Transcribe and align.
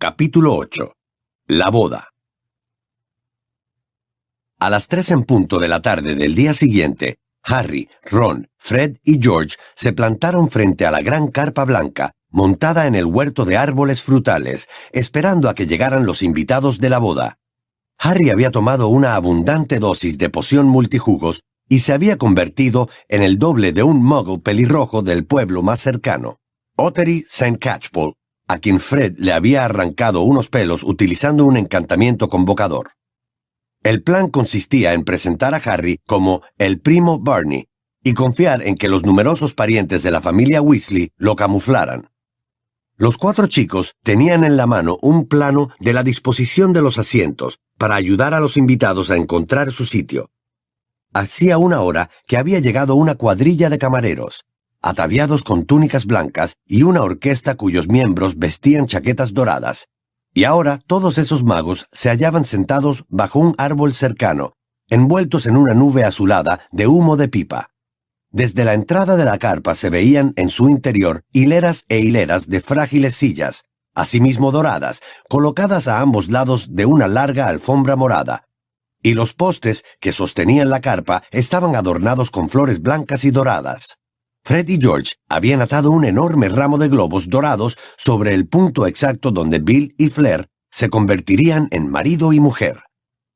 Capítulo 0.00 0.54
8. 0.54 0.92
La 1.48 1.70
boda. 1.70 2.10
A 4.60 4.70
las 4.70 4.86
tres 4.86 5.10
en 5.10 5.24
punto 5.24 5.58
de 5.58 5.66
la 5.66 5.82
tarde 5.82 6.14
del 6.14 6.36
día 6.36 6.54
siguiente, 6.54 7.18
Harry, 7.42 7.88
Ron, 8.04 8.48
Fred 8.58 8.98
y 9.02 9.20
George 9.20 9.56
se 9.74 9.92
plantaron 9.92 10.50
frente 10.50 10.86
a 10.86 10.92
la 10.92 11.02
gran 11.02 11.26
carpa 11.32 11.64
blanca, 11.64 12.12
montada 12.30 12.86
en 12.86 12.94
el 12.94 13.06
huerto 13.06 13.44
de 13.44 13.56
árboles 13.56 14.00
frutales, 14.00 14.68
esperando 14.92 15.48
a 15.48 15.56
que 15.56 15.66
llegaran 15.66 16.06
los 16.06 16.22
invitados 16.22 16.78
de 16.78 16.90
la 16.90 16.98
boda. 16.98 17.40
Harry 17.98 18.30
había 18.30 18.52
tomado 18.52 18.86
una 18.86 19.16
abundante 19.16 19.80
dosis 19.80 20.16
de 20.16 20.30
poción 20.30 20.68
multijugos 20.68 21.42
y 21.68 21.80
se 21.80 21.92
había 21.92 22.18
convertido 22.18 22.88
en 23.08 23.24
el 23.24 23.40
doble 23.40 23.72
de 23.72 23.82
un 23.82 24.04
muggle 24.04 24.38
pelirrojo 24.38 25.02
del 25.02 25.26
pueblo 25.26 25.64
más 25.64 25.80
cercano, 25.80 26.38
Ottery 26.76 27.24
St. 27.28 27.58
Catchpole, 27.58 28.14
a 28.48 28.58
quien 28.58 28.80
Fred 28.80 29.16
le 29.18 29.32
había 29.32 29.64
arrancado 29.64 30.22
unos 30.22 30.48
pelos 30.48 30.82
utilizando 30.82 31.44
un 31.44 31.56
encantamiento 31.56 32.28
convocador. 32.28 32.90
El 33.82 34.02
plan 34.02 34.28
consistía 34.28 34.94
en 34.94 35.04
presentar 35.04 35.54
a 35.54 35.58
Harry 35.58 36.00
como 36.06 36.42
el 36.56 36.80
primo 36.80 37.20
Barney 37.20 37.68
y 38.02 38.14
confiar 38.14 38.62
en 38.62 38.76
que 38.76 38.88
los 38.88 39.04
numerosos 39.04 39.54
parientes 39.54 40.02
de 40.02 40.10
la 40.10 40.20
familia 40.20 40.62
Weasley 40.62 41.10
lo 41.16 41.36
camuflaran. 41.36 42.10
Los 42.96 43.16
cuatro 43.16 43.46
chicos 43.46 43.94
tenían 44.02 44.42
en 44.42 44.56
la 44.56 44.66
mano 44.66 44.96
un 45.02 45.28
plano 45.28 45.70
de 45.78 45.92
la 45.92 46.02
disposición 46.02 46.72
de 46.72 46.82
los 46.82 46.98
asientos 46.98 47.60
para 47.76 47.94
ayudar 47.94 48.34
a 48.34 48.40
los 48.40 48.56
invitados 48.56 49.10
a 49.10 49.16
encontrar 49.16 49.70
su 49.70 49.84
sitio. 49.84 50.30
Hacía 51.12 51.58
una 51.58 51.80
hora 51.80 52.10
que 52.26 52.36
había 52.36 52.58
llegado 52.58 52.96
una 52.96 53.14
cuadrilla 53.14 53.70
de 53.70 53.78
camareros, 53.78 54.44
ataviados 54.88 55.42
con 55.44 55.64
túnicas 55.66 56.06
blancas 56.06 56.56
y 56.66 56.82
una 56.82 57.02
orquesta 57.02 57.56
cuyos 57.56 57.88
miembros 57.88 58.38
vestían 58.38 58.86
chaquetas 58.86 59.34
doradas. 59.34 59.88
Y 60.34 60.44
ahora 60.44 60.78
todos 60.86 61.18
esos 61.18 61.44
magos 61.44 61.86
se 61.92 62.08
hallaban 62.08 62.44
sentados 62.44 63.04
bajo 63.08 63.38
un 63.38 63.54
árbol 63.58 63.92
cercano, 63.94 64.54
envueltos 64.88 65.46
en 65.46 65.56
una 65.56 65.74
nube 65.74 66.04
azulada 66.04 66.60
de 66.72 66.86
humo 66.86 67.16
de 67.16 67.28
pipa. 67.28 67.70
Desde 68.30 68.64
la 68.64 68.74
entrada 68.74 69.16
de 69.16 69.24
la 69.24 69.38
carpa 69.38 69.74
se 69.74 69.90
veían 69.90 70.32
en 70.36 70.50
su 70.50 70.68
interior 70.68 71.22
hileras 71.32 71.84
e 71.88 71.98
hileras 72.00 72.46
de 72.46 72.60
frágiles 72.60 73.14
sillas, 73.14 73.64
asimismo 73.94 74.52
doradas, 74.52 75.00
colocadas 75.28 75.88
a 75.88 76.00
ambos 76.00 76.28
lados 76.28 76.68
de 76.70 76.86
una 76.86 77.08
larga 77.08 77.48
alfombra 77.48 77.96
morada. 77.96 78.44
Y 79.02 79.14
los 79.14 79.34
postes 79.34 79.84
que 80.00 80.12
sostenían 80.12 80.70
la 80.70 80.80
carpa 80.80 81.22
estaban 81.30 81.76
adornados 81.76 82.30
con 82.30 82.48
flores 82.48 82.80
blancas 82.80 83.24
y 83.24 83.30
doradas. 83.30 83.98
Fred 84.48 84.66
y 84.70 84.80
George 84.80 85.16
habían 85.28 85.60
atado 85.60 85.90
un 85.90 86.06
enorme 86.06 86.48
ramo 86.48 86.78
de 86.78 86.88
globos 86.88 87.28
dorados 87.28 87.76
sobre 87.98 88.32
el 88.32 88.48
punto 88.48 88.86
exacto 88.86 89.30
donde 89.30 89.58
Bill 89.58 89.94
y 89.98 90.08
Flair 90.08 90.48
se 90.70 90.88
convertirían 90.88 91.68
en 91.70 91.90
marido 91.90 92.32
y 92.32 92.40
mujer. 92.40 92.84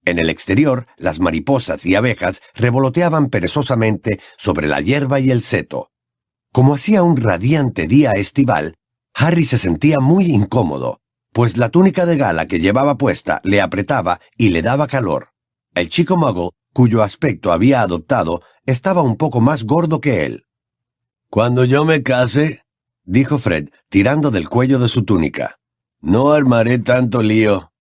En 0.06 0.18
el 0.18 0.30
exterior, 0.30 0.86
las 0.96 1.20
mariposas 1.20 1.84
y 1.84 1.96
abejas 1.96 2.40
revoloteaban 2.54 3.28
perezosamente 3.28 4.20
sobre 4.38 4.68
la 4.68 4.80
hierba 4.80 5.20
y 5.20 5.30
el 5.30 5.42
seto. 5.42 5.90
Como 6.50 6.72
hacía 6.72 7.02
un 7.02 7.18
radiante 7.18 7.86
día 7.86 8.12
estival, 8.12 8.76
Harry 9.12 9.44
se 9.44 9.58
sentía 9.58 10.00
muy 10.00 10.32
incómodo, 10.32 11.02
pues 11.34 11.58
la 11.58 11.68
túnica 11.68 12.06
de 12.06 12.16
gala 12.16 12.46
que 12.46 12.58
llevaba 12.58 12.96
puesta 12.96 13.42
le 13.44 13.60
apretaba 13.60 14.18
y 14.38 14.48
le 14.48 14.62
daba 14.62 14.86
calor. 14.86 15.28
El 15.74 15.90
chico 15.90 16.16
muggle, 16.16 16.52
cuyo 16.72 17.02
aspecto 17.02 17.52
había 17.52 17.82
adoptado, 17.82 18.40
estaba 18.64 19.02
un 19.02 19.16
poco 19.16 19.42
más 19.42 19.64
gordo 19.64 20.00
que 20.00 20.24
él. 20.24 20.46
Cuando 21.32 21.64
yo 21.64 21.86
me 21.86 22.02
case, 22.02 22.62
dijo 23.04 23.38
Fred, 23.38 23.70
tirando 23.88 24.30
del 24.30 24.50
cuello 24.50 24.78
de 24.78 24.86
su 24.86 25.06
túnica, 25.06 25.58
no 26.02 26.32
armaré 26.32 26.78
tanto 26.78 27.22
lío. 27.22 27.72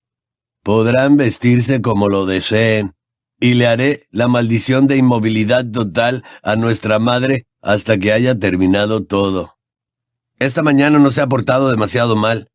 Podrán 0.63 1.17
vestirse 1.17 1.81
como 1.81 2.07
lo 2.07 2.25
deseen, 2.25 2.95
y 3.41 3.55
le 3.55 3.67
haré 3.67 4.07
la 4.09 4.29
maldición 4.29 4.88
de 4.88 4.95
inmovilidad 4.95 5.69
total 5.69 6.23
a 6.44 6.56
nuestra 6.56 6.97
madre 6.97 7.45
hasta 7.59 7.97
que 7.97 8.13
haya 8.13 8.39
terminado 8.39 9.03
todo. 9.03 9.57
Esta 10.39 10.63
mañana 10.63 10.97
no 10.97 11.12
se 11.12 11.19
ha 11.19 11.28
portado 11.28 11.69
demasiado 11.69 12.16
mal. 12.16 12.50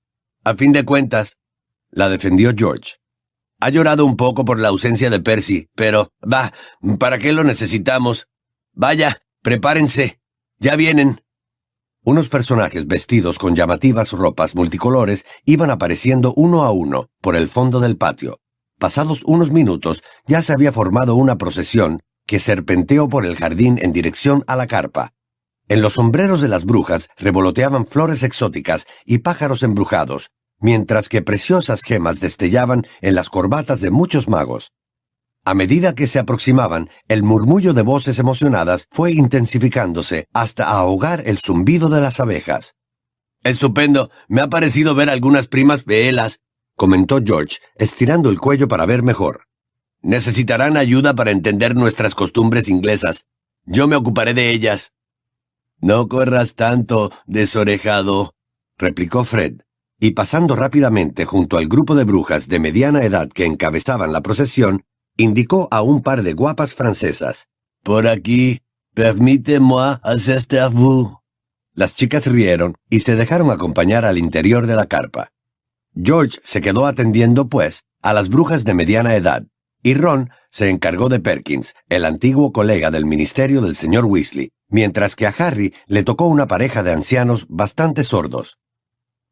A 0.45 0.55
fin 0.55 0.73
de 0.73 0.87
cuentas, 0.87 1.37
la 1.91 2.09
defendió 2.09 2.53
George. 2.57 2.95
Ha 3.61 3.69
llorado 3.69 4.07
un 4.07 4.17
poco 4.17 4.47
por 4.47 4.59
la 4.59 4.69
ausencia 4.69 5.11
de 5.11 5.21
Percy, 5.21 5.69
pero, 5.75 6.11
va, 6.23 6.55
¿para 6.99 7.19
qué 7.19 7.34
lo 7.34 7.45
necesitamos? 7.45 8.28
Vaya, 8.73 9.21
prepárense. 9.43 10.23
Ya 10.59 10.75
vienen. 10.75 11.21
Unos 12.03 12.31
personajes 12.31 12.87
vestidos 12.87 13.39
con 13.39 13.55
llamativas 13.55 14.12
ropas 14.12 14.55
multicolores 14.55 15.27
iban 15.44 15.71
apareciendo 15.71 16.33
uno 16.34 16.62
a 16.62 16.71
uno 16.71 17.09
por 17.21 17.37
el 17.37 17.47
fondo 17.47 17.78
del 17.81 17.99
patio. 17.99 18.41
Pasados 18.78 19.22
unos 19.27 19.50
minutos 19.50 20.03
ya 20.27 20.43
se 20.43 20.55
había 20.55 20.72
formado 20.72 21.15
una 21.15 21.37
procesión 21.37 22.00
que 22.27 22.39
serpenteó 22.39 23.06
por 23.06 23.27
el 23.27 23.37
jardín 23.37 23.78
en 23.83 23.93
dirección 23.93 24.45
a 24.47 24.56
la 24.56 24.66
carpa. 24.66 25.12
En 25.69 25.83
los 25.83 25.95
sombreros 25.95 26.41
de 26.41 26.49
las 26.49 26.65
brujas 26.65 27.11
revoloteaban 27.19 27.87
flores 27.87 28.22
exóticas 28.22 28.87
y 29.05 29.19
pájaros 29.19 29.62
embrujados, 29.62 30.31
mientras 30.59 31.11
que 31.11 31.21
preciosas 31.21 31.83
gemas 31.83 32.21
destellaban 32.21 32.87
en 33.03 33.15
las 33.15 33.28
corbatas 33.28 33.83
de 33.83 33.91
muchos 33.91 34.27
magos. 34.27 34.72
A 35.49 35.55
medida 35.55 35.95
que 35.95 36.09
se 36.09 36.19
aproximaban, 36.19 36.91
el 37.07 37.23
murmullo 37.23 37.73
de 37.73 37.83
voces 37.83 38.19
emocionadas 38.19 38.89
fue 38.91 39.12
intensificándose 39.12 40.27
hasta 40.33 40.69
ahogar 40.69 41.23
el 41.25 41.39
zumbido 41.39 41.89
de 41.89 42.01
las 42.01 42.19
abejas. 42.19 42.75
Estupendo. 43.45 44.11
Me 44.27 44.41
ha 44.41 44.49
parecido 44.49 44.97
ver 44.97 45.09
algunas 45.09 45.47
primas 45.47 45.84
velas, 45.84 46.41
comentó 46.75 47.21
George, 47.25 47.59
estirando 47.77 48.29
el 48.29 48.41
cuello 48.41 48.67
para 48.67 48.87
ver 48.87 49.05
mejor. 49.05 49.43
Necesitarán 50.03 50.77
ayuda 50.77 51.15
para 51.15 51.31
entender 51.31 51.77
nuestras 51.77 52.17
costumbres 52.17 52.69
inglesas. 52.69 53.27
Yo 53.67 53.87
me 53.87 53.95
ocuparé 53.95 54.34
de 54.34 54.51
ellas. 54.51 54.95
No 55.81 56.09
corras 56.09 56.57
tanto, 56.57 57.13
desorejado, 57.27 58.34
replicó 58.77 59.23
Fred, 59.23 59.61
y 60.01 60.11
pasando 60.11 60.57
rápidamente 60.57 61.25
junto 61.25 61.57
al 61.57 61.69
grupo 61.69 61.95
de 61.95 62.03
brujas 62.03 62.49
de 62.49 62.59
mediana 62.59 63.05
edad 63.05 63.28
que 63.28 63.45
encabezaban 63.45 64.13
la 64.13 64.23
procesión, 64.23 64.83
indicó 65.16 65.69
a 65.71 65.82
un 65.82 66.03
par 66.03 66.22
de 66.22 66.32
guapas 66.32 66.75
francesas. 66.75 67.47
Por 67.82 68.06
aquí, 68.06 68.60
permítez-moi 68.94 70.00
asistir 70.03 70.60
a 70.60 70.69
vous. 70.69 71.16
Las 71.75 71.94
chicas 71.94 72.27
rieron 72.27 72.75
y 72.88 73.00
se 73.00 73.16
dejaron 73.16 73.50
acompañar 73.50 74.04
al 74.04 74.19
interior 74.19 74.66
de 74.66 74.77
la 74.77 74.87
carpa. 74.87 75.31
George 75.94 76.38
se 76.43 76.60
quedó 76.60 76.87
atendiendo, 76.87 77.49
pues, 77.49 77.84
a 78.03 78.12
las 78.12 78.28
brujas 78.28 78.65
de 78.65 78.75
mediana 78.75 79.15
edad, 79.15 79.44
y 79.82 79.94
Ron 79.94 80.31
se 80.50 80.69
encargó 80.71 81.09
de 81.09 81.21
Perkins, 81.21 81.75
el 81.88 82.04
antiguo 82.04 82.53
colega 82.53 82.91
del 82.91 83.04
ministerio 83.04 83.60
del 83.60 83.77
señor 83.77 84.04
Weasley, 84.04 84.50
mientras 84.69 85.16
que 85.16 85.27
a 85.27 85.34
Harry 85.38 85.75
le 85.87 86.03
tocó 86.03 86.27
una 86.27 86.47
pareja 86.47 86.83
de 86.83 86.93
ancianos 86.93 87.47
bastante 87.48 88.04
sordos. 88.04 88.59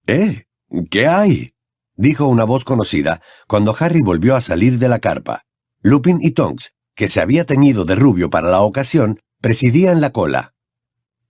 ¿Eh? 0.07 0.45
¿Qué 0.91 1.07
hay? 1.07 1.55
dijo 1.97 2.27
una 2.27 2.45
voz 2.45 2.65
conocida 2.65 3.21
cuando 3.47 3.75
Harry 3.79 4.01
volvió 4.01 4.37
a 4.37 4.41
salir 4.41 4.79
de 4.79 4.89
la 4.89 4.99
carpa. 4.99 5.44
Lupin 5.87 6.19
y 6.23 6.31
Tonks, 6.31 6.73
que 6.97 7.09
se 7.09 7.21
había 7.21 7.45
teñido 7.45 7.85
de 7.85 7.95
rubio 7.95 8.31
para 8.31 8.49
la 8.49 8.63
ocasión, 8.63 9.21
presidían 9.43 10.01
la 10.01 10.11
cola. 10.11 10.55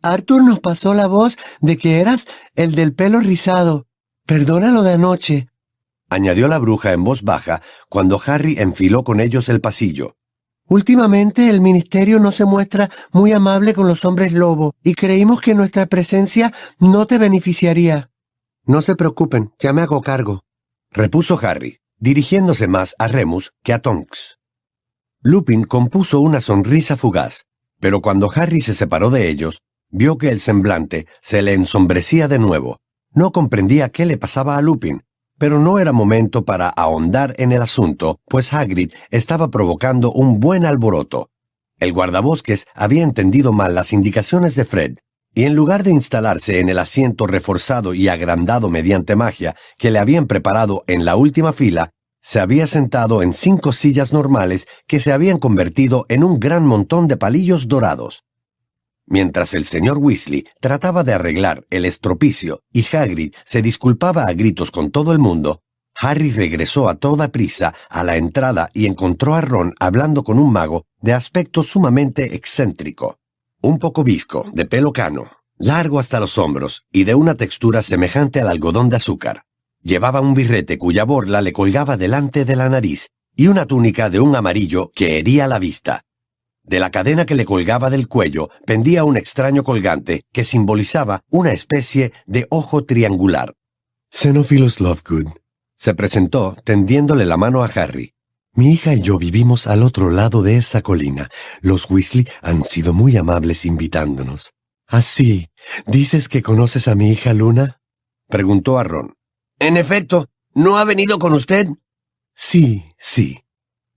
Arthur 0.01 0.45
nos 0.45 0.61
pasó 0.61 0.95
la 0.95 1.09
voz 1.09 1.37
de 1.61 1.77
que 1.77 1.99
eras 1.99 2.27
el 2.55 2.77
del 2.77 2.95
pelo 2.95 3.19
rizado. 3.19 3.87
Perdona 4.25 4.71
lo 4.71 4.85
de 4.85 4.93
anoche, 4.93 5.49
añadió 6.09 6.47
la 6.47 6.59
bruja 6.59 6.93
en 6.93 7.03
voz 7.03 7.23
baja 7.23 7.63
cuando 7.89 8.21
Harry 8.25 8.55
enfiló 8.59 9.03
con 9.03 9.19
ellos 9.19 9.49
el 9.49 9.61
pasillo. 9.61 10.17
Últimamente 10.69 11.51
el 11.51 11.61
ministerio 11.61 12.21
no 12.21 12.31
se 12.31 12.45
muestra 12.45 12.89
muy 13.11 13.33
amable 13.33 13.75
con 13.75 13.89
los 13.89 14.05
hombres 14.05 14.33
lobo 14.33 14.73
y 14.85 14.95
creímos 14.95 15.41
que 15.41 15.55
nuestra 15.57 15.87
presencia 15.87 16.53
no 16.79 17.07
te 17.07 17.19
beneficiaría. 17.19 18.11
No 18.65 18.83
se 18.83 18.95
preocupen, 18.95 19.53
ya 19.59 19.73
me 19.73 19.83
hago 19.83 20.01
cargo, 20.01 20.45
repuso 20.93 21.41
Harry, 21.43 21.81
dirigiéndose 21.99 22.69
más 22.69 22.95
a 23.01 23.09
Remus 23.09 23.53
que 23.65 23.73
a 23.73 23.81
Tonks. 23.81 24.39
Lupin 25.27 25.65
compuso 25.65 26.21
una 26.21 26.43
sonrisa 26.43 26.99
fugaz, 26.99 27.47
pero 27.81 28.03
cuando 28.03 28.31
Harry 28.35 28.61
se 28.61 28.75
separó 28.75 29.09
de 29.09 29.31
ellos, 29.31 29.63
vio 29.89 30.19
que 30.19 30.29
el 30.29 30.39
semblante 30.39 31.07
se 31.23 31.41
le 31.41 31.55
ensombrecía 31.55 32.29
de 32.29 32.39
nuevo. 32.39 32.83
No 33.15 33.33
comprendía 33.33 33.89
qué 33.89 34.05
le 34.05 34.19
pasaba 34.19 34.59
a 34.59 34.61
Lupin, 34.61 35.03
pero 35.39 35.59
no 35.59 35.79
era 35.79 35.93
momento 35.93 36.45
para 36.45 36.69
ahondar 36.69 37.35
en 37.39 37.53
el 37.53 37.63
asunto, 37.63 38.21
pues 38.29 38.53
Hagrid 38.53 38.93
estaba 39.11 39.49
provocando 39.49 40.13
un 40.13 40.41
buen 40.41 40.67
alboroto. 40.67 41.31
El 41.81 41.95
guardabosques 41.95 42.67
había 42.75 43.03
entendido 43.03 43.55
mal 43.55 43.75
las 43.75 43.95
indicaciones 43.95 44.55
de 44.57 44.67
Fred, 44.67 44.99
y 45.35 45.45
en 45.45 45.55
lugar 45.55 45.85
de 45.85 45.91
instalarse 45.91 46.61
en 46.61 46.69
el 46.69 46.79
asiento 46.79 47.27
reforzado 47.27 47.95
y 47.95 48.09
agrandado 48.09 48.69
mediante 48.69 49.17
magia 49.17 49.57
que 49.79 49.91
le 49.91 50.01
habían 50.01 50.27
preparado 50.27 50.85
en 50.87 51.07
la 51.07 51.17
última 51.17 51.55
fila, 51.55 51.95
se 52.25 52.41
había 52.41 52.67
sentado 52.67 53.23
en 53.23 53.35
cinco 53.35 53.75
sillas 53.75 54.15
normales 54.15 54.67
que 54.87 54.99
se 54.99 55.13
habían 55.13 55.39
convertido 55.39 56.07
en 56.09 56.25
un 56.25 56.41
gran 56.41 56.65
montón 56.65 57.07
de 57.07 57.19
palillos 57.19 57.69
dorados. 57.69 58.25
Mientras 59.05 59.53
el 59.53 59.67
señor 59.67 59.99
Weasley 59.99 60.47
trataba 60.59 61.05
de 61.05 61.13
arreglar 61.13 61.67
el 61.69 61.85
estropicio 61.85 62.63
y 62.73 62.83
Hagrid 62.97 63.35
se 63.45 63.61
disculpaba 63.61 64.25
a 64.25 64.33
gritos 64.33 64.71
con 64.71 64.91
todo 64.91 65.13
el 65.13 65.19
mundo, 65.19 65.61
Harry 66.01 66.33
regresó 66.33 66.89
a 66.89 66.95
toda 66.95 67.29
prisa 67.29 67.75
a 67.91 68.03
la 68.03 68.17
entrada 68.17 68.71
y 68.73 68.87
encontró 68.87 69.35
a 69.35 69.43
Ron 69.43 69.75
hablando 69.79 70.25
con 70.25 70.39
un 70.39 70.51
mago 70.51 70.87
de 71.03 71.13
aspecto 71.13 71.63
sumamente 71.63 72.35
excéntrico. 72.35 73.19
Un 73.61 73.79
poco 73.79 74.03
visco, 74.03 74.51
de 74.55 74.65
pelo 74.65 74.95
cano, 74.95 75.31
largo 75.59 75.99
hasta 75.99 76.21
los 76.21 76.39
hombros 76.39 76.87
y 76.91 77.05
de 77.05 77.15
una 77.15 77.35
textura 77.35 77.83
semejante 77.83 78.41
al 78.41 78.49
algodón 78.49 78.89
de 78.89 78.97
azúcar. 78.97 79.45
Llevaba 79.85 80.23
un 80.23 80.33
birrete 80.33 80.79
cuya 80.79 81.05
borla 81.05 81.43
le 81.43 81.53
colgaba 81.53 81.99
delante 81.99 82.47
de 82.47 82.57
la 82.57 82.71
nariz 82.71 83.09
y 83.37 83.49
una 83.49 83.67
túnica 83.67 84.09
de 84.09 84.19
un 84.19 84.35
amarillo 84.35 84.91
que 84.95 85.19
hería 85.19 85.47
la 85.47 85.59
vista. 85.59 86.05
De 86.63 86.81
la 86.81 86.91
cadena 86.91 87.27
que 87.27 87.35
le 87.35 87.45
colgaba 87.45 87.91
del 87.91 88.09
cuello 88.09 88.49
pendía 88.65 89.05
un 89.05 89.19
extraño 89.19 89.63
colgante 89.63 90.25
que 90.33 90.47
simbolizaba 90.47 91.21
una 91.31 91.53
especie 91.53 92.15
de 92.25 92.47
ojo 92.49 92.87
triangular. 92.87 93.53
Xenophilus 94.11 94.81
Lovegood, 94.81 95.27
se 95.77 95.95
presentó 95.95 96.57
tendiéndole 96.65 97.27
la 97.27 97.37
mano 97.37 97.63
a 97.63 97.67
Harry. 97.67 98.15
Mi 98.55 98.73
hija 98.73 98.95
y 98.95 99.03
yo 99.03 99.19
vivimos 99.19 99.67
al 99.67 99.83
otro 99.83 100.09
lado 100.09 100.41
de 100.41 100.57
esa 100.57 100.81
colina. 100.81 101.29
Los 101.61 101.91
Weasley 101.91 102.27
han 102.41 102.65
sido 102.65 102.95
muy 102.95 103.19
amables 103.19 103.67
invitándonos. 103.67 104.55
Así, 104.87 105.49
¿Ah, 105.51 105.83
¿dices 105.87 106.31
que 106.31 106.41
conoces 106.41 106.89
a 106.89 106.95
mi 106.95 107.11
hija 107.11 107.35
Luna? 107.35 107.81
preguntó 108.31 108.79
a 108.79 108.85
Ron. 108.85 109.15
En 109.59 109.77
efecto, 109.77 110.29
¿no 110.55 110.79
ha 110.79 110.85
venido 110.85 111.19
con 111.19 111.33
usted? 111.33 111.69
Sí, 112.35 112.85
sí. 112.99 113.41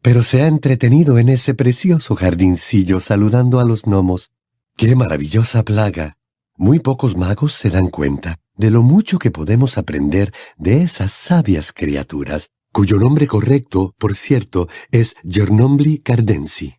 Pero 0.01 0.23
se 0.23 0.41
ha 0.43 0.47
entretenido 0.47 1.17
en 1.17 1.29
ese 1.29 1.53
precioso 1.53 2.15
jardincillo 2.15 2.99
saludando 2.99 3.59
a 3.59 3.65
los 3.65 3.83
gnomos. 3.83 4.31
¡Qué 4.75 4.95
maravillosa 4.95 5.63
plaga! 5.63 6.17
Muy 6.55 6.79
pocos 6.79 7.17
magos 7.17 7.53
se 7.53 7.69
dan 7.69 7.89
cuenta 7.89 8.39
de 8.57 8.71
lo 8.71 8.81
mucho 8.81 9.19
que 9.19 9.31
podemos 9.31 9.77
aprender 9.77 10.33
de 10.57 10.81
esas 10.81 11.13
sabias 11.13 11.71
criaturas, 11.71 12.49
cuyo 12.73 12.97
nombre 12.97 13.27
correcto, 13.27 13.93
por 13.97 14.15
cierto, 14.15 14.67
es 14.91 15.15
Gernombli 15.23 15.99
cardensi. 15.99 16.75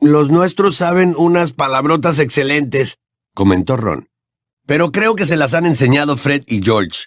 Los 0.00 0.30
nuestros 0.30 0.76
saben 0.76 1.14
unas 1.16 1.52
palabrotas 1.52 2.18
excelentes, 2.18 2.98
comentó 3.34 3.76
Ron. 3.76 4.08
Pero 4.66 4.92
creo 4.92 5.16
que 5.16 5.26
se 5.26 5.36
las 5.36 5.54
han 5.54 5.66
enseñado 5.66 6.16
Fred 6.16 6.42
y 6.46 6.62
George. 6.62 7.06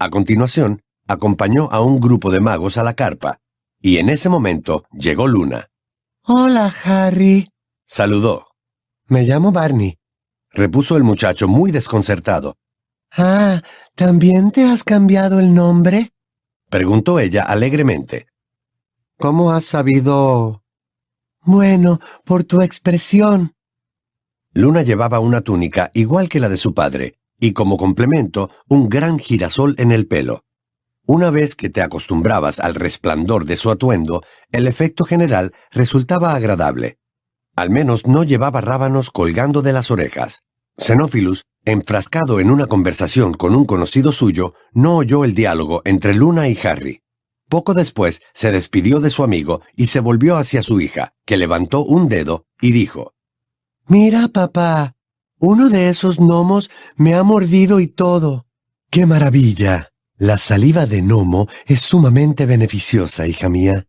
A 0.00 0.10
continuación, 0.10 0.82
acompañó 1.08 1.68
a 1.72 1.80
un 1.80 1.98
grupo 1.98 2.30
de 2.30 2.38
magos 2.40 2.78
a 2.78 2.84
la 2.84 2.94
carpa, 2.94 3.40
y 3.80 3.98
en 3.98 4.08
ese 4.08 4.28
momento 4.28 4.84
llegó 4.92 5.26
Luna. 5.26 5.70
Hola, 6.22 6.72
Harry. 6.84 7.48
Saludó. 7.84 8.46
Me 9.06 9.24
llamo 9.24 9.50
Barney, 9.50 9.98
repuso 10.50 10.96
el 10.96 11.02
muchacho 11.02 11.48
muy 11.48 11.72
desconcertado. 11.72 12.56
Ah, 13.10 13.60
¿también 13.96 14.52
te 14.52 14.64
has 14.64 14.84
cambiado 14.84 15.40
el 15.40 15.52
nombre? 15.52 16.12
preguntó 16.70 17.18
ella 17.18 17.42
alegremente. 17.42 18.28
¿Cómo 19.16 19.50
has 19.50 19.64
sabido? 19.64 20.62
Bueno, 21.40 21.98
por 22.24 22.44
tu 22.44 22.60
expresión. 22.60 23.54
Luna 24.52 24.82
llevaba 24.82 25.18
una 25.18 25.40
túnica 25.40 25.90
igual 25.92 26.28
que 26.28 26.38
la 26.38 26.48
de 26.48 26.56
su 26.56 26.72
padre, 26.72 27.17
y 27.38 27.52
como 27.52 27.76
complemento 27.76 28.50
un 28.68 28.88
gran 28.88 29.18
girasol 29.18 29.74
en 29.78 29.92
el 29.92 30.06
pelo. 30.06 30.44
Una 31.06 31.30
vez 31.30 31.54
que 31.54 31.70
te 31.70 31.80
acostumbrabas 31.80 32.60
al 32.60 32.74
resplandor 32.74 33.46
de 33.46 33.56
su 33.56 33.70
atuendo, 33.70 34.22
el 34.52 34.66
efecto 34.66 35.04
general 35.04 35.54
resultaba 35.70 36.34
agradable. 36.34 36.98
Al 37.56 37.70
menos 37.70 38.06
no 38.06 38.24
llevaba 38.24 38.60
rábanos 38.60 39.10
colgando 39.10 39.62
de 39.62 39.72
las 39.72 39.90
orejas. 39.90 40.42
Xenófilus, 40.76 41.44
enfrascado 41.64 42.40
en 42.40 42.50
una 42.50 42.66
conversación 42.66 43.32
con 43.34 43.54
un 43.54 43.64
conocido 43.64 44.12
suyo, 44.12 44.54
no 44.72 44.96
oyó 44.96 45.24
el 45.24 45.34
diálogo 45.34 45.82
entre 45.84 46.14
Luna 46.14 46.48
y 46.48 46.58
Harry. 46.62 47.02
Poco 47.48 47.72
después 47.72 48.20
se 48.34 48.52
despidió 48.52 49.00
de 49.00 49.10
su 49.10 49.22
amigo 49.24 49.62
y 49.74 49.86
se 49.86 50.00
volvió 50.00 50.36
hacia 50.36 50.62
su 50.62 50.80
hija, 50.80 51.14
que 51.24 51.38
levantó 51.38 51.82
un 51.82 52.08
dedo 52.08 52.44
y 52.60 52.72
dijo, 52.72 53.14
Mira, 53.86 54.28
papá, 54.28 54.94
uno 55.38 55.68
de 55.68 55.88
esos 55.88 56.18
gnomos 56.18 56.70
me 56.96 57.14
ha 57.14 57.22
mordido 57.22 57.80
y 57.80 57.86
todo. 57.86 58.46
¡Qué 58.90 59.06
maravilla! 59.06 59.90
La 60.16 60.36
saliva 60.38 60.86
de 60.86 61.00
gnomo 61.02 61.46
es 61.66 61.80
sumamente 61.80 62.46
beneficiosa, 62.46 63.26
hija 63.26 63.48
mía. 63.48 63.86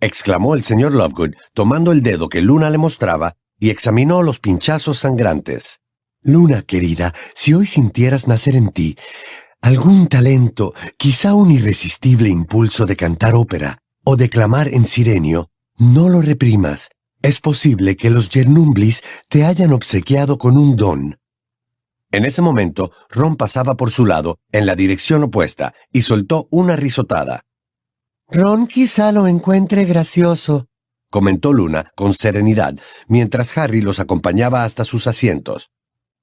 exclamó 0.00 0.54
el 0.54 0.62
señor 0.62 0.92
Lovegood, 0.92 1.34
tomando 1.54 1.90
el 1.90 2.02
dedo 2.02 2.28
que 2.28 2.42
Luna 2.42 2.70
le 2.70 2.78
mostraba 2.78 3.34
y 3.58 3.70
examinó 3.70 4.22
los 4.22 4.38
pinchazos 4.38 4.98
sangrantes. 4.98 5.80
Luna 6.22 6.62
querida, 6.62 7.14
si 7.34 7.54
hoy 7.54 7.66
sintieras 7.66 8.28
nacer 8.28 8.56
en 8.56 8.70
ti 8.70 8.96
algún 9.66 10.06
talento, 10.06 10.74
quizá 10.96 11.34
un 11.34 11.50
irresistible 11.50 12.28
impulso 12.28 12.86
de 12.86 12.94
cantar 12.94 13.34
ópera 13.34 13.78
o 14.04 14.14
declamar 14.14 14.68
en 14.68 14.86
sirenio, 14.86 15.50
no 15.76 16.08
lo 16.08 16.22
reprimas. 16.22 16.90
Es 17.26 17.40
posible 17.40 17.96
que 17.96 18.08
los 18.08 18.28
Yernumblis 18.28 19.02
te 19.28 19.44
hayan 19.44 19.72
obsequiado 19.72 20.38
con 20.38 20.56
un 20.56 20.76
don. 20.76 21.18
En 22.12 22.24
ese 22.24 22.40
momento, 22.40 22.92
Ron 23.10 23.34
pasaba 23.34 23.76
por 23.76 23.90
su 23.90 24.06
lado, 24.06 24.38
en 24.52 24.64
la 24.64 24.76
dirección 24.76 25.24
opuesta, 25.24 25.74
y 25.90 26.02
soltó 26.02 26.46
una 26.52 26.76
risotada. 26.76 27.44
Ron 28.28 28.68
quizá 28.68 29.10
lo 29.10 29.26
encuentre 29.26 29.84
gracioso, 29.86 30.68
comentó 31.10 31.52
Luna 31.52 31.90
con 31.96 32.14
serenidad, 32.14 32.76
mientras 33.08 33.58
Harry 33.58 33.80
los 33.80 33.98
acompañaba 33.98 34.62
hasta 34.62 34.84
sus 34.84 35.08
asientos. 35.08 35.72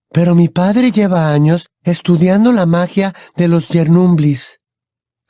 Pero 0.09 0.35
mi 0.35 0.47
padre 0.47 0.93
lleva 0.93 1.33
años 1.33 1.67
estudiando 1.83 2.53
la 2.53 2.65
magia 2.65 3.13
de 3.35 3.49
los 3.49 3.67
Yernumblis. 3.67 4.61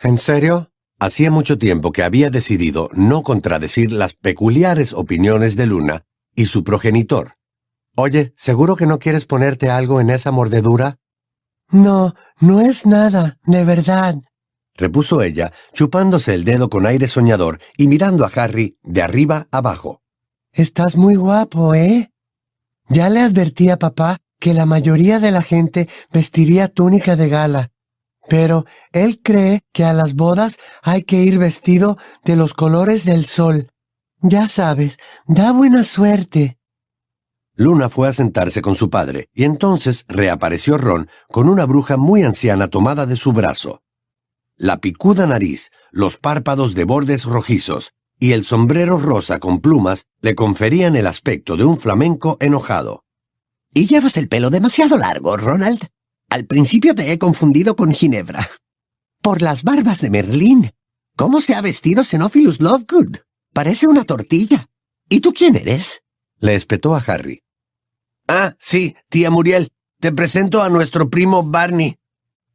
¿En 0.01 0.19
serio? 0.19 0.71
Hacía 1.03 1.29
mucho 1.29 1.57
tiempo 1.57 1.91
que 1.91 2.01
había 2.01 2.29
decidido 2.29 2.89
no 2.93 3.23
contradecir 3.23 3.91
las 3.91 4.13
peculiares 4.13 4.93
opiniones 4.93 5.57
de 5.57 5.65
Luna 5.65 6.05
y 6.33 6.45
su 6.45 6.63
progenitor. 6.63 7.33
Oye, 7.97 8.31
¿seguro 8.37 8.77
que 8.77 8.85
no 8.85 8.99
quieres 8.99 9.25
ponerte 9.25 9.69
algo 9.69 9.99
en 9.99 10.09
esa 10.09 10.31
mordedura? 10.31 10.99
No, 11.69 12.15
no 12.39 12.61
es 12.61 12.85
nada, 12.85 13.37
de 13.45 13.65
verdad, 13.65 14.15
repuso 14.75 15.21
ella, 15.21 15.51
chupándose 15.73 16.35
el 16.35 16.45
dedo 16.45 16.69
con 16.69 16.85
aire 16.85 17.09
soñador 17.09 17.59
y 17.75 17.87
mirando 17.87 18.23
a 18.23 18.31
Harry 18.33 18.77
de 18.81 19.01
arriba 19.01 19.49
abajo. 19.51 20.01
Estás 20.53 20.95
muy 20.95 21.17
guapo, 21.17 21.75
¿eh? 21.75 22.13
Ya 22.87 23.09
le 23.09 23.19
advertí 23.19 23.69
a 23.69 23.77
papá 23.77 24.19
que 24.39 24.53
la 24.53 24.65
mayoría 24.65 25.19
de 25.19 25.31
la 25.31 25.41
gente 25.41 25.89
vestiría 26.13 26.69
túnica 26.69 27.17
de 27.17 27.27
gala, 27.27 27.72
pero 28.27 28.65
él 28.91 29.19
cree 29.21 29.63
que 29.71 29.83
a 29.83 29.93
las 29.93 30.15
bodas 30.15 30.57
hay 30.81 31.03
que 31.03 31.23
ir 31.23 31.37
vestido 31.37 31.97
de 32.23 32.35
los 32.35 32.53
colores 32.53 33.05
del 33.05 33.25
sol. 33.25 33.71
Ya 34.21 34.47
sabes, 34.47 34.97
da 35.27 35.51
buena 35.51 35.83
suerte. 35.83 36.57
Luna 37.55 37.89
fue 37.89 38.07
a 38.07 38.13
sentarse 38.13 38.61
con 38.61 38.75
su 38.75 38.89
padre, 38.89 39.29
y 39.33 39.43
entonces 39.43 40.05
reapareció 40.07 40.77
Ron 40.77 41.09
con 41.31 41.49
una 41.49 41.65
bruja 41.65 41.97
muy 41.97 42.23
anciana 42.23 42.67
tomada 42.67 43.05
de 43.05 43.15
su 43.15 43.31
brazo. 43.31 43.83
La 44.55 44.79
picuda 44.79 45.27
nariz, 45.27 45.69
los 45.91 46.17
párpados 46.17 46.73
de 46.73 46.85
bordes 46.85 47.25
rojizos 47.25 47.93
y 48.19 48.31
el 48.31 48.45
sombrero 48.45 48.97
rosa 48.97 49.39
con 49.39 49.59
plumas 49.59 50.05
le 50.21 50.33
conferían 50.33 50.95
el 50.95 51.07
aspecto 51.07 51.57
de 51.57 51.65
un 51.65 51.77
flamenco 51.77 52.37
enojado. 52.39 53.03
Y 53.73 53.87
llevas 53.87 54.17
el 54.17 54.29
pelo 54.29 54.49
demasiado 54.49 54.97
largo, 54.97 55.35
Ronald. 55.35 55.89
Al 56.33 56.47
principio 56.47 56.95
te 56.95 57.11
he 57.11 57.19
confundido 57.19 57.75
con 57.75 57.93
Ginebra. 57.93 58.49
Por 59.21 59.43
las 59.43 59.61
barbas 59.61 60.01
de 60.01 60.09
Merlín. 60.09 60.71
¿Cómo 61.15 61.41
se 61.41 61.53
ha 61.53 61.61
vestido 61.61 62.03
Xenophilus 62.03 62.59
Lovegood? 62.59 63.17
Parece 63.53 63.85
una 63.85 64.03
tortilla. 64.03 64.67
¿Y 65.07 65.19
tú 65.19 65.31
quién 65.31 65.55
eres? 65.55 66.01
Le 66.39 66.55
espetó 66.55 66.95
a 66.95 67.03
Harry. 67.05 67.43
Ah, 68.27 68.55
sí, 68.57 68.95
tía 69.09 69.29
Muriel. 69.29 69.69
Te 69.99 70.11
presento 70.11 70.63
a 70.63 70.69
nuestro 70.69 71.07
primo 71.07 71.43
Barney. 71.43 71.99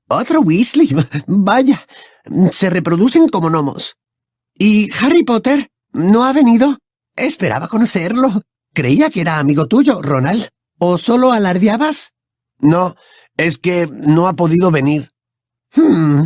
Otro 0.08 0.40
Weasley. 0.40 0.88
Vaya, 1.28 1.86
se 2.50 2.70
reproducen 2.70 3.28
como 3.28 3.48
gnomos. 3.48 3.94
¿Y 4.58 4.90
Harry 5.00 5.22
Potter? 5.22 5.70
¿No 5.92 6.24
ha 6.24 6.32
venido? 6.32 6.78
Esperaba 7.14 7.68
conocerlo. 7.68 8.42
Creía 8.74 9.08
que 9.10 9.20
era 9.20 9.38
amigo 9.38 9.68
tuyo, 9.68 10.02
Ronald. 10.02 10.48
¿O 10.80 10.98
solo 10.98 11.30
alardeabas? 11.30 12.14
No, 12.58 12.96
es 13.38 13.56
que 13.56 13.86
no 13.90 14.28
ha 14.28 14.34
podido 14.34 14.70
venir. 14.70 15.10
Hmm. 15.74 16.24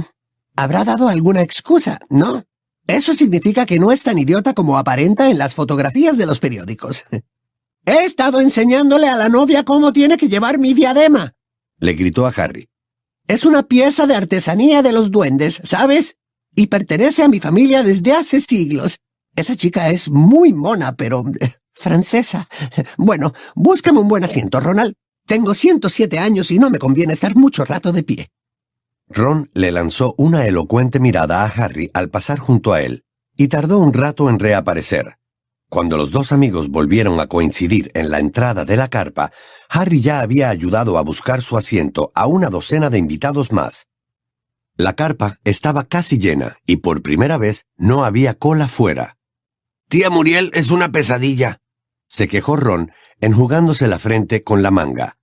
Habrá 0.56 0.84
dado 0.84 1.08
alguna 1.08 1.42
excusa, 1.42 2.00
¿no? 2.08 2.44
Eso 2.88 3.14
significa 3.14 3.64
que 3.64 3.78
no 3.78 3.92
es 3.92 4.02
tan 4.02 4.18
idiota 4.18 4.54
como 4.54 4.76
aparenta 4.76 5.30
en 5.30 5.38
las 5.38 5.54
fotografías 5.54 6.16
de 6.18 6.26
los 6.26 6.40
periódicos. 6.40 7.04
He 7.86 8.04
estado 8.04 8.40
enseñándole 8.40 9.08
a 9.08 9.16
la 9.16 9.28
novia 9.28 9.64
cómo 9.64 9.92
tiene 9.92 10.16
que 10.16 10.28
llevar 10.28 10.58
mi 10.58 10.74
diadema. 10.74 11.32
Le 11.78 11.94
gritó 11.94 12.26
a 12.26 12.30
Harry. 12.30 12.68
Es 13.28 13.44
una 13.44 13.64
pieza 13.64 14.06
de 14.06 14.14
artesanía 14.14 14.82
de 14.82 14.92
los 14.92 15.10
duendes, 15.10 15.60
¿sabes? 15.64 16.16
Y 16.54 16.68
pertenece 16.68 17.22
a 17.22 17.28
mi 17.28 17.40
familia 17.40 17.82
desde 17.82 18.12
hace 18.12 18.40
siglos. 18.40 18.98
Esa 19.34 19.56
chica 19.56 19.90
es 19.90 20.10
muy 20.10 20.52
mona, 20.52 20.96
pero 20.96 21.24
Francesa. 21.72 22.48
Bueno, 22.96 23.32
búscame 23.54 24.00
un 24.00 24.08
buen 24.08 24.24
asiento, 24.24 24.60
Ronald. 24.60 24.94
Tengo 25.26 25.54
107 25.54 26.18
años 26.18 26.50
y 26.50 26.58
no 26.58 26.70
me 26.70 26.78
conviene 26.78 27.12
estar 27.12 27.34
mucho 27.34 27.64
rato 27.64 27.92
de 27.92 28.02
pie. 28.02 28.28
Ron 29.08 29.50
le 29.54 29.72
lanzó 29.72 30.14
una 30.18 30.46
elocuente 30.46 30.98
mirada 30.98 31.42
a 31.42 31.46
Harry 31.46 31.90
al 31.94 32.08
pasar 32.08 32.38
junto 32.38 32.72
a 32.72 32.82
él, 32.82 33.04
y 33.36 33.48
tardó 33.48 33.78
un 33.78 33.92
rato 33.92 34.28
en 34.28 34.38
reaparecer. 34.38 35.16
Cuando 35.68 35.96
los 35.96 36.10
dos 36.10 36.32
amigos 36.32 36.68
volvieron 36.68 37.18
a 37.18 37.28
coincidir 37.28 37.90
en 37.94 38.10
la 38.10 38.18
entrada 38.18 38.64
de 38.64 38.76
la 38.76 38.88
carpa, 38.88 39.32
Harry 39.70 40.02
ya 40.02 40.20
había 40.20 40.50
ayudado 40.50 40.98
a 40.98 41.02
buscar 41.02 41.40
su 41.40 41.56
asiento 41.56 42.12
a 42.14 42.26
una 42.26 42.50
docena 42.50 42.90
de 42.90 42.98
invitados 42.98 43.52
más. 43.52 43.86
La 44.76 44.94
carpa 44.94 45.38
estaba 45.44 45.84
casi 45.84 46.18
llena 46.18 46.58
y 46.66 46.78
por 46.78 47.02
primera 47.02 47.38
vez 47.38 47.64
no 47.76 48.04
había 48.04 48.34
cola 48.34 48.68
fuera. 48.68 49.16
Tía 49.88 50.10
Muriel 50.10 50.50
es 50.54 50.70
una 50.70 50.92
pesadilla, 50.92 51.60
se 52.12 52.28
quejó 52.28 52.56
Ron, 52.56 52.92
enjugándose 53.22 53.88
la 53.88 53.98
frente 53.98 54.42
con 54.42 54.62
la 54.62 54.70
manga. 54.70 55.16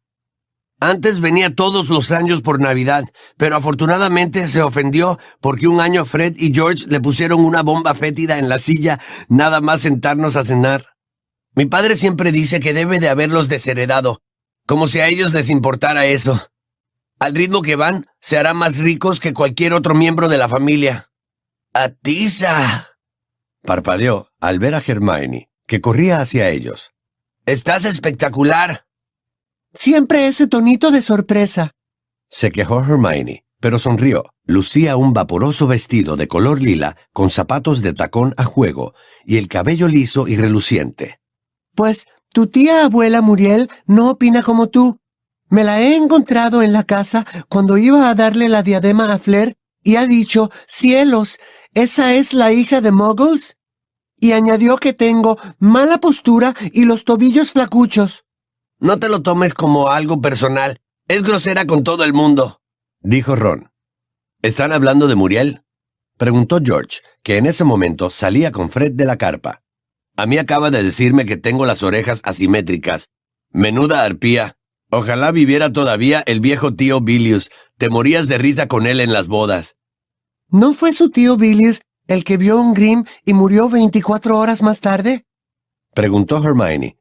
Antes 0.79 1.19
venía 1.19 1.53
todos 1.53 1.89
los 1.89 2.09
años 2.09 2.41
por 2.41 2.59
Navidad, 2.59 3.03
pero 3.37 3.57
afortunadamente 3.57 4.47
se 4.47 4.63
ofendió 4.63 5.19
porque 5.39 5.67
un 5.67 5.81
año 5.81 6.03
Fred 6.03 6.33
y 6.37 6.51
George 6.51 6.85
le 6.87 6.99
pusieron 6.99 7.41
una 7.41 7.61
bomba 7.61 7.93
fétida 7.93 8.39
en 8.39 8.49
la 8.49 8.57
silla 8.57 8.99
nada 9.27 9.61
más 9.61 9.81
sentarnos 9.81 10.35
a 10.35 10.43
cenar. 10.43 10.95
Mi 11.53 11.65
padre 11.65 11.95
siempre 11.95 12.31
dice 12.31 12.59
que 12.59 12.73
debe 12.73 12.99
de 12.99 13.09
haberlos 13.09 13.49
desheredado, 13.49 14.23
como 14.65 14.87
si 14.87 14.99
a 14.99 15.07
ellos 15.07 15.33
les 15.33 15.51
importara 15.51 16.05
eso. 16.05 16.41
Al 17.19 17.35
ritmo 17.35 17.61
que 17.61 17.75
van, 17.75 18.07
se 18.19 18.37
harán 18.37 18.57
más 18.57 18.77
ricos 18.77 19.19
que 19.19 19.33
cualquier 19.33 19.73
otro 19.73 19.93
miembro 19.93 20.27
de 20.27 20.37
la 20.37 20.49
familia. 20.49 21.11
¡Atiza! 21.73 22.87
parpadeó 23.63 24.29
al 24.39 24.57
ver 24.57 24.73
a 24.73 24.81
Hermione, 24.85 25.48
que 25.69 25.81
corría 25.81 26.19
hacia 26.19 26.49
ellos. 26.49 26.93
¡Estás 27.45 27.85
espectacular! 27.85 28.87
Siempre 29.71 30.25
ese 30.25 30.47
tonito 30.47 30.89
de 30.89 31.03
sorpresa. 31.03 31.75
Se 32.27 32.51
quejó 32.51 32.79
Hermione, 32.79 33.45
pero 33.59 33.77
sonrió. 33.77 34.33
Lucía 34.45 34.97
un 34.97 35.13
vaporoso 35.13 35.67
vestido 35.67 36.17
de 36.17 36.27
color 36.27 36.59
lila 36.59 36.97
con 37.13 37.29
zapatos 37.29 37.83
de 37.83 37.93
tacón 37.93 38.33
a 38.37 38.45
juego 38.45 38.95
y 39.23 39.37
el 39.37 39.47
cabello 39.47 39.87
liso 39.87 40.27
y 40.27 40.37
reluciente. 40.37 41.19
Pues 41.75 42.07
tu 42.33 42.47
tía 42.47 42.85
abuela 42.85 43.21
Muriel 43.21 43.69
no 43.85 44.09
opina 44.09 44.41
como 44.41 44.69
tú. 44.69 44.99
Me 45.49 45.63
la 45.63 45.81
he 45.81 45.95
encontrado 45.95 46.63
en 46.63 46.73
la 46.73 46.83
casa 46.83 47.27
cuando 47.47 47.77
iba 47.77 48.09
a 48.09 48.15
darle 48.15 48.49
la 48.49 48.63
diadema 48.63 49.13
a 49.13 49.19
Flair 49.19 49.55
y 49.83 49.97
ha 49.97 50.07
dicho, 50.07 50.49
cielos, 50.67 51.37
¿esa 51.75 52.15
es 52.15 52.33
la 52.33 52.51
hija 52.51 52.81
de 52.81 52.91
Muggles? 52.91 53.58
Y 54.19 54.33
añadió 54.33 54.77
que 54.77 54.93
tengo 54.93 55.37
mala 55.59 55.99
postura 55.99 56.53
y 56.73 56.85
los 56.85 57.05
tobillos 57.05 57.53
flacuchos. 57.53 58.25
No 58.79 58.99
te 58.99 59.09
lo 59.09 59.21
tomes 59.21 59.53
como 59.53 59.89
algo 59.89 60.21
personal. 60.21 60.81
Es 61.07 61.23
grosera 61.23 61.65
con 61.65 61.83
todo 61.83 62.03
el 62.03 62.13
mundo, 62.13 62.61
dijo 63.01 63.35
Ron. 63.35 63.71
¿Están 64.41 64.71
hablando 64.71 65.07
de 65.07 65.15
Muriel? 65.15 65.63
preguntó 66.17 66.59
George, 66.63 66.99
que 67.23 67.37
en 67.37 67.45
ese 67.45 67.63
momento 67.63 68.09
salía 68.09 68.51
con 68.51 68.69
Fred 68.69 68.91
de 68.91 69.05
la 69.05 69.17
carpa. 69.17 69.63
A 70.15 70.25
mí 70.25 70.37
acaba 70.37 70.69
de 70.69 70.83
decirme 70.83 71.25
que 71.25 71.37
tengo 71.37 71.65
las 71.65 71.81
orejas 71.81 72.21
asimétricas. 72.23 73.09
Menuda 73.51 74.03
arpía. 74.03 74.57
Ojalá 74.91 75.31
viviera 75.31 75.71
todavía 75.71 76.23
el 76.25 76.41
viejo 76.41 76.73
tío 76.73 77.01
Billius. 77.01 77.49
Te 77.77 77.89
morías 77.89 78.27
de 78.27 78.37
risa 78.37 78.67
con 78.67 78.85
él 78.85 78.99
en 78.99 79.13
las 79.13 79.27
bodas. 79.27 79.75
¿No 80.49 80.73
fue 80.73 80.93
su 80.93 81.09
tío 81.09 81.37
Billius 81.37 81.81
el 82.09 82.23
que 82.23 82.37
vio 82.37 82.59
un 82.59 82.73
Grimm 82.73 83.05
y 83.23 83.33
murió 83.33 83.69
veinticuatro 83.69 84.37
horas 84.37 84.61
más 84.61 84.81
tarde? 84.81 85.25
preguntó 85.93 86.43
Hermione. 86.43 86.97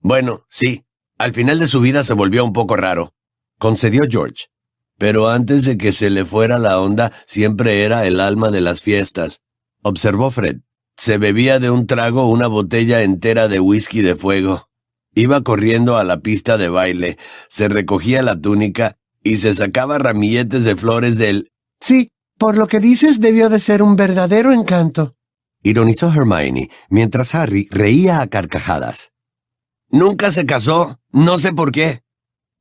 Bueno, 0.00 0.44
sí, 0.50 0.84
al 1.16 1.32
final 1.32 1.60
de 1.60 1.68
su 1.68 1.80
vida 1.80 2.02
se 2.02 2.14
volvió 2.14 2.44
un 2.44 2.52
poco 2.52 2.76
raro, 2.76 3.14
concedió 3.58 4.02
George. 4.08 4.46
Pero 4.98 5.28
antes 5.28 5.64
de 5.64 5.78
que 5.78 5.92
se 5.92 6.10
le 6.10 6.24
fuera 6.24 6.58
la 6.58 6.80
onda, 6.80 7.12
siempre 7.24 7.84
era 7.84 8.04
el 8.06 8.18
alma 8.18 8.50
de 8.50 8.60
las 8.60 8.82
fiestas, 8.82 9.42
observó 9.82 10.32
Fred. 10.32 10.56
Se 10.96 11.18
bebía 11.18 11.60
de 11.60 11.70
un 11.70 11.86
trago 11.86 12.28
una 12.28 12.48
botella 12.48 13.02
entera 13.02 13.46
de 13.46 13.60
whisky 13.60 14.02
de 14.02 14.16
fuego. 14.16 14.68
Iba 15.14 15.42
corriendo 15.42 15.96
a 15.96 16.04
la 16.04 16.18
pista 16.20 16.58
de 16.58 16.68
baile, 16.68 17.16
se 17.48 17.68
recogía 17.68 18.22
la 18.22 18.40
túnica 18.40 18.98
y 19.22 19.36
se 19.36 19.54
sacaba 19.54 19.98
ramilletes 19.98 20.64
de 20.64 20.74
flores 20.74 21.16
del... 21.16 21.52
Sí, 21.80 22.10
por 22.38 22.56
lo 22.56 22.68
que 22.68 22.80
dices 22.80 23.20
debió 23.20 23.48
de 23.48 23.60
ser 23.60 23.82
un 23.82 23.96
verdadero 23.96 24.52
encanto. 24.52 25.16
Ironizó 25.62 26.12
Hermione, 26.12 26.70
mientras 26.88 27.34
Harry 27.34 27.68
reía 27.70 28.20
a 28.20 28.26
carcajadas. 28.28 29.12
Nunca 29.90 30.30
se 30.30 30.46
casó, 30.46 31.00
no 31.10 31.38
sé 31.38 31.52
por 31.52 31.72
qué, 31.72 32.02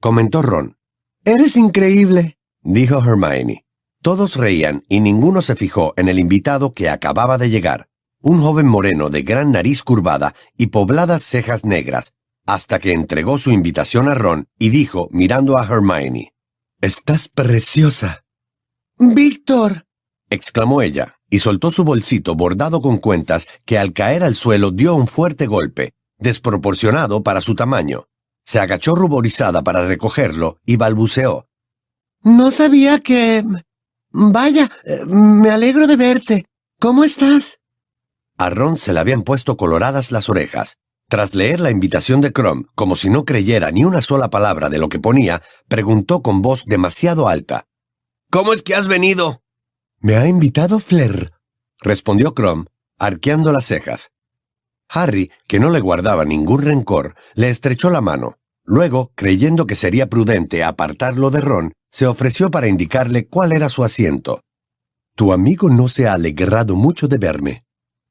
comentó 0.01 0.41
Ron. 0.41 0.77
Eres 1.24 1.55
increíble, 1.55 2.38
dijo 2.62 3.00
Hermione. 3.00 3.65
Todos 4.01 4.36
reían 4.36 4.84
y 4.88 5.00
ninguno 5.00 5.41
se 5.41 5.55
fijó 5.55 5.93
en 5.98 6.07
el 6.07 6.19
invitado 6.19 6.74
que 6.74 6.89
acababa 6.89 7.38
de 7.38 7.50
llegar, 7.50 7.89
un 8.22 8.41
joven 8.41 8.67
moreno 8.67 9.10
de 9.10 9.24
gran 9.24 9.51
nariz 9.51 9.84
curvada 9.84 10.34
y 10.57 10.67
pobladas 10.67 11.24
cejas 11.24 11.65
negras, 11.65 12.13
hasta 12.46 12.79
que 12.79 12.93
entregó 12.93 13.38
su 13.38 13.51
invitación 13.51 14.07
a 14.07 14.15
Ron 14.15 14.48
y 14.57 14.69
dijo, 14.69 15.10
mirando 15.12 15.57
a 15.57 15.65
Hermione, 15.65 16.34
Estás 16.79 17.27
preciosa. 17.27 18.26
Víctor, 18.99 19.85
exclamó 20.29 20.81
ella, 20.81 21.19
y 21.29 21.39
soltó 21.39 21.71
su 21.71 21.83
bolsito 21.83 22.35
bordado 22.35 22.81
con 22.81 22.97
cuentas 22.97 23.47
que 23.65 23.77
al 23.77 23.93
caer 23.93 24.23
al 24.23 24.35
suelo 24.35 24.71
dio 24.71 24.95
un 24.95 25.07
fuerte 25.07 25.45
golpe, 25.45 25.93
desproporcionado 26.17 27.21
para 27.21 27.41
su 27.41 27.53
tamaño. 27.53 28.05
Se 28.43 28.59
agachó 28.59 28.95
ruborizada 28.95 29.61
para 29.61 29.85
recogerlo 29.85 30.57
y 30.65 30.77
balbuceó. 30.77 31.47
No 32.23 32.49
sabía 32.49 32.97
que... 32.97 33.43
Vaya, 34.09 34.71
me 35.05 35.51
alegro 35.51 35.85
de 35.85 35.95
verte. 35.95 36.45
¿Cómo 36.79 37.03
estás? 37.03 37.59
A 38.37 38.49
Ron 38.49 38.77
se 38.77 38.93
le 38.93 38.99
habían 38.99 39.21
puesto 39.21 39.57
coloradas 39.57 40.11
las 40.11 40.27
orejas. 40.27 40.77
Tras 41.07 41.35
leer 41.35 41.59
la 41.59 41.69
invitación 41.69 42.21
de 42.21 42.33
Crom, 42.33 42.63
como 42.73 42.95
si 42.95 43.11
no 43.11 43.25
creyera 43.25 43.69
ni 43.69 43.85
una 43.85 44.01
sola 44.01 44.29
palabra 44.29 44.69
de 44.69 44.79
lo 44.79 44.89
que 44.89 44.99
ponía, 44.99 45.43
preguntó 45.67 46.23
con 46.23 46.41
voz 46.41 46.65
demasiado 46.65 47.27
alta. 47.27 47.66
¿Cómo 48.38 48.53
es 48.53 48.62
que 48.62 48.75
has 48.75 48.86
venido? 48.86 49.41
Me 50.00 50.15
ha 50.15 50.27
invitado 50.27 50.79
Flair, 50.79 51.32
respondió 51.79 52.36
Crom, 52.36 52.65
arqueando 53.00 53.51
las 53.51 53.65
cejas. 53.65 54.12
Harry, 54.89 55.32
que 55.48 55.60
no 55.60 55.72
le 55.72 55.79
guardaba 55.79 56.24
ningún 56.24 56.62
rencor, 56.62 57.15
le 57.34 57.50
estrechó 57.50 57.89
la 57.89 58.00
mano. 58.00 58.38
Luego, 58.63 59.12
creyendo 59.15 59.65
que 59.65 59.74
sería 59.74 60.06
prudente 60.06 60.63
apartarlo 60.63 61.32
de 61.32 61.41
Ron, 61.41 61.74
se 61.89 62.06
ofreció 62.06 62.51
para 62.51 62.67
indicarle 62.67 63.25
cuál 63.27 63.53
era 63.53 63.70
su 63.70 63.84
asiento. 63.84 64.41
Tu 65.15 65.34
amigo 65.34 65.72
no 65.72 65.89
se 65.89 66.08
ha 66.08 66.13
alegrado 66.13 66.75
mucho 66.75 67.08
de 67.08 67.17
verme, 67.17 67.65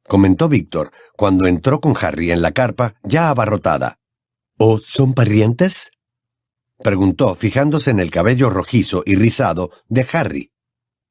comentó 0.09 0.49
Víctor 0.49 0.91
cuando 1.17 1.47
entró 1.47 1.81
con 1.81 1.95
Harry 2.01 2.33
en 2.33 2.43
la 2.43 2.51
carpa 2.51 2.97
ya 3.05 3.31
abarrotada. 3.31 4.01
¿O 4.59 4.79
son 4.79 5.15
parientes? 5.15 5.93
Preguntó 6.83 7.35
fijándose 7.35 7.91
en 7.91 8.01
el 8.01 8.11
cabello 8.11 8.51
rojizo 8.51 9.03
y 9.07 9.17
rizado 9.17 9.71
de 9.89 10.07
Harry. 10.13 10.51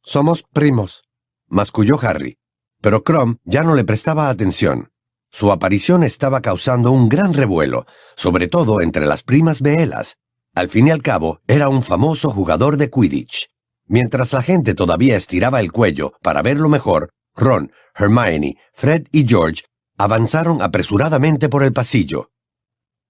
Somos 0.04 0.44
primos, 0.44 1.04
masculló 1.48 2.00
Harry, 2.02 2.38
pero 2.82 3.04
Crom 3.04 3.38
ya 3.44 3.64
no 3.64 3.76
le 3.76 3.84
prestaba 3.84 4.30
atención. 4.30 4.92
Su 5.32 5.52
aparición 5.52 6.04
estaba 6.04 6.42
causando 6.42 6.92
un 6.92 7.10
gran 7.10 7.34
revuelo, 7.34 7.86
sobre 8.16 8.48
todo 8.48 8.82
entre 8.82 9.06
las 9.06 9.24
primas 9.24 9.62
Beelas. 9.62 10.18
Al 10.54 10.70
fin 10.70 10.88
y 10.88 10.92
al 10.92 11.02
cabo, 11.02 11.42
era 11.48 11.68
un 11.68 11.84
famoso 11.84 12.30
jugador 12.30 12.78
de 12.78 12.90
Quidditch. 12.90 13.50
Mientras 13.88 14.34
la 14.34 14.42
gente 14.42 14.74
todavía 14.74 15.18
estiraba 15.18 15.60
el 15.60 15.72
cuello 15.72 16.14
para 16.22 16.42
verlo 16.42 16.70
mejor, 16.70 17.10
Ron, 17.36 17.72
Hermione, 17.96 18.56
Fred 18.74 19.08
y 19.12 19.28
George 19.28 19.64
avanzaron 19.98 20.62
apresuradamente 20.62 21.50
por 21.50 21.64
el 21.64 21.74
pasillo. 21.74 22.32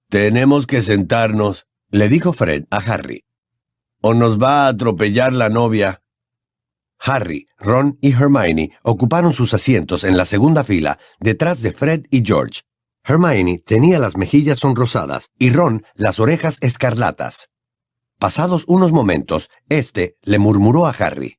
Tenemos 0.10 0.68
que 0.68 0.82
sentarnos, 0.82 1.66
le 1.96 2.10
dijo 2.10 2.34
Fred 2.34 2.66
a 2.72 2.78
Harry. 2.78 3.24
O 4.02 4.14
nos 4.14 4.38
va 4.38 4.66
a 4.66 4.68
atropellar 4.68 5.32
la 5.32 5.48
novia. 5.48 6.02
Harry, 7.00 7.48
Ron 7.58 7.98
y 8.02 8.12
Hermione 8.12 8.72
ocuparon 8.84 9.32
sus 9.32 9.54
asientos 9.54 10.04
en 10.04 10.18
la 10.18 10.26
segunda 10.26 10.66
fila, 10.66 11.00
detrás 11.22 11.62
de 11.62 11.72
Fred 11.72 12.04
y 12.12 12.22
George. 12.26 12.64
Hermione 13.06 13.60
tenía 13.60 14.00
las 14.00 14.18
mejillas 14.18 14.60
sonrosadas 14.60 15.30
y 15.40 15.52
Ron 15.52 15.86
las 15.94 16.20
orejas 16.20 16.58
escarlatas. 16.60 17.48
Pasados 18.20 18.66
unos 18.68 18.92
momentos, 18.92 19.50
este 19.70 20.18
le 20.24 20.38
murmuró 20.38 20.88
a 20.88 20.90
Harry. 20.90 21.38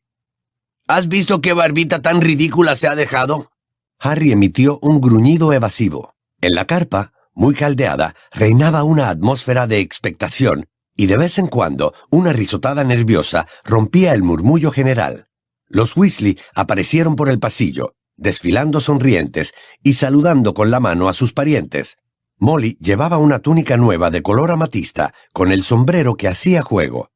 ¿Has 0.89 1.09
visto 1.09 1.43
qué 1.43 1.53
barbita 1.53 2.01
tan 2.01 2.23
ridícula 2.23 2.77
se 2.77 2.89
ha 2.89 2.95
dejado? 2.95 3.53
Harry 3.99 4.33
emitió 4.33 4.79
un 4.81 5.03
gruñido 5.03 5.53
evasivo. 5.53 6.15
En 6.41 6.55
la 6.55 6.65
carpa, 6.65 7.13
muy 7.37 7.55
caldeada, 7.55 8.17
reinaba 8.33 8.83
una 8.83 9.11
atmósfera 9.11 9.69
de 9.69 9.79
expectación, 9.79 10.67
y 10.97 11.07
de 11.07 11.19
vez 11.19 11.39
en 11.39 11.47
cuando 11.47 11.95
una 12.11 12.33
risotada 12.33 12.83
nerviosa 12.83 13.47
rompía 13.63 14.15
el 14.15 14.23
murmullo 14.23 14.73
general. 14.73 15.29
Los 15.69 15.97
Weasley 15.97 16.39
aparecieron 16.55 17.15
por 17.15 17.29
el 17.29 17.39
pasillo, 17.39 17.95
desfilando 18.17 18.81
sonrientes 18.81 19.53
y 19.83 19.93
saludando 19.93 20.55
con 20.55 20.71
la 20.71 20.81
mano 20.81 21.09
a 21.09 21.13
sus 21.13 21.33
parientes. 21.33 21.99
Molly 22.39 22.79
llevaba 22.81 23.19
una 23.19 23.39
túnica 23.39 23.77
nueva 23.77 24.11
de 24.11 24.23
color 24.23 24.51
amatista 24.51 25.13
con 25.33 25.53
el 25.53 25.63
sombrero 25.63 26.17
que 26.17 26.29
hacía 26.29 26.63
juego. 26.63 27.11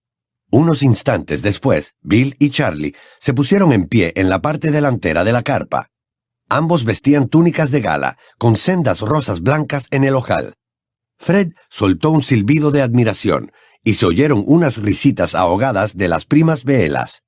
Unos 0.50 0.82
instantes 0.82 1.42
después, 1.42 1.94
Bill 2.02 2.36
y 2.38 2.50
Charlie 2.50 2.94
se 3.18 3.32
pusieron 3.32 3.72
en 3.72 3.86
pie 3.86 4.12
en 4.16 4.28
la 4.28 4.42
parte 4.42 4.70
delantera 4.70 5.24
de 5.24 5.32
la 5.32 5.42
carpa. 5.42 5.90
Ambos 6.50 6.84
vestían 6.84 7.28
túnicas 7.28 7.70
de 7.70 7.80
gala, 7.80 8.18
con 8.36 8.56
sendas 8.56 9.02
rosas 9.02 9.40
blancas 9.40 9.86
en 9.92 10.02
el 10.02 10.16
ojal. 10.16 10.54
Fred 11.16 11.52
soltó 11.70 12.10
un 12.10 12.24
silbido 12.24 12.72
de 12.72 12.82
admiración, 12.82 13.52
y 13.84 13.94
se 13.94 14.06
oyeron 14.06 14.42
unas 14.46 14.78
risitas 14.78 15.36
ahogadas 15.36 15.96
de 15.96 16.08
las 16.08 16.26
primas 16.26 16.64
Beelas. 16.64 17.22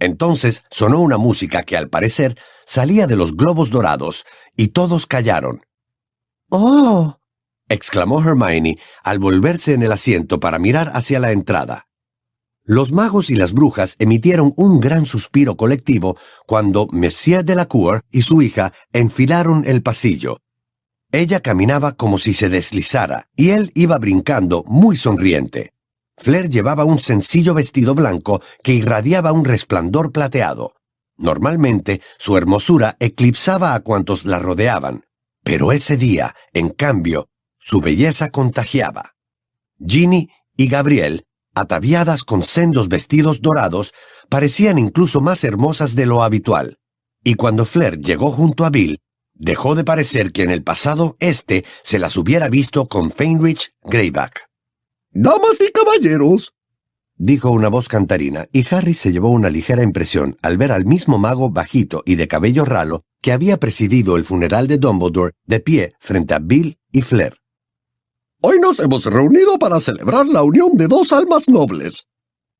Entonces 0.00 0.64
sonó 0.70 1.00
una 1.00 1.18
música 1.18 1.62
que 1.62 1.76
al 1.76 1.88
parecer 1.88 2.36
salía 2.66 3.06
de 3.06 3.16
los 3.16 3.36
globos 3.36 3.70
dorados, 3.70 4.26
y 4.56 4.68
todos 4.68 5.06
callaron. 5.06 5.64
¡Oh! 6.50 7.20
exclamó 7.68 8.20
Hermione 8.20 8.78
al 9.04 9.20
volverse 9.20 9.72
en 9.74 9.84
el 9.84 9.92
asiento 9.92 10.40
para 10.40 10.58
mirar 10.58 10.90
hacia 10.94 11.20
la 11.20 11.30
entrada. 11.30 11.87
Los 12.70 12.92
magos 12.92 13.30
y 13.30 13.34
las 13.34 13.54
brujas 13.54 13.96
emitieron 13.98 14.52
un 14.58 14.78
gran 14.78 15.06
suspiro 15.06 15.56
colectivo 15.56 16.18
cuando 16.46 16.86
Monsieur 16.92 17.42
Delacour 17.42 18.04
y 18.10 18.20
su 18.20 18.42
hija 18.42 18.74
enfilaron 18.92 19.64
el 19.66 19.82
pasillo. 19.82 20.42
Ella 21.10 21.40
caminaba 21.40 21.92
como 21.92 22.18
si 22.18 22.34
se 22.34 22.50
deslizara, 22.50 23.30
y 23.34 23.52
él 23.52 23.72
iba 23.74 23.96
brincando 23.96 24.64
muy 24.66 24.98
sonriente. 24.98 25.72
Flair 26.18 26.50
llevaba 26.50 26.84
un 26.84 27.00
sencillo 27.00 27.54
vestido 27.54 27.94
blanco 27.94 28.42
que 28.62 28.74
irradiaba 28.74 29.32
un 29.32 29.46
resplandor 29.46 30.12
plateado. 30.12 30.74
Normalmente 31.16 32.02
su 32.18 32.36
hermosura 32.36 32.98
eclipsaba 33.00 33.72
a 33.72 33.80
cuantos 33.80 34.26
la 34.26 34.40
rodeaban, 34.40 35.06
pero 35.42 35.72
ese 35.72 35.96
día, 35.96 36.34
en 36.52 36.68
cambio, 36.68 37.30
su 37.56 37.80
belleza 37.80 38.28
contagiaba. 38.28 39.14
Ginny 39.78 40.28
y 40.54 40.68
Gabriel 40.68 41.24
ataviadas 41.60 42.24
con 42.24 42.42
sendos 42.42 42.88
vestidos 42.88 43.40
dorados, 43.40 43.92
parecían 44.28 44.78
incluso 44.78 45.20
más 45.20 45.44
hermosas 45.44 45.94
de 45.94 46.06
lo 46.06 46.22
habitual. 46.22 46.78
Y 47.24 47.34
cuando 47.34 47.64
Flair 47.64 47.98
llegó 47.98 48.30
junto 48.30 48.64
a 48.64 48.70
Bill, 48.70 48.98
dejó 49.34 49.74
de 49.74 49.84
parecer 49.84 50.32
que 50.32 50.42
en 50.42 50.50
el 50.50 50.62
pasado 50.62 51.16
éste 51.20 51.64
se 51.82 51.98
las 51.98 52.16
hubiera 52.16 52.48
visto 52.48 52.88
con 52.88 53.10
Feinrich 53.10 53.72
Greyback. 53.82 54.48
Damas 55.10 55.60
y 55.60 55.70
caballeros, 55.72 56.52
dijo 57.16 57.50
una 57.50 57.68
voz 57.68 57.88
cantarina, 57.88 58.48
y 58.52 58.64
Harry 58.72 58.94
se 58.94 59.12
llevó 59.12 59.30
una 59.30 59.50
ligera 59.50 59.82
impresión 59.82 60.36
al 60.42 60.56
ver 60.56 60.72
al 60.72 60.84
mismo 60.84 61.18
mago 61.18 61.50
bajito 61.50 62.02
y 62.06 62.14
de 62.16 62.28
cabello 62.28 62.64
ralo 62.64 63.02
que 63.20 63.32
había 63.32 63.58
presidido 63.58 64.16
el 64.16 64.24
funeral 64.24 64.68
de 64.68 64.78
Dumbledore 64.78 65.32
de 65.44 65.60
pie 65.60 65.94
frente 65.98 66.34
a 66.34 66.38
Bill 66.38 66.78
y 66.92 67.02
Flair. 67.02 67.34
Hoy 68.40 68.60
nos 68.60 68.78
hemos 68.78 69.04
reunido 69.06 69.58
para 69.58 69.80
celebrar 69.80 70.24
la 70.26 70.44
unión 70.44 70.76
de 70.76 70.86
dos 70.86 71.12
almas 71.12 71.48
nobles. 71.48 72.06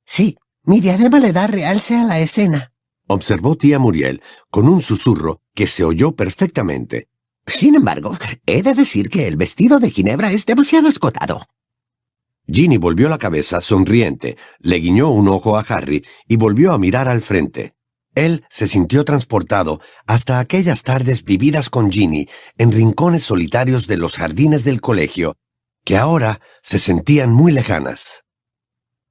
Sí, 0.04 0.36
mi 0.64 0.80
diadema 0.80 1.20
le 1.20 1.32
da 1.32 1.46
realce 1.46 1.94
a 1.94 2.02
la 2.02 2.18
escena, 2.18 2.72
observó 3.06 3.56
tía 3.56 3.78
Muriel 3.78 4.20
con 4.50 4.68
un 4.68 4.80
susurro 4.80 5.40
que 5.54 5.68
se 5.68 5.84
oyó 5.84 6.16
perfectamente. 6.16 7.06
Sin 7.46 7.76
embargo, 7.76 8.18
he 8.44 8.64
de 8.64 8.74
decir 8.74 9.08
que 9.08 9.28
el 9.28 9.36
vestido 9.36 9.78
de 9.78 9.90
Ginebra 9.90 10.32
es 10.32 10.46
demasiado 10.46 10.88
escotado. 10.88 11.46
Ginny 12.48 12.76
volvió 12.76 13.08
la 13.08 13.18
cabeza 13.18 13.60
sonriente, 13.60 14.36
le 14.58 14.80
guiñó 14.80 15.10
un 15.10 15.28
ojo 15.28 15.56
a 15.56 15.60
Harry 15.60 16.04
y 16.26 16.36
volvió 16.36 16.72
a 16.72 16.78
mirar 16.78 17.06
al 17.06 17.22
frente. 17.22 17.74
Él 18.16 18.44
se 18.50 18.66
sintió 18.66 19.04
transportado 19.04 19.80
hasta 20.08 20.40
aquellas 20.40 20.82
tardes 20.82 21.22
vividas 21.22 21.70
con 21.70 21.92
Ginny 21.92 22.26
en 22.56 22.72
rincones 22.72 23.22
solitarios 23.22 23.86
de 23.86 23.96
los 23.96 24.16
jardines 24.16 24.64
del 24.64 24.80
colegio 24.80 25.36
que 25.88 25.96
ahora 25.96 26.42
se 26.60 26.78
sentían 26.78 27.32
muy 27.32 27.50
lejanas. 27.50 28.24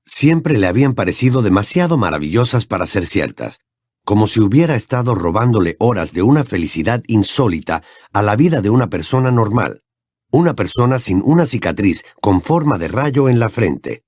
Siempre 0.06 0.60
le 0.60 0.68
habían 0.68 0.94
parecido 0.94 1.42
demasiado 1.42 1.98
maravillosas 1.98 2.68
para 2.68 2.86
ser 2.86 3.08
ciertas, 3.08 3.62
como 4.06 4.28
si 4.28 4.42
hubiera 4.42 4.76
estado 4.76 5.16
robándole 5.16 5.76
horas 5.80 6.14
de 6.14 6.22
una 6.22 6.44
felicidad 6.44 7.02
insólita 7.08 7.82
a 8.14 8.22
la 8.22 8.36
vida 8.36 8.62
de 8.62 8.70
una 8.70 8.92
persona 8.92 9.32
normal, 9.32 9.82
una 10.30 10.54
persona 10.54 11.00
sin 11.00 11.24
una 11.26 11.48
cicatriz 11.48 12.06
con 12.22 12.44
forma 12.44 12.78
de 12.78 12.90
rayo 12.90 13.28
en 13.28 13.40
la 13.40 13.50
frente. 13.50 14.04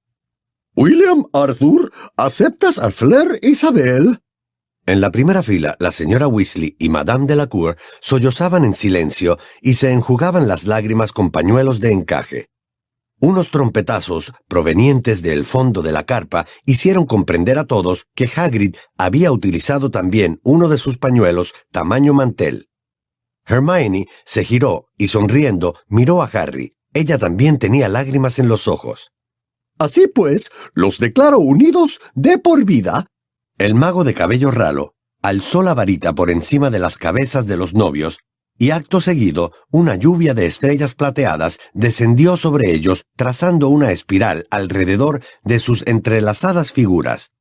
William 0.75 1.25
Arthur, 1.33 1.91
¿aceptas 2.17 2.77
a 2.77 2.91
Flair 2.91 3.39
Isabel? 3.41 4.21
En 4.85 5.01
la 5.01 5.09
primera 5.09 5.41
fila, 5.41 5.75
la 5.79 5.89
señora 5.89 6.27
Weasley 6.27 6.75
y 6.77 6.89
Madame 6.89 7.25
Delacour 7.25 7.77
sollozaban 7.99 8.63
en 8.63 8.75
silencio 8.75 9.39
y 9.59 9.73
se 9.73 9.91
enjugaban 9.91 10.47
las 10.47 10.65
lágrimas 10.65 11.13
con 11.13 11.31
pañuelos 11.31 11.79
de 11.79 11.93
encaje. 11.93 12.49
Unos 13.21 13.51
trompetazos 13.51 14.31
provenientes 14.47 15.21
del 15.21 15.43
fondo 15.43 15.81
de 15.81 15.91
la 15.91 16.05
carpa 16.05 16.45
hicieron 16.65 17.05
comprender 17.05 17.57
a 17.57 17.65
todos 17.65 18.05
que 18.15 18.29
Hagrid 18.33 18.77
había 18.97 19.33
utilizado 19.33 19.91
también 19.91 20.39
uno 20.43 20.69
de 20.69 20.77
sus 20.77 20.97
pañuelos 20.97 21.53
tamaño 21.69 22.13
mantel. 22.13 22.69
Hermione 23.45 24.07
se 24.23 24.45
giró 24.45 24.85
y 24.97 25.07
sonriendo 25.07 25.75
miró 25.87 26.21
a 26.21 26.27
Harry. 26.27 26.75
Ella 26.93 27.17
también 27.17 27.59
tenía 27.59 27.89
lágrimas 27.89 28.39
en 28.39 28.47
los 28.47 28.69
ojos. 28.69 29.11
Así 29.77 30.07
pues, 30.07 30.49
los 30.73 30.99
declaro 30.99 31.39
unidos 31.39 31.99
de 32.13 32.37
por 32.37 32.63
vida. 32.63 33.07
El 33.57 33.75
mago 33.75 34.05
de 34.05 34.13
cabello 34.13 34.49
ralo 34.49 34.95
alzó 35.21 35.61
la 35.61 35.73
varita 35.73 36.13
por 36.15 36.31
encima 36.31 36.69
de 36.69 36.79
las 36.79 36.97
cabezas 36.97 37.47
de 37.47 37.57
los 37.57 37.73
novios 37.73 38.19
y 38.59 38.71
acto 38.71 39.01
seguido 39.01 39.53
una 39.71 39.95
lluvia 39.95 40.35
de 40.35 40.45
estrellas 40.45 40.93
plateadas 40.93 41.57
descendió 41.73 42.37
sobre 42.37 42.71
ellos 42.71 43.05
trazando 43.15 43.69
una 43.69 43.91
espiral 43.91 44.45
alrededor 44.51 45.23
de 45.43 45.59
sus 45.59 45.87
entrelazadas 45.87 46.71
figuras. 46.71 47.31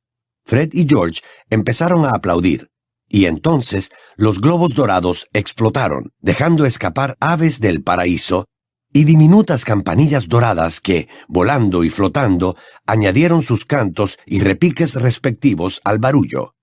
Fred 0.45 0.69
y 0.73 0.87
George 0.87 1.21
empezaron 1.49 2.05
a 2.05 2.11
aplaudir, 2.11 2.71
y 3.07 3.25
entonces 3.25 3.91
los 4.15 4.39
globos 4.39 4.73
dorados 4.73 5.27
explotaron, 5.33 6.13
dejando 6.19 6.65
escapar 6.65 7.17
aves 7.19 7.59
del 7.59 7.83
paraíso 7.83 8.45
y 8.91 9.03
diminutas 9.03 9.65
campanillas 9.65 10.27
doradas 10.27 10.81
que, 10.81 11.09
volando 11.27 11.83
y 11.83 11.89
flotando, 11.89 12.55
añadieron 12.87 13.43
sus 13.43 13.65
cantos 13.65 14.17
y 14.25 14.39
repiques 14.39 14.95
respectivos 14.95 15.81
al 15.83 15.99
barullo. 15.99 16.55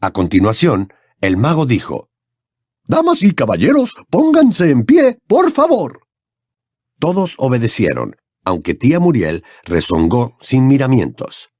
A 0.00 0.12
continuación, 0.12 0.92
el 1.20 1.36
mago 1.36 1.66
dijo, 1.66 2.09
Damas 2.90 3.22
y 3.22 3.34
caballeros, 3.34 3.94
pónganse 4.10 4.72
en 4.72 4.82
pie, 4.82 5.20
por 5.28 5.52
favor. 5.52 6.08
Todos 6.98 7.36
obedecieron, 7.38 8.16
aunque 8.44 8.74
tía 8.74 8.98
Muriel 8.98 9.44
rezongó 9.62 10.36
sin 10.40 10.66
miramientos. 10.66 11.50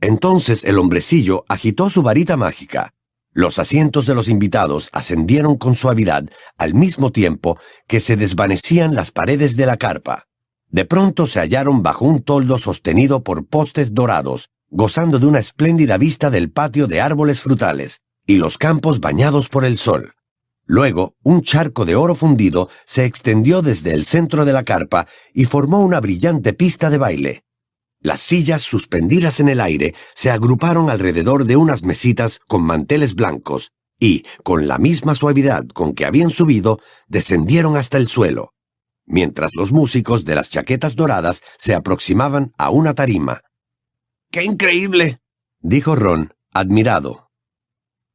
Entonces 0.00 0.64
el 0.64 0.80
hombrecillo 0.80 1.44
agitó 1.48 1.90
su 1.90 2.02
varita 2.02 2.36
mágica. 2.36 2.92
Los 3.32 3.60
asientos 3.60 4.04
de 4.06 4.16
los 4.16 4.28
invitados 4.28 4.90
ascendieron 4.92 5.58
con 5.58 5.76
suavidad 5.76 6.24
al 6.58 6.74
mismo 6.74 7.12
tiempo 7.12 7.56
que 7.86 8.00
se 8.00 8.16
desvanecían 8.16 8.96
las 8.96 9.12
paredes 9.12 9.56
de 9.56 9.66
la 9.66 9.76
carpa. 9.76 10.24
De 10.70 10.84
pronto 10.84 11.28
se 11.28 11.38
hallaron 11.38 11.84
bajo 11.84 12.04
un 12.04 12.20
toldo 12.20 12.58
sostenido 12.58 13.22
por 13.22 13.46
postes 13.46 13.94
dorados, 13.94 14.50
gozando 14.70 15.20
de 15.20 15.26
una 15.28 15.38
espléndida 15.38 15.98
vista 15.98 16.30
del 16.30 16.50
patio 16.50 16.88
de 16.88 17.00
árboles 17.00 17.42
frutales 17.42 18.00
y 18.26 18.38
los 18.38 18.58
campos 18.58 18.98
bañados 18.98 19.48
por 19.48 19.64
el 19.64 19.78
sol. 19.78 20.14
Luego, 20.66 21.14
un 21.22 21.42
charco 21.42 21.84
de 21.84 21.94
oro 21.94 22.14
fundido 22.14 22.70
se 22.86 23.04
extendió 23.04 23.60
desde 23.60 23.92
el 23.92 24.04
centro 24.04 24.44
de 24.44 24.52
la 24.52 24.62
carpa 24.62 25.06
y 25.34 25.44
formó 25.44 25.80
una 25.80 26.00
brillante 26.00 26.52
pista 26.54 26.88
de 26.90 26.98
baile. 26.98 27.44
Las 28.00 28.20
sillas 28.20 28.62
suspendidas 28.62 29.40
en 29.40 29.48
el 29.48 29.60
aire 29.60 29.94
se 30.14 30.30
agruparon 30.30 30.90
alrededor 30.90 31.44
de 31.44 31.56
unas 31.56 31.82
mesitas 31.82 32.40
con 32.46 32.62
manteles 32.62 33.14
blancos 33.14 33.72
y, 33.98 34.24
con 34.42 34.68
la 34.68 34.78
misma 34.78 35.14
suavidad 35.14 35.66
con 35.68 35.94
que 35.94 36.04
habían 36.04 36.30
subido, 36.30 36.80
descendieron 37.08 37.76
hasta 37.76 37.96
el 37.96 38.08
suelo, 38.08 38.52
mientras 39.06 39.52
los 39.54 39.72
músicos 39.72 40.24
de 40.24 40.34
las 40.34 40.50
chaquetas 40.50 40.96
doradas 40.96 41.42
se 41.58 41.74
aproximaban 41.74 42.52
a 42.58 42.70
una 42.70 42.94
tarima. 42.94 43.40
¡Qué 44.30 44.44
increíble! 44.44 45.20
dijo 45.60 45.96
Ron, 45.96 46.34
admirado. 46.52 47.23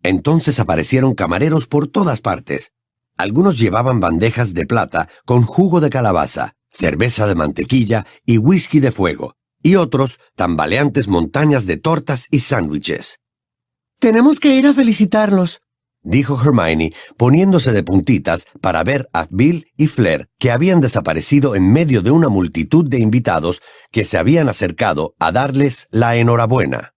Entonces 0.03 0.59
aparecieron 0.59 1.13
camareros 1.13 1.67
por 1.67 1.87
todas 1.87 2.21
partes. 2.21 2.71
Algunos 3.17 3.59
llevaban 3.59 3.99
bandejas 3.99 4.53
de 4.53 4.65
plata 4.65 5.09
con 5.25 5.43
jugo 5.43 5.81
de 5.81 5.89
calabaza, 5.89 6.53
cerveza 6.69 7.27
de 7.27 7.35
mantequilla 7.35 8.05
y 8.25 8.37
whisky 8.37 8.79
de 8.79 8.91
fuego, 8.91 9.35
y 9.61 9.75
otros 9.75 10.19
tambaleantes 10.35 11.07
montañas 11.07 11.65
de 11.65 11.77
tortas 11.77 12.27
y 12.31 12.39
sándwiches. 12.39 13.19
Tenemos 13.99 14.39
que 14.39 14.55
ir 14.55 14.67
a 14.67 14.73
felicitarlos, 14.73 15.61
dijo 16.01 16.39
Hermione, 16.41 16.93
poniéndose 17.17 17.73
de 17.73 17.83
puntitas 17.83 18.45
para 18.61 18.83
ver 18.83 19.09
a 19.11 19.27
Bill 19.29 19.67
y 19.75 19.87
Flair, 19.87 20.29
que 20.39 20.51
habían 20.51 20.79
desaparecido 20.79 21.55
en 21.55 21.73
medio 21.73 22.01
de 22.01 22.11
una 22.11 22.29
multitud 22.29 22.87
de 22.87 22.99
invitados 22.99 23.61
que 23.91 24.05
se 24.05 24.17
habían 24.17 24.47
acercado 24.47 25.13
a 25.19 25.33
darles 25.33 25.87
la 25.91 26.15
enhorabuena. 26.15 26.93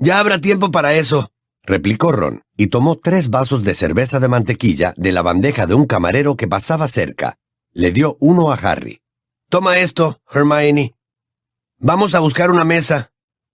Ya 0.00 0.18
habrá 0.18 0.40
tiempo 0.40 0.70
para 0.70 0.94
eso, 0.94 1.30
replicó 1.68 2.12
Ron, 2.12 2.42
y 2.56 2.68
tomó 2.68 2.96
tres 2.96 3.28
vasos 3.28 3.62
de 3.62 3.74
cerveza 3.74 4.18
de 4.18 4.28
mantequilla 4.28 4.94
de 4.96 5.12
la 5.12 5.20
bandeja 5.20 5.66
de 5.66 5.74
un 5.74 5.84
camarero 5.84 6.34
que 6.34 6.48
pasaba 6.48 6.88
cerca. 6.88 7.38
le 7.72 7.92
dio 7.92 8.16
uno 8.20 8.50
a 8.50 8.54
Harry. 8.54 9.02
Toma 9.50 9.78
esto, 9.78 10.20
Hermione. 10.32 10.96
Vamos 11.78 12.14
a 12.14 12.20
buscar 12.20 12.50
una 12.50 12.64
mesa. 12.64 13.12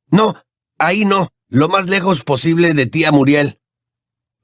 No, 0.09 0.35
ahí 0.79 1.05
no, 1.05 1.31
lo 1.49 1.69
más 1.69 1.89
lejos 1.89 2.23
posible 2.23 2.73
de 2.73 2.87
tía 2.87 3.11
Muriel. 3.11 3.59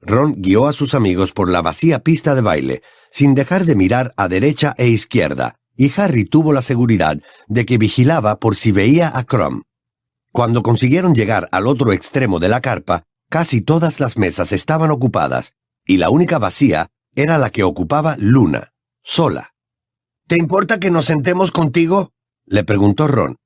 Ron 0.01 0.35
guió 0.37 0.67
a 0.67 0.73
sus 0.73 0.93
amigos 0.93 1.31
por 1.31 1.49
la 1.49 1.61
vacía 1.61 1.99
pista 1.99 2.35
de 2.35 2.41
baile, 2.41 2.83
sin 3.09 3.33
dejar 3.33 3.65
de 3.65 3.75
mirar 3.75 4.13
a 4.17 4.27
derecha 4.27 4.75
e 4.77 4.87
izquierda, 4.87 5.55
y 5.77 5.91
Harry 5.95 6.25
tuvo 6.25 6.51
la 6.51 6.61
seguridad 6.61 7.17
de 7.47 7.65
que 7.65 7.77
vigilaba 7.77 8.37
por 8.37 8.57
si 8.57 8.71
veía 8.71 9.17
a 9.17 9.23
Crumb. 9.23 9.63
Cuando 10.31 10.61
consiguieron 10.61 11.15
llegar 11.15 11.47
al 11.51 11.67
otro 11.67 11.93
extremo 11.93 12.39
de 12.39 12.49
la 12.49 12.61
carpa, 12.61 13.03
casi 13.31 13.61
todas 13.61 14.01
las 14.01 14.17
mesas 14.17 14.51
estaban 14.51 14.91
ocupadas, 14.91 15.53
y 15.85 15.97
la 15.97 16.09
única 16.09 16.37
vacía 16.37 16.89
era 17.15 17.37
la 17.37 17.49
que 17.49 17.63
ocupaba 17.63 18.17
Luna, 18.19 18.73
sola. 18.99 19.53
¿Te 20.27 20.37
importa 20.37 20.79
que 20.79 20.91
nos 20.91 21.05
sentemos 21.05 21.51
contigo? 21.51 22.11
le 22.45 22.65
preguntó 22.65 23.07
Ron. 23.07 23.37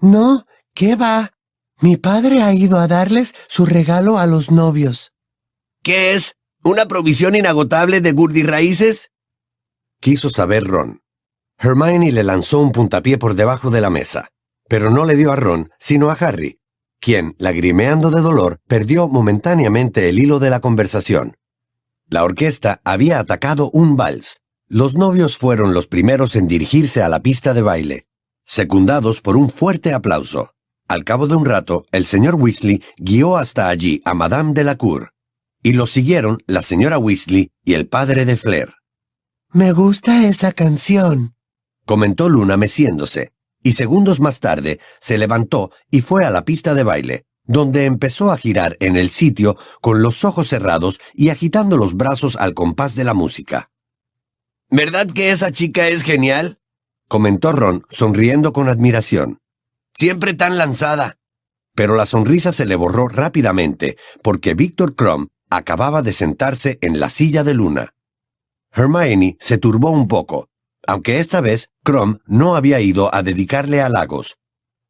No, 0.00 0.46
¿qué 0.74 0.96
va? 0.96 1.32
Mi 1.80 1.98
padre 1.98 2.42
ha 2.42 2.54
ido 2.54 2.78
a 2.78 2.88
darles 2.88 3.34
su 3.48 3.66
regalo 3.66 4.18
a 4.18 4.26
los 4.26 4.50
novios. 4.50 5.12
¿Qué 5.82 6.14
es? 6.14 6.34
¿Una 6.64 6.88
provisión 6.88 7.36
inagotable 7.36 8.00
de 8.00 8.12
gurdi-raíces? 8.12 9.10
Quiso 10.00 10.30
saber 10.30 10.64
Ron. 10.64 11.02
Hermione 11.58 12.12
le 12.12 12.22
lanzó 12.22 12.60
un 12.60 12.72
puntapié 12.72 13.18
por 13.18 13.34
debajo 13.34 13.68
de 13.68 13.82
la 13.82 13.90
mesa, 13.90 14.30
pero 14.68 14.90
no 14.90 15.04
le 15.04 15.16
dio 15.16 15.32
a 15.32 15.36
Ron, 15.36 15.70
sino 15.78 16.10
a 16.10 16.14
Harry, 16.14 16.57
quien, 17.00 17.34
lagrimeando 17.38 18.10
de 18.10 18.20
dolor, 18.20 18.60
perdió 18.66 19.08
momentáneamente 19.08 20.08
el 20.08 20.18
hilo 20.18 20.38
de 20.38 20.50
la 20.50 20.60
conversación. 20.60 21.36
La 22.08 22.24
orquesta 22.24 22.80
había 22.84 23.18
atacado 23.18 23.70
un 23.72 23.96
vals. 23.96 24.40
Los 24.66 24.94
novios 24.94 25.36
fueron 25.36 25.74
los 25.74 25.86
primeros 25.86 26.36
en 26.36 26.48
dirigirse 26.48 27.02
a 27.02 27.08
la 27.08 27.20
pista 27.20 27.54
de 27.54 27.62
baile, 27.62 28.06
secundados 28.44 29.20
por 29.20 29.36
un 29.36 29.50
fuerte 29.50 29.92
aplauso. 29.94 30.54
Al 30.88 31.04
cabo 31.04 31.26
de 31.26 31.36
un 31.36 31.44
rato, 31.44 31.84
el 31.92 32.06
señor 32.06 32.34
Weasley 32.34 32.82
guió 32.96 33.36
hasta 33.36 33.68
allí 33.68 34.00
a 34.04 34.14
Madame 34.14 34.54
de 34.54 34.64
la 34.64 34.76
Cour, 34.76 35.12
y 35.62 35.72
lo 35.72 35.86
siguieron 35.86 36.42
la 36.46 36.62
señora 36.62 36.98
Weasley 36.98 37.52
y 37.64 37.74
el 37.74 37.88
padre 37.88 38.24
de 38.24 38.36
Flair. 38.36 38.74
Me 39.52 39.72
gusta 39.72 40.26
esa 40.26 40.52
canción, 40.52 41.34
comentó 41.84 42.28
Luna 42.28 42.56
meciéndose, 42.56 43.32
y 43.62 43.72
segundos 43.72 44.20
más 44.20 44.40
tarde 44.40 44.80
se 44.98 45.18
levantó 45.18 45.70
y 45.90 46.00
fue 46.00 46.24
a 46.24 46.30
la 46.30 46.44
pista 46.44 46.74
de 46.74 46.84
baile, 46.84 47.26
donde 47.44 47.86
empezó 47.86 48.30
a 48.30 48.36
girar 48.36 48.76
en 48.80 48.96
el 48.96 49.10
sitio 49.10 49.56
con 49.80 50.02
los 50.02 50.24
ojos 50.24 50.48
cerrados 50.48 51.00
y 51.14 51.30
agitando 51.30 51.76
los 51.76 51.96
brazos 51.96 52.36
al 52.36 52.54
compás 52.54 52.94
de 52.94 53.04
la 53.04 53.14
música. 53.14 53.70
¿Verdad 54.70 55.06
que 55.06 55.30
esa 55.30 55.50
chica 55.50 55.88
es 55.88 56.02
genial? 56.02 56.60
comentó 57.08 57.52
Ron, 57.52 57.86
sonriendo 57.88 58.52
con 58.52 58.68
admiración. 58.68 59.40
Siempre 59.94 60.34
tan 60.34 60.58
lanzada. 60.58 61.16
Pero 61.74 61.96
la 61.96 62.04
sonrisa 62.04 62.52
se 62.52 62.66
le 62.66 62.76
borró 62.76 63.08
rápidamente, 63.08 63.96
porque 64.22 64.52
Víctor 64.52 64.94
Crumb 64.94 65.28
acababa 65.48 66.02
de 66.02 66.12
sentarse 66.12 66.78
en 66.82 67.00
la 67.00 67.08
silla 67.08 67.44
de 67.44 67.54
Luna. 67.54 67.94
Hermione 68.72 69.36
se 69.40 69.56
turbó 69.56 69.90
un 69.90 70.06
poco, 70.06 70.50
aunque 70.88 71.20
esta 71.20 71.42
vez 71.42 71.68
Crumb 71.84 72.18
no 72.24 72.56
había 72.56 72.80
ido 72.80 73.14
a 73.14 73.22
dedicarle 73.22 73.82
halagos. 73.82 74.38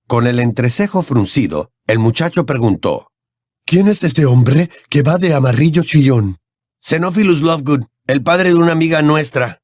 Con 0.06 0.28
el 0.28 0.38
entrecejo 0.38 1.02
fruncido, 1.02 1.72
el 1.88 1.98
muchacho 1.98 2.46
preguntó, 2.46 3.10
¿Quién 3.66 3.88
es 3.88 4.04
ese 4.04 4.24
hombre 4.24 4.70
que 4.90 5.02
va 5.02 5.18
de 5.18 5.34
amarillo 5.34 5.82
chillón? 5.82 6.36
Xenophilus 6.80 7.42
Lovegood, 7.42 7.82
el 8.06 8.22
padre 8.22 8.50
de 8.50 8.54
una 8.54 8.70
amiga 8.70 9.02
nuestra, 9.02 9.60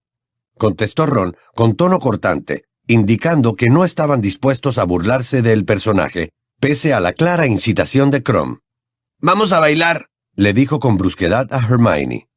contestó 0.58 1.06
Ron 1.06 1.36
con 1.54 1.76
tono 1.76 2.00
cortante, 2.00 2.64
indicando 2.88 3.54
que 3.54 3.70
no 3.70 3.84
estaban 3.84 4.20
dispuestos 4.20 4.78
a 4.78 4.84
burlarse 4.84 5.40
del 5.40 5.64
personaje, 5.64 6.30
pese 6.58 6.94
a 6.94 7.00
la 7.00 7.12
clara 7.12 7.46
incitación 7.46 8.10
de 8.10 8.24
Crumb. 8.24 8.58
Vamos 9.20 9.52
a 9.52 9.60
bailar, 9.60 10.08
le 10.34 10.52
dijo 10.52 10.80
con 10.80 10.96
brusquedad 10.96 11.46
a 11.52 11.58
Hermione. 11.58 12.28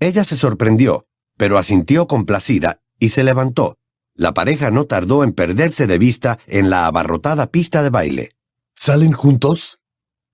Ella 0.00 0.24
se 0.24 0.34
sorprendió, 0.34 1.06
pero 1.36 1.58
asintió 1.58 2.08
complacida 2.08 2.79
y 3.00 3.08
se 3.08 3.24
levantó. 3.24 3.78
La 4.14 4.34
pareja 4.34 4.70
no 4.70 4.84
tardó 4.84 5.24
en 5.24 5.32
perderse 5.32 5.88
de 5.88 5.98
vista 5.98 6.38
en 6.46 6.70
la 6.70 6.86
abarrotada 6.86 7.50
pista 7.50 7.82
de 7.82 7.90
baile. 7.90 8.30
¿Salen 8.74 9.12
juntos? 9.12 9.80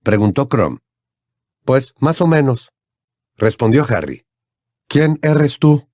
preguntó 0.03 0.49
Crumb. 0.49 0.79
Pues 1.65 1.93
más 1.99 2.21
o 2.21 2.27
menos, 2.27 2.69
respondió 3.35 3.85
Harry. 3.89 4.25
¿Quién 4.87 5.19
eres 5.21 5.57
tú? 5.57 5.89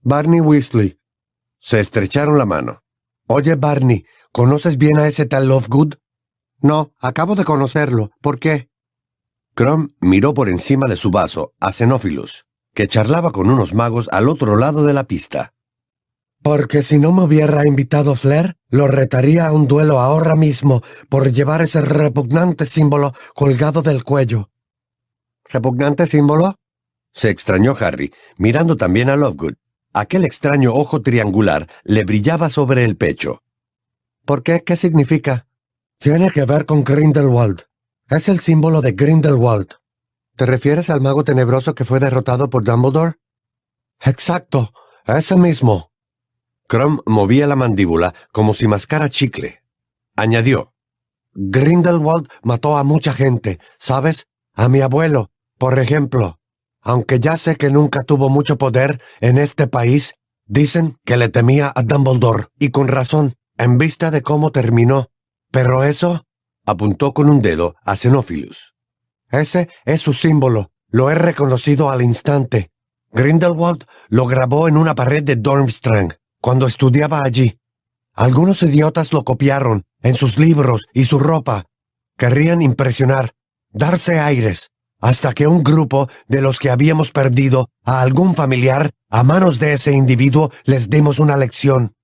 Barney 0.00 0.40
Weasley. 0.40 0.98
Se 1.60 1.80
estrecharon 1.80 2.38
la 2.38 2.46
mano. 2.46 2.82
Oye, 3.26 3.54
Barney, 3.54 4.04
¿conoces 4.32 4.78
bien 4.78 4.98
a 4.98 5.08
ese 5.08 5.26
tal 5.26 5.48
Lovegood? 5.48 5.94
No, 6.60 6.92
acabo 7.00 7.34
de 7.34 7.44
conocerlo. 7.44 8.10
¿Por 8.20 8.38
qué? 8.38 8.68
Crumb 9.54 9.94
miró 10.00 10.34
por 10.34 10.48
encima 10.48 10.86
de 10.86 10.96
su 10.96 11.10
vaso 11.10 11.54
a 11.60 11.72
Xenophilus, 11.72 12.44
que 12.74 12.88
charlaba 12.88 13.32
con 13.32 13.50
unos 13.50 13.74
magos 13.74 14.08
al 14.12 14.28
otro 14.28 14.56
lado 14.56 14.84
de 14.84 14.92
la 14.92 15.04
pista. 15.04 15.54
Porque 16.46 16.84
si 16.84 17.00
no 17.00 17.10
me 17.10 17.24
hubiera 17.24 17.66
invitado 17.66 18.14
Flair, 18.14 18.56
lo 18.68 18.86
retaría 18.86 19.46
a 19.46 19.52
un 19.52 19.66
duelo 19.66 19.98
ahora 19.98 20.36
mismo 20.36 20.80
por 21.08 21.32
llevar 21.32 21.60
ese 21.60 21.82
repugnante 21.82 22.66
símbolo 22.66 23.12
colgado 23.34 23.82
del 23.82 24.04
cuello. 24.04 24.48
¿Repugnante 25.46 26.06
símbolo? 26.06 26.54
Se 27.12 27.30
extrañó 27.30 27.74
Harry, 27.80 28.14
mirando 28.38 28.76
también 28.76 29.10
a 29.10 29.16
Lovegood. 29.16 29.54
Aquel 29.92 30.24
extraño 30.24 30.72
ojo 30.72 31.02
triangular 31.02 31.66
le 31.82 32.04
brillaba 32.04 32.48
sobre 32.48 32.84
el 32.84 32.96
pecho. 32.96 33.42
¿Por 34.24 34.44
qué? 34.44 34.62
¿Qué 34.62 34.76
significa? 34.76 35.48
Tiene 35.98 36.30
que 36.30 36.44
ver 36.44 36.64
con 36.64 36.84
Grindelwald. 36.84 37.62
Es 38.08 38.28
el 38.28 38.38
símbolo 38.38 38.82
de 38.82 38.92
Grindelwald. 38.92 39.70
¿Te 40.36 40.46
refieres 40.46 40.90
al 40.90 41.00
mago 41.00 41.24
tenebroso 41.24 41.74
que 41.74 41.84
fue 41.84 41.98
derrotado 41.98 42.48
por 42.50 42.62
Dumbledore? 42.62 43.16
Exacto, 44.00 44.72
ese 45.08 45.34
mismo. 45.34 45.90
Crumb 46.68 47.00
movía 47.06 47.46
la 47.46 47.56
mandíbula 47.56 48.14
como 48.32 48.54
si 48.54 48.66
mascara 48.66 49.08
chicle. 49.08 49.62
Añadió. 50.16 50.72
Grindelwald 51.34 52.28
mató 52.42 52.76
a 52.76 52.84
mucha 52.84 53.12
gente, 53.12 53.60
¿sabes? 53.78 54.26
A 54.54 54.68
mi 54.68 54.80
abuelo, 54.80 55.30
por 55.58 55.78
ejemplo. 55.78 56.40
Aunque 56.80 57.20
ya 57.20 57.36
sé 57.36 57.56
que 57.56 57.70
nunca 57.70 58.02
tuvo 58.02 58.28
mucho 58.28 58.56
poder 58.58 59.00
en 59.20 59.38
este 59.38 59.66
país, 59.66 60.14
dicen 60.46 60.96
que 61.04 61.16
le 61.16 61.28
temía 61.28 61.72
a 61.74 61.82
Dumbledore, 61.82 62.46
y 62.58 62.70
con 62.70 62.88
razón, 62.88 63.34
en 63.58 63.78
vista 63.78 64.10
de 64.10 64.22
cómo 64.22 64.50
terminó. 64.50 65.08
Pero 65.50 65.84
eso 65.84 66.24
apuntó 66.64 67.12
con 67.12 67.28
un 67.28 67.42
dedo 67.42 67.76
a 67.84 67.96
Xenophilus. 67.96 68.74
Ese 69.30 69.68
es 69.84 70.00
su 70.00 70.14
símbolo. 70.14 70.70
Lo 70.88 71.10
he 71.10 71.14
reconocido 71.14 71.90
al 71.90 72.02
instante. 72.02 72.70
Grindelwald 73.12 73.84
lo 74.08 74.26
grabó 74.26 74.68
en 74.68 74.76
una 74.76 74.94
pared 74.94 75.22
de 75.22 75.36
Dormstrang 75.36 76.14
cuando 76.40 76.66
estudiaba 76.66 77.22
allí. 77.22 77.58
Algunos 78.14 78.62
idiotas 78.62 79.12
lo 79.12 79.24
copiaron 79.24 79.84
en 80.02 80.14
sus 80.14 80.38
libros 80.38 80.86
y 80.94 81.04
su 81.04 81.18
ropa. 81.18 81.64
Querrían 82.16 82.62
impresionar, 82.62 83.32
darse 83.72 84.18
aires, 84.18 84.70
hasta 85.00 85.34
que 85.34 85.46
un 85.46 85.62
grupo 85.62 86.08
de 86.28 86.40
los 86.40 86.58
que 86.58 86.70
habíamos 86.70 87.10
perdido 87.10 87.68
a 87.84 88.00
algún 88.00 88.34
familiar 88.34 88.90
a 89.10 89.22
manos 89.22 89.58
de 89.58 89.74
ese 89.74 89.92
individuo 89.92 90.50
les 90.64 90.88
dimos 90.88 91.18
una 91.18 91.36
lección. 91.36 91.94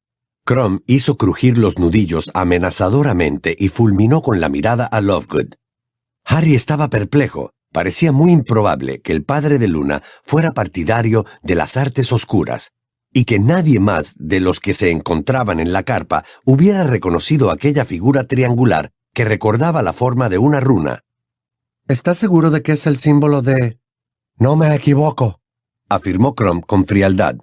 Crumb 0.44 0.82
hizo 0.86 1.16
crujir 1.16 1.56
los 1.56 1.78
nudillos 1.78 2.30
amenazadoramente 2.34 3.54
y 3.58 3.68
fulminó 3.68 4.22
con 4.22 4.40
la 4.40 4.48
mirada 4.48 4.86
a 4.86 5.00
Lovegood. 5.00 5.54
Harry 6.24 6.54
estaba 6.54 6.88
perplejo. 6.88 7.52
Parecía 7.72 8.12
muy 8.12 8.32
improbable 8.32 9.00
que 9.00 9.12
el 9.12 9.24
padre 9.24 9.58
de 9.58 9.66
Luna 9.66 10.02
fuera 10.24 10.52
partidario 10.52 11.24
de 11.42 11.54
las 11.54 11.78
artes 11.78 12.12
oscuras, 12.12 12.72
y 13.12 13.24
que 13.24 13.38
nadie 13.38 13.80
más 13.80 14.14
de 14.16 14.40
los 14.40 14.60
que 14.60 14.74
se 14.74 14.90
encontraban 14.90 15.60
en 15.60 15.72
la 15.72 15.82
carpa 15.82 16.24
hubiera 16.44 16.84
reconocido 16.84 17.50
aquella 17.50 17.84
figura 17.84 18.24
triangular 18.24 18.92
que 19.12 19.24
recordaba 19.24 19.82
la 19.82 19.92
forma 19.92 20.28
de 20.28 20.38
una 20.38 20.60
runa. 20.60 21.04
¿Estás 21.88 22.18
seguro 22.18 22.50
de 22.50 22.62
que 22.62 22.72
es 22.72 22.86
el 22.86 22.98
símbolo 22.98 23.42
de... 23.42 23.78
No 24.36 24.56
me 24.56 24.74
equivoco, 24.74 25.40
afirmó 25.88 26.34
Crumb 26.34 26.64
con 26.64 26.86
frialdad. 26.86 27.36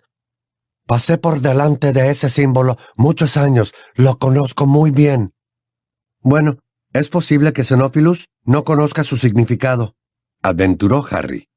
Pasé 0.88 1.20
por 1.20 1.42
delante 1.42 1.94
de 1.94 2.10
ese 2.10 2.30
símbolo 2.30 2.78
muchos 2.96 3.38
años, 3.38 3.74
lo 3.94 4.18
conozco 4.18 4.66
muy 4.66 4.90
bien. 4.90 5.34
Bueno, 6.22 6.58
es 6.94 7.10
posible 7.10 7.54
que 7.54 7.64
Xenophilus 7.64 8.26
no 8.44 8.64
conozca 8.64 9.04
su 9.04 9.18
significado, 9.18 9.96
aventuró 10.42 11.06
Harry. 11.12 11.50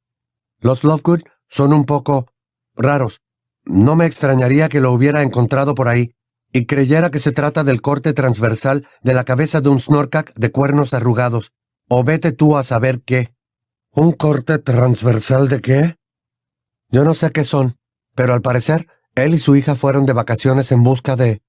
Los 0.61 0.85
Lovegood 0.85 1.23
son 1.49 1.73
un 1.73 1.85
poco 1.87 2.27
raros. 2.75 3.23
No 3.65 3.97
me 3.97 4.07
extrañaría 4.07 4.69
que 4.69 4.81
lo 4.81 4.93
hubiera 4.93 5.23
encontrado 5.23 5.75
por 5.75 5.89
ahí 5.89 6.15
y 6.53 6.67
creyera 6.67 7.11
que 7.11 7.19
se 7.19 7.33
trata 7.33 7.65
del 7.65 7.81
corte 7.81 8.13
transversal 8.13 8.87
de 9.03 9.15
la 9.15 9.25
cabeza 9.25 9.61
de 9.61 9.71
un 9.71 9.81
Snorkak 9.81 10.35
de 10.35 10.51
cuernos 10.51 10.93
arrugados. 10.95 11.53
O 11.89 12.05
vete 12.05 12.33
tú 12.33 12.57
a 12.57 12.65
saber 12.65 13.03
qué. 13.03 13.35
¿Un 13.91 14.13
corte 14.13 14.59
transversal 14.59 15.49
de 15.49 15.61
qué? 15.61 15.97
Yo 16.91 17.05
no 17.05 17.15
sé 17.15 17.31
qué 17.31 17.45
son, 17.45 17.79
pero 18.15 18.35
al 18.35 18.43
parecer 18.43 18.87
Él 19.15 19.35
y 19.35 19.39
su 19.39 19.57
hija 19.57 19.75
fueron 19.75 20.07
de 20.07 20.13
vacaciones 20.13 20.73
en 20.73 20.83
busca 20.83 21.17
de... 21.17 21.43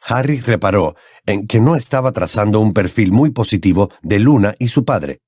Harry 0.00 0.40
reparó 0.40 0.94
en 1.26 1.46
que 1.46 1.60
no 1.60 1.74
estaba 1.74 2.12
trazando 2.12 2.60
un 2.60 2.72
perfil 2.72 3.10
muy 3.12 3.30
positivo 3.30 3.90
de 4.02 4.20
Luna 4.20 4.54
y 4.58 4.68
su 4.68 4.84
padre. 4.84 5.20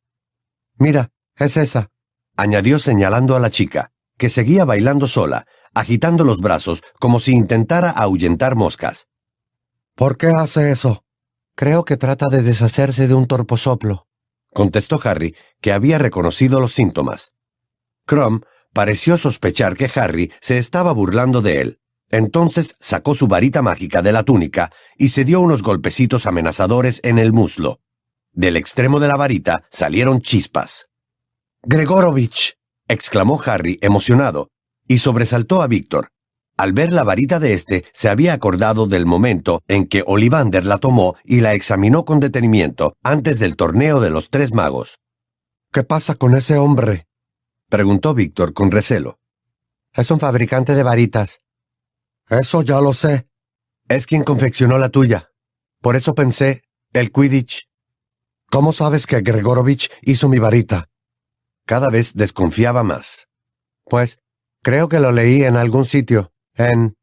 Mira, 0.79 1.11
es 1.37 1.57
esa, 1.57 1.91
añadió 2.37 2.79
señalando 2.79 3.35
a 3.37 3.41
la 3.41 3.51
chica, 3.51 3.93
que 4.17 4.31
seguía 4.31 4.65
bailando 4.65 5.09
sola, 5.09 5.47
agitando 5.75 6.25
los 6.25 6.39
brazos 6.39 6.83
como 6.99 7.21
si 7.21 7.33
intentara 7.33 7.91
ahuyentar 7.91 8.57
moscas. 8.57 9.09
¿Por 9.95 10.17
qué 10.17 10.33
hace 10.37 10.71
eso? 10.71 11.05
Creo 11.55 11.85
que 11.85 11.97
trata 11.97 12.29
de 12.29 12.43
deshacerse 12.43 13.07
de 13.09 13.15
un 13.15 13.27
torposoplo, 13.27 14.07
contestó 14.53 15.01
Harry, 15.05 15.37
que 15.61 15.73
había 15.73 15.99
reconocido 15.99 16.61
los 16.61 16.73
síntomas. 16.73 17.33
Crom 18.07 18.41
pareció 18.73 19.19
sospechar 19.19 19.77
que 19.77 19.91
Harry 19.95 20.33
se 20.41 20.59
estaba 20.59 20.93
burlando 20.93 21.43
de 21.43 21.61
él. 21.61 21.81
Entonces 22.09 22.77
sacó 22.81 23.15
su 23.15 23.29
varita 23.29 23.63
mágica 23.63 24.03
de 24.03 24.11
la 24.13 24.25
túnica 24.25 24.73
y 24.97 25.09
se 25.09 25.25
dio 25.25 25.41
unos 25.41 25.63
golpecitos 25.63 26.27
amenazadores 26.27 27.01
en 27.05 27.19
el 27.19 27.33
muslo. 27.33 27.81
Del 28.33 28.57
extremo 28.57 28.99
de 28.99 29.09
la 29.09 29.17
varita 29.17 29.65
salieron 29.71 30.21
chispas. 30.21 30.89
Gregorovich, 31.63 32.57
exclamó 32.89 33.41
Harry 33.45 33.79
emocionado, 33.81 34.51
y 34.91 34.99
sobresaltó 34.99 35.63
a 35.63 35.69
Víctor. 35.69 36.09
Al 36.57 36.73
ver 36.73 36.93
la 36.93 37.05
varita 37.05 37.39
de 37.39 37.55
éste, 37.55 37.85
se 37.93 38.09
había 38.09 38.33
acordado 38.33 38.89
del 38.89 39.07
momento 39.07 39.63
en 39.69 39.87
que 39.87 40.03
Olivander 40.05 40.67
la 40.67 40.79
tomó 40.79 41.15
y 41.23 41.43
la 41.43 41.55
examinó 41.55 42.05
con 42.05 42.19
detenimiento 42.19 42.97
antes 43.05 43.39
del 43.39 43.55
torneo 43.55 44.01
de 44.01 44.11
los 44.11 44.31
tres 44.31 44.53
magos. 44.53 44.99
¿Qué 45.73 45.85
pasa 45.85 46.17
con 46.17 46.35
ese 46.35 46.59
hombre? 46.59 47.07
preguntó 47.69 48.15
Víctor 48.15 48.53
con 48.53 48.73
recelo. 48.73 49.21
Es 49.93 50.11
un 50.11 50.19
fabricante 50.19 50.75
de 50.75 50.83
varitas. 50.83 51.41
Eso 52.29 52.63
ya 52.63 52.81
lo 52.81 52.93
sé. 52.93 53.29
Es 53.89 54.07
quien 54.07 54.25
confeccionó 54.25 54.77
la 54.77 54.89
tuya. 54.89 55.31
Por 55.81 55.95
eso 55.95 56.17
pensé, 56.17 56.65
el 56.93 57.13
Quidditch. 57.13 57.69
¿Cómo 58.51 58.73
sabes 58.73 59.07
que 59.07 59.21
Gregorovich 59.21 59.89
hizo 60.03 60.29
mi 60.29 60.41
varita? 60.41 60.89
Cada 61.65 61.91
vez 61.91 62.15
desconfiaba 62.15 62.83
más. 62.83 63.29
Pues, 63.85 64.19
creo 64.63 64.89
que 64.89 65.01
lo 65.01 65.13
leí 65.13 65.45
en 65.45 65.57
algún 65.57 65.85
sitio, 65.85 66.33
en... 66.55 66.97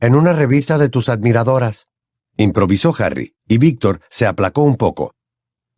en 0.00 0.14
una 0.14 0.32
revista 0.32 0.78
de 0.78 0.88
tus 0.88 1.08
admiradoras. 1.08 1.88
Improvisó 2.36 2.94
Harry, 2.98 3.34
y 3.46 3.58
Víctor 3.58 4.00
se 4.08 4.26
aplacó 4.26 4.62
un 4.62 4.76
poco. 4.76 5.14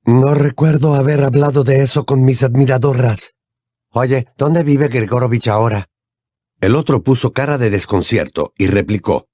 No 0.04 0.34
recuerdo 0.34 0.94
haber 0.94 1.24
hablado 1.24 1.64
de 1.64 1.82
eso 1.82 2.04
con 2.04 2.24
mis 2.24 2.42
admiradoras. 2.42 3.34
Oye, 3.90 4.26
¿dónde 4.36 4.62
vive 4.62 4.88
Gregorovich 4.88 5.48
ahora? 5.48 5.86
El 6.60 6.76
otro 6.76 7.02
puso 7.02 7.32
cara 7.32 7.58
de 7.58 7.70
desconcierto 7.70 8.52
y 8.56 8.66
replicó. 8.66 9.28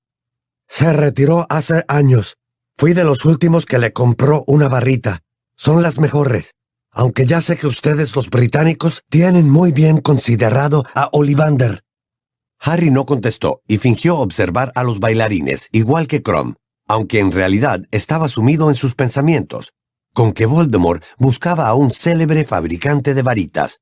Se 0.68 0.92
retiró 0.92 1.46
hace 1.48 1.84
años. 1.88 2.36
Fui 2.76 2.92
de 2.92 3.04
los 3.04 3.24
últimos 3.24 3.66
que 3.66 3.78
le 3.78 3.92
compró 3.92 4.44
una 4.46 4.68
barrita. 4.68 5.20
Son 5.56 5.82
las 5.82 5.98
mejores. 5.98 6.54
Aunque 6.92 7.26
ya 7.26 7.40
sé 7.40 7.56
que 7.56 7.66
ustedes 7.66 8.16
los 8.16 8.30
británicos 8.30 9.02
tienen 9.08 9.48
muy 9.48 9.72
bien 9.72 10.00
considerado 10.00 10.84
a 10.94 11.08
Olivander. 11.12 11.84
Harry 12.58 12.90
no 12.90 13.06
contestó 13.06 13.62
y 13.66 13.78
fingió 13.78 14.18
observar 14.18 14.72
a 14.74 14.84
los 14.84 15.00
bailarines, 15.00 15.68
igual 15.72 16.06
que 16.06 16.22
Crom, 16.22 16.56
aunque 16.86 17.20
en 17.20 17.32
realidad 17.32 17.82
estaba 17.90 18.28
sumido 18.28 18.68
en 18.68 18.74
sus 18.74 18.94
pensamientos, 18.94 19.72
con 20.12 20.32
que 20.32 20.46
Voldemort 20.46 21.02
buscaba 21.18 21.68
a 21.68 21.74
un 21.74 21.90
célebre 21.90 22.44
fabricante 22.44 23.14
de 23.14 23.22
varitas, 23.22 23.80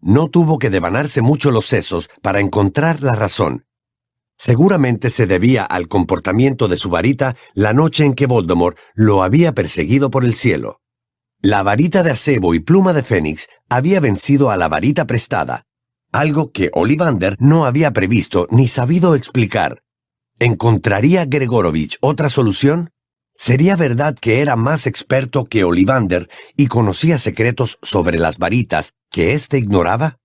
no 0.00 0.28
tuvo 0.28 0.58
que 0.58 0.70
devanarse 0.70 1.22
mucho 1.22 1.50
los 1.50 1.66
sesos 1.66 2.08
para 2.22 2.40
encontrar 2.40 3.02
la 3.02 3.12
razón. 3.12 3.66
Seguramente 4.36 5.10
se 5.10 5.26
debía 5.26 5.64
al 5.64 5.88
comportamiento 5.88 6.68
de 6.68 6.76
su 6.76 6.90
varita 6.90 7.36
la 7.54 7.72
noche 7.72 8.04
en 8.04 8.14
que 8.14 8.26
Voldemort 8.26 8.76
lo 8.94 9.22
había 9.22 9.52
perseguido 9.52 10.10
por 10.10 10.24
el 10.24 10.34
cielo. 10.34 10.80
La 11.46 11.62
varita 11.62 12.02
de 12.02 12.10
acebo 12.10 12.54
y 12.54 12.58
pluma 12.58 12.92
de 12.92 13.04
Fénix 13.04 13.46
había 13.68 14.00
vencido 14.00 14.50
a 14.50 14.56
la 14.56 14.66
varita 14.66 15.06
prestada, 15.06 15.62
algo 16.10 16.50
que 16.50 16.72
Olivander 16.74 17.36
no 17.38 17.66
había 17.66 17.92
previsto 17.92 18.48
ni 18.50 18.66
sabido 18.66 19.14
explicar. 19.14 19.78
¿Encontraría 20.40 21.24
Gregorovich 21.24 21.98
otra 22.00 22.30
solución? 22.30 22.90
¿Sería 23.36 23.76
verdad 23.76 24.16
que 24.20 24.40
era 24.40 24.56
más 24.56 24.88
experto 24.88 25.44
que 25.44 25.62
Olivander 25.62 26.28
y 26.56 26.66
conocía 26.66 27.16
secretos 27.16 27.78
sobre 27.80 28.18
las 28.18 28.38
varitas 28.38 28.94
que 29.08 29.34
éste 29.34 29.56
ignoraba? 29.56 30.16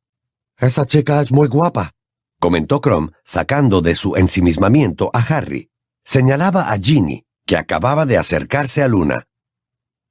Esa 0.57 0.87
chica 0.87 1.21
es 1.21 1.31
muy 1.31 1.49
guapa, 1.49 1.91
comentó 2.39 2.81
Crom, 2.81 3.11
sacando 3.23 3.81
de 3.81 3.93
su 3.93 4.15
ensimismamiento 4.15 5.11
a 5.13 5.19
Harry. 5.19 5.69
Señalaba 6.03 6.73
a 6.73 6.79
Ginny, 6.79 7.25
que 7.45 7.57
acababa 7.57 8.07
de 8.07 8.17
acercarse 8.17 8.81
a 8.81 8.87
Luna. 8.87 9.27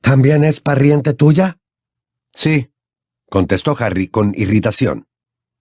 ¿También 0.01 0.45
es 0.45 0.61
pariente 0.61 1.15
tuya? 1.15 1.59
Sí, 2.33 2.73
contestó 3.29 3.77
Harry 3.79 4.09
con 4.09 4.33
irritación. 4.35 5.07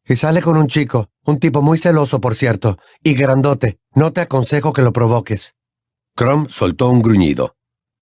Y 0.05 0.15
sale 0.15 0.41
con 0.41 0.57
un 0.57 0.67
chico, 0.67 1.09
un 1.23 1.39
tipo 1.39 1.61
muy 1.61 1.77
celoso, 1.77 2.19
por 2.19 2.35
cierto, 2.35 2.77
y 3.03 3.13
grandote. 3.13 3.79
No 3.93 4.11
te 4.11 4.21
aconsejo 4.21 4.73
que 4.73 4.81
lo 4.81 4.93
provoques. 4.93 5.55
Crom 6.15 6.47
soltó 6.47 6.89
un 6.89 7.01
gruñido. 7.01 7.55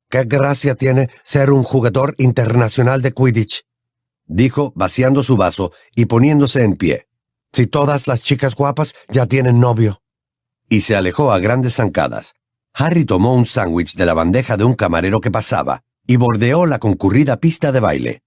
Qué 0.10 0.24
gracia 0.24 0.76
tiene 0.76 1.10
ser 1.24 1.52
un 1.52 1.64
jugador 1.64 2.16
internacional 2.18 3.02
de 3.02 3.14
Quidditch, 3.14 3.64
dijo 4.26 4.72
vaciando 4.76 5.22
su 5.22 5.36
vaso 5.36 5.74
y 5.96 6.06
poniéndose 6.06 6.64
en 6.64 6.78
pie. 6.78 7.08
Si 7.52 7.68
todas 7.68 8.08
las 8.08 8.22
chicas 8.22 8.56
guapas 8.56 8.94
ya 9.10 9.26
tienen 9.26 9.60
novio. 9.60 10.02
Y 10.70 10.82
se 10.82 10.96
alejó 10.96 11.34
a 11.34 11.40
grandes 11.40 11.76
zancadas. 11.76 12.36
Harry 12.74 13.04
tomó 13.04 13.34
un 13.34 13.46
sándwich 13.46 13.96
de 13.96 14.06
la 14.06 14.14
bandeja 14.14 14.56
de 14.56 14.64
un 14.64 14.76
camarero 14.76 15.20
que 15.20 15.32
pasaba 15.32 15.84
y 16.08 16.16
bordeó 16.16 16.66
la 16.66 16.80
concurrida 16.80 17.38
pista 17.38 17.72
de 17.72 17.82
baile. 17.82 18.22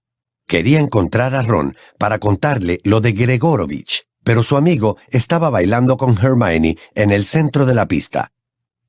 Quería 0.47 0.79
encontrar 0.79 1.33
a 1.33 1.41
Ron 1.41 1.75
para 1.97 2.19
contarle 2.19 2.79
lo 2.83 3.01
de 3.01 3.13
Gregorovich, 3.13 4.03
pero 4.23 4.43
su 4.43 4.55
amigo 4.55 4.97
estaba 5.09 5.49
bailando 5.49 5.97
con 5.97 6.17
Hermione 6.17 6.77
en 6.93 7.11
el 7.11 7.25
centro 7.25 7.65
de 7.65 7.73
la 7.73 7.87
pista. 7.87 8.31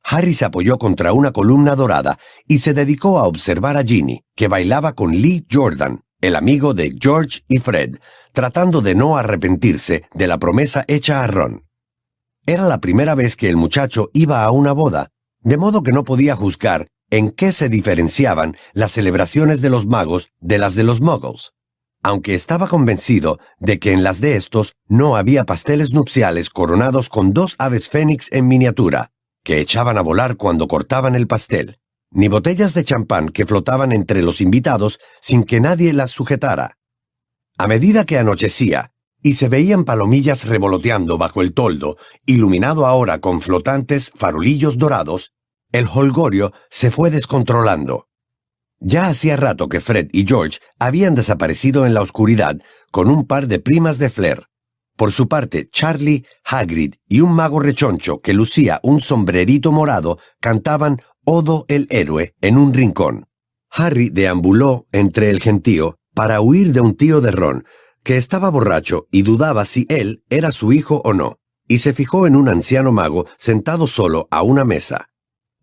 Harry 0.05 0.35
se 0.35 0.45
apoyó 0.45 0.79
contra 0.79 1.13
una 1.13 1.31
columna 1.31 1.75
dorada 1.75 2.19
y 2.47 2.59
se 2.59 2.75
dedicó 2.75 3.19
a 3.19 3.25
observar 3.25 3.77
a 3.77 3.85
Ginny, 3.85 4.25
que 4.35 4.49
bailaba 4.49 4.95
con 4.95 5.13
Lee 5.13 5.47
Jordan, 5.51 6.03
el 6.21 6.37
amigo 6.37 6.75
de 6.75 6.93
George 7.01 7.41
y 7.49 7.59
Fred, 7.59 7.97
tratando 8.33 8.81
de 8.81 8.95
no 8.95 9.17
arrepentirse 9.17 10.05
de 10.13 10.27
la 10.27 10.39
promesa 10.39 10.85
hecha 10.89 11.23
a 11.23 11.29
Ron. 11.29 11.65
Era 12.45 12.67
la 12.67 12.81
primera 12.81 13.15
vez 13.15 13.37
que 13.37 13.49
el 13.49 13.57
muchacho 13.57 14.11
iba 14.13 14.43
a 14.43 14.51
una 14.51 14.73
boda, 14.73 15.11
de 15.41 15.57
modo 15.57 15.83
que 15.83 15.93
no 15.93 16.05
podía 16.05 16.35
juzgar 16.35 16.89
en 17.13 17.31
qué 17.31 17.53
se 17.53 17.69
diferenciaban 17.69 18.57
las 18.73 18.93
celebraciones 18.93 19.61
de 19.61 19.69
los 19.69 19.85
magos 19.85 20.31
de 20.41 20.57
las 20.57 20.75
de 20.75 20.83
los 20.83 21.03
muggles, 21.03 21.53
aunque 22.03 22.35
estaba 22.35 22.69
convencido 22.69 23.39
de 23.61 23.79
que 23.79 23.93
en 23.93 24.03
las 24.03 24.23
de 24.23 24.37
estos 24.37 24.77
no 24.89 25.15
había 25.17 25.45
pasteles 25.45 25.93
nupciales 25.93 26.49
coronados 26.49 27.11
con 27.11 27.35
dos 27.35 27.55
aves 27.59 27.91
fénix 27.91 28.33
en 28.33 28.49
miniatura, 28.49 29.13
que 29.45 29.61
echaban 29.61 29.99
a 29.99 30.01
volar 30.01 30.39
cuando 30.39 30.67
cortaban 30.67 31.15
el 31.15 31.27
pastel, 31.27 31.79
ni 32.11 32.29
botellas 32.29 32.73
de 32.73 32.83
champán 32.83 33.29
que 33.29 33.45
flotaban 33.45 33.93
entre 33.93 34.23
los 34.23 34.41
invitados 34.41 34.99
sin 35.21 35.45
que 35.45 35.61
nadie 35.61 35.93
las 35.93 36.13
sujetara. 36.13 36.79
A 37.59 37.69
medida 37.69 38.07
que 38.07 38.17
anochecía, 38.17 38.95
y 39.23 39.35
se 39.35 39.51
veían 39.51 39.85
palomillas 39.85 40.47
revoloteando 40.47 41.19
bajo 41.19 41.43
el 41.43 41.53
toldo, 41.53 41.99
iluminado 42.25 42.87
ahora 42.87 43.21
con 43.21 43.43
flotantes 43.43 44.13
farolillos 44.17 44.79
dorados, 44.79 45.35
el 45.73 45.89
holgorio 45.93 46.53
se 46.71 46.91
fue 46.91 47.11
descontrolando. 47.11 48.09
Ya 48.81 49.07
hacía 49.07 49.37
rato 49.37 49.69
que 49.69 49.81
Fred 49.81 50.09
y 50.13 50.27
George 50.27 50.59
habían 50.79 51.15
desaparecido 51.15 51.87
en 51.87 51.95
la 51.95 52.03
oscuridad 52.03 52.57
con 52.91 53.09
un 53.09 53.27
par 53.27 53.47
de 53.47 53.61
primas 53.61 53.99
de 53.99 54.11
Flair. 54.11 54.45
Por 54.97 55.13
su 55.13 55.29
parte, 55.29 55.69
Charlie, 55.71 56.25
Hagrid 56.45 56.95
y 57.09 57.21
un 57.21 57.35
mago 57.35 57.61
rechoncho 57.61 58.21
que 58.21 58.35
lucía 58.35 58.81
un 58.83 59.01
sombrerito 59.01 59.73
morado 59.73 60.19
cantaban 60.41 61.01
Odo 61.25 61.65
el 61.69 61.87
héroe 61.91 62.35
en 62.41 62.59
un 62.59 62.75
rincón. 62.75 63.27
Harry 63.71 64.11
deambuló 64.11 64.87
entre 64.91 65.31
el 65.31 65.41
gentío 65.41 65.97
para 66.15 66.41
huir 66.41 66.73
de 66.73 66.81
un 66.81 66.97
tío 66.97 67.21
de 67.21 67.31
Ron, 67.31 67.65
que 68.03 68.17
estaba 68.17 68.51
borracho 68.51 69.07
y 69.13 69.23
dudaba 69.23 69.65
si 69.65 69.87
él 69.89 70.25
era 70.29 70.51
su 70.51 70.73
hijo 70.73 71.01
o 71.05 71.15
no, 71.15 71.39
y 71.69 71.79
se 71.79 71.93
fijó 71.93 72.27
en 72.27 72.35
un 72.35 72.49
anciano 72.49 72.91
mago 72.91 73.25
sentado 73.39 73.87
solo 73.87 74.27
a 74.33 74.43
una 74.43 74.65
mesa. 74.65 75.12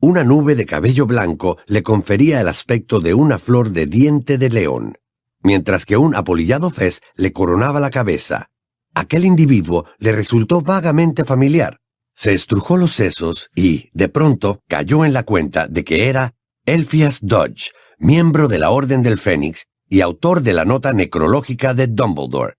Una 0.02 0.24
nube 0.24 0.56
de 0.56 0.66
cabello 0.66 1.06
blanco 1.06 1.58
le 1.68 1.84
confería 1.84 2.40
el 2.40 2.48
aspecto 2.48 3.02
de 3.02 3.14
una 3.14 3.38
flor 3.38 3.72
de 3.72 3.86
diente 3.86 4.38
de 4.38 4.50
león, 4.50 4.98
mientras 5.44 5.86
que 5.86 5.98
un 5.98 6.16
apolillado 6.16 6.70
fez 6.70 7.02
le 7.16 7.34
coronaba 7.34 7.82
la 7.82 7.90
cabeza. 7.90 8.50
Aquel 8.94 9.26
individuo 9.26 9.86
le 9.98 10.14
resultó 10.14 10.62
vagamente 10.62 11.26
familiar. 11.26 11.82
Se 12.14 12.34
estrujó 12.34 12.78
los 12.78 12.94
sesos 12.94 13.50
y, 13.56 13.90
de 13.94 14.08
pronto, 14.08 14.62
cayó 14.70 15.04
en 15.04 15.12
la 15.12 15.24
cuenta 15.24 15.68
de 15.68 15.84
que 15.84 16.08
era 16.08 16.34
Elphias 16.66 17.20
Dodge, 17.22 17.72
miembro 17.98 18.48
de 18.48 18.60
la 18.60 18.70
Orden 18.70 19.02
del 19.02 19.18
Fénix 19.18 19.66
y 19.90 20.00
autor 20.00 20.42
de 20.44 20.54
la 20.54 20.64
nota 20.64 20.94
necrológica 20.94 21.74
de 21.74 21.88
Dumbledore. 21.88 22.56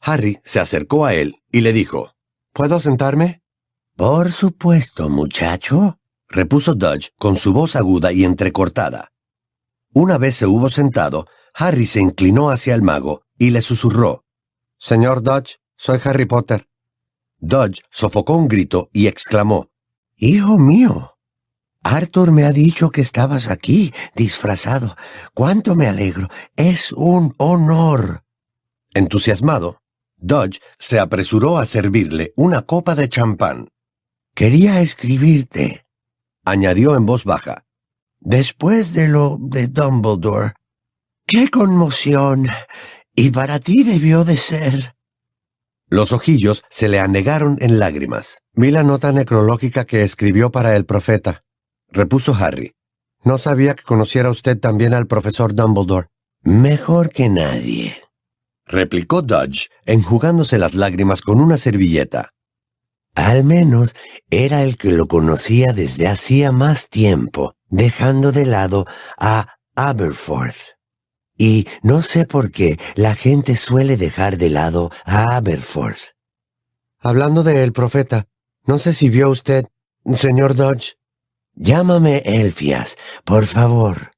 Harry 0.00 0.38
se 0.44 0.60
acercó 0.60 1.04
a 1.04 1.14
él 1.14 1.42
y 1.50 1.62
le 1.62 1.72
dijo, 1.72 2.12
¿Puedo 2.52 2.78
sentarme? 2.78 3.42
Por 3.96 4.30
supuesto, 4.30 5.08
muchacho, 5.08 5.98
repuso 6.34 6.74
Dodge 6.74 7.10
con 7.18 7.36
su 7.36 7.52
voz 7.52 7.76
aguda 7.76 8.12
y 8.12 8.24
entrecortada. 8.24 9.12
Una 9.92 10.18
vez 10.18 10.36
se 10.36 10.46
hubo 10.46 10.68
sentado, 10.68 11.26
Harry 11.54 11.86
se 11.86 12.00
inclinó 12.00 12.50
hacia 12.50 12.74
el 12.74 12.82
mago 12.82 13.22
y 13.38 13.50
le 13.50 13.62
susurró. 13.62 14.24
Señor 14.78 15.22
Dodge, 15.22 15.58
soy 15.76 16.00
Harry 16.04 16.26
Potter. 16.26 16.68
Dodge 17.38 17.82
sofocó 17.90 18.36
un 18.36 18.48
grito 18.48 18.90
y 18.92 19.06
exclamó. 19.06 19.70
Hijo 20.16 20.58
mío, 20.58 21.14
Arthur 21.84 22.32
me 22.32 22.44
ha 22.44 22.52
dicho 22.52 22.90
que 22.90 23.02
estabas 23.02 23.50
aquí, 23.50 23.92
disfrazado. 24.16 24.96
Cuánto 25.34 25.74
me 25.74 25.86
alegro. 25.86 26.28
Es 26.56 26.92
un 26.92 27.34
honor. 27.36 28.24
Entusiasmado, 28.94 29.82
Dodge 30.16 30.60
se 30.78 30.98
apresuró 30.98 31.58
a 31.58 31.66
servirle 31.66 32.32
una 32.36 32.62
copa 32.62 32.94
de 32.94 33.08
champán. 33.08 33.68
Quería 34.34 34.80
escribirte, 34.80 35.83
añadió 36.44 36.96
en 36.96 37.06
voz 37.06 37.24
baja. 37.24 37.64
Después 38.20 38.94
de 38.94 39.08
lo 39.08 39.38
de 39.40 39.66
Dumbledore. 39.68 40.54
¡Qué 41.26 41.48
conmoción! 41.48 42.46
Y 43.14 43.30
para 43.30 43.60
ti 43.60 43.82
debió 43.82 44.24
de 44.24 44.36
ser. 44.36 44.94
Los 45.88 46.12
ojillos 46.12 46.64
se 46.70 46.88
le 46.88 47.00
anegaron 47.00 47.58
en 47.60 47.78
lágrimas. 47.78 48.42
Vi 48.52 48.70
la 48.70 48.82
nota 48.82 49.12
necrológica 49.12 49.84
que 49.84 50.02
escribió 50.02 50.50
para 50.50 50.76
el 50.76 50.84
profeta 50.86 51.44
repuso 51.94 52.34
Harry. 52.34 52.74
No 53.22 53.38
sabía 53.38 53.74
que 53.74 53.84
conociera 53.84 54.30
usted 54.30 54.58
también 54.58 54.92
al 54.92 55.06
profesor 55.06 55.54
Dumbledore. 55.54 56.08
Mejor 56.42 57.08
que 57.08 57.30
nadie, 57.30 57.96
replicó 58.66 59.22
Dodge, 59.22 59.68
enjugándose 59.86 60.58
las 60.58 60.74
lágrimas 60.74 61.22
con 61.22 61.40
una 61.40 61.56
servilleta. 61.56 62.32
Al 63.14 63.44
menos 63.44 63.94
era 64.30 64.62
el 64.62 64.76
que 64.76 64.92
lo 64.92 65.06
conocía 65.06 65.72
desde 65.72 66.08
hacía 66.08 66.52
más 66.52 66.88
tiempo, 66.88 67.54
dejando 67.68 68.32
de 68.32 68.46
lado 68.46 68.86
a 69.18 69.56
Aberforth. 69.76 70.74
Y 71.36 71.66
no 71.82 72.02
sé 72.02 72.26
por 72.26 72.50
qué 72.50 72.78
la 72.94 73.14
gente 73.14 73.56
suele 73.56 73.96
dejar 73.96 74.36
de 74.36 74.50
lado 74.50 74.90
a 75.04 75.36
Aberforth. 75.36 76.14
Hablando 76.98 77.42
de 77.42 77.62
el 77.62 77.72
profeta, 77.72 78.26
no 78.64 78.78
sé 78.78 78.94
si 78.94 79.08
vio 79.08 79.30
usted, 79.30 79.66
señor 80.12 80.54
Dodge, 80.54 80.94
Llámame 81.56 82.18
Elfias, 82.24 82.96
por 83.24 83.46
favor. 83.46 84.10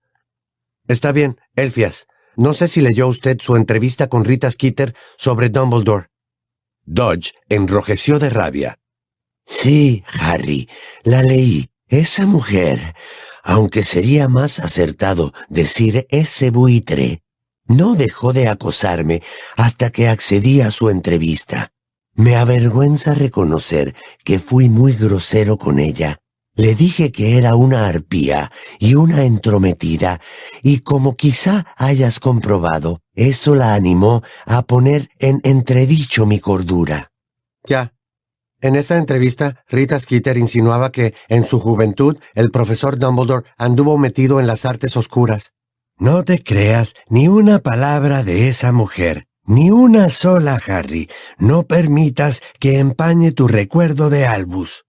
Está 0.88 1.12
bien, 1.12 1.38
Elfias. 1.54 2.06
No 2.36 2.54
sé 2.54 2.68
si 2.68 2.80
leyó 2.80 3.08
usted 3.08 3.38
su 3.40 3.56
entrevista 3.56 4.08
con 4.08 4.24
Rita 4.24 4.50
Skeeter 4.50 4.94
sobre 5.18 5.50
Dumbledore. 5.50 6.08
Dodge 6.84 7.32
enrojeció 7.48 8.18
de 8.18 8.30
rabia. 8.30 8.78
Sí, 9.46 10.04
Harry, 10.20 10.68
la 11.04 11.22
leí. 11.22 11.70
Esa 11.88 12.26
mujer, 12.26 12.96
aunque 13.44 13.84
sería 13.84 14.26
más 14.28 14.58
acertado 14.58 15.32
decir 15.48 16.06
ese 16.10 16.50
buitre, 16.50 17.22
no 17.66 17.94
dejó 17.94 18.32
de 18.32 18.48
acosarme 18.48 19.22
hasta 19.56 19.90
que 19.90 20.08
accedí 20.08 20.60
a 20.62 20.72
su 20.72 20.90
entrevista. 20.90 21.72
Me 22.14 22.34
avergüenza 22.34 23.14
reconocer 23.14 23.94
que 24.24 24.40
fui 24.40 24.68
muy 24.68 24.94
grosero 24.94 25.56
con 25.56 25.78
ella 25.78 26.20
le 26.56 26.74
dije 26.74 27.12
que 27.12 27.36
era 27.36 27.54
una 27.54 27.86
arpía 27.86 28.50
y 28.78 28.94
una 28.94 29.24
entrometida, 29.24 30.20
y 30.62 30.80
como 30.80 31.14
quizá 31.14 31.66
hayas 31.76 32.18
comprobado, 32.18 33.02
eso 33.14 33.54
la 33.54 33.74
animó 33.74 34.22
a 34.46 34.62
poner 34.62 35.10
en 35.18 35.40
entredicho 35.44 36.24
mi 36.24 36.40
cordura. 36.40 37.12
Ya. 37.64 37.92
En 38.60 38.74
esa 38.74 38.96
entrevista, 38.96 39.64
Rita 39.68 40.00
Skeeter 40.00 40.38
insinuaba 40.38 40.90
que, 40.90 41.14
en 41.28 41.44
su 41.44 41.60
juventud, 41.60 42.16
el 42.34 42.50
profesor 42.50 42.98
Dumbledore 42.98 43.46
anduvo 43.58 43.98
metido 43.98 44.40
en 44.40 44.46
las 44.46 44.64
artes 44.64 44.96
oscuras. 44.96 45.52
No 45.98 46.24
te 46.24 46.42
creas 46.42 46.94
ni 47.08 47.28
una 47.28 47.58
palabra 47.58 48.22
de 48.22 48.48
esa 48.48 48.72
mujer, 48.72 49.26
ni 49.44 49.70
una 49.70 50.10
sola, 50.10 50.60
Harry. 50.66 51.08
No 51.38 51.64
permitas 51.64 52.42
que 52.58 52.78
empañe 52.78 53.32
tu 53.32 53.46
recuerdo 53.46 54.10
de 54.10 54.26
Albus. 54.26 54.84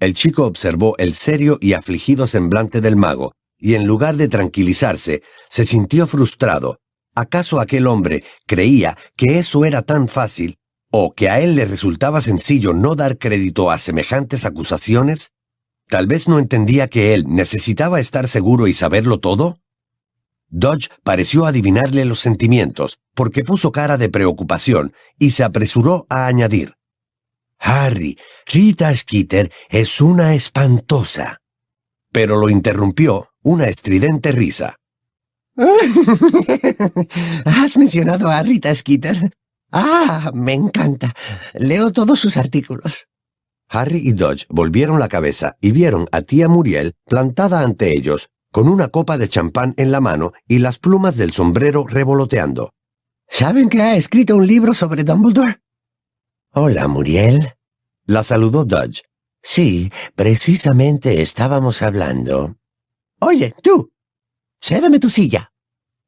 El 0.00 0.14
chico 0.14 0.44
observó 0.44 0.96
el 0.98 1.14
serio 1.14 1.58
y 1.60 1.72
afligido 1.72 2.26
semblante 2.26 2.80
del 2.80 2.96
mago, 2.96 3.32
y 3.58 3.74
en 3.74 3.86
lugar 3.86 4.16
de 4.16 4.28
tranquilizarse, 4.28 5.22
se 5.48 5.64
sintió 5.64 6.06
frustrado. 6.06 6.78
¿Acaso 7.14 7.60
aquel 7.60 7.86
hombre 7.86 8.22
creía 8.46 8.96
que 9.16 9.38
eso 9.38 9.64
era 9.64 9.82
tan 9.82 10.08
fácil, 10.08 10.57
o 10.90 11.14
que 11.14 11.28
a 11.28 11.40
él 11.40 11.54
le 11.54 11.64
resultaba 11.64 12.20
sencillo 12.20 12.72
no 12.72 12.94
dar 12.94 13.18
crédito 13.18 13.70
a 13.70 13.78
semejantes 13.78 14.44
acusaciones? 14.44 15.30
¿Tal 15.88 16.06
vez 16.06 16.28
no 16.28 16.38
entendía 16.38 16.88
que 16.88 17.14
él 17.14 17.24
necesitaba 17.28 18.00
estar 18.00 18.28
seguro 18.28 18.66
y 18.66 18.72
saberlo 18.72 19.18
todo? 19.20 19.56
Dodge 20.50 20.88
pareció 21.02 21.46
adivinarle 21.46 22.04
los 22.04 22.20
sentimientos, 22.20 22.98
porque 23.14 23.44
puso 23.44 23.72
cara 23.72 23.98
de 23.98 24.08
preocupación, 24.08 24.94
y 25.18 25.30
se 25.30 25.44
apresuró 25.44 26.06
a 26.08 26.26
añadir. 26.26 26.74
Harry, 27.58 28.18
Rita 28.46 28.94
Skeeter 28.94 29.52
es 29.68 30.00
una 30.00 30.34
espantosa. 30.34 31.40
Pero 32.12 32.36
lo 32.36 32.48
interrumpió 32.48 33.28
una 33.42 33.66
estridente 33.66 34.32
risa. 34.32 34.76
¿Has 37.44 37.76
mencionado 37.76 38.28
a 38.30 38.42
Rita 38.42 38.74
Skeeter? 38.74 39.32
Ah, 39.70 40.30
me 40.34 40.54
encanta. 40.54 41.14
Leo 41.54 41.92
todos 41.92 42.20
sus 42.20 42.36
artículos. 42.36 43.06
Harry 43.68 44.00
y 44.02 44.12
Dodge 44.12 44.46
volvieron 44.48 44.98
la 44.98 45.08
cabeza 45.08 45.56
y 45.60 45.72
vieron 45.72 46.08
a 46.10 46.22
tía 46.22 46.48
Muriel 46.48 46.94
plantada 47.04 47.60
ante 47.60 47.92
ellos, 47.94 48.30
con 48.50 48.68
una 48.68 48.88
copa 48.88 49.18
de 49.18 49.28
champán 49.28 49.74
en 49.76 49.92
la 49.92 50.00
mano 50.00 50.32
y 50.46 50.58
las 50.58 50.78
plumas 50.78 51.16
del 51.16 51.32
sombrero 51.32 51.86
revoloteando. 51.86 52.72
¿Saben 53.28 53.68
que 53.68 53.82
ha 53.82 53.96
escrito 53.96 54.36
un 54.36 54.46
libro 54.46 54.72
sobre 54.72 55.04
Dumbledore? 55.04 55.60
Hola, 56.52 56.88
Muriel. 56.88 57.54
La 58.06 58.22
saludó 58.22 58.64
Dodge. 58.64 59.02
Sí, 59.42 59.92
precisamente 60.14 61.20
estábamos 61.20 61.82
hablando. 61.82 62.56
Oye, 63.20 63.54
tú. 63.62 63.92
Cédame 64.60 64.98
tu 64.98 65.10
silla. 65.10 65.52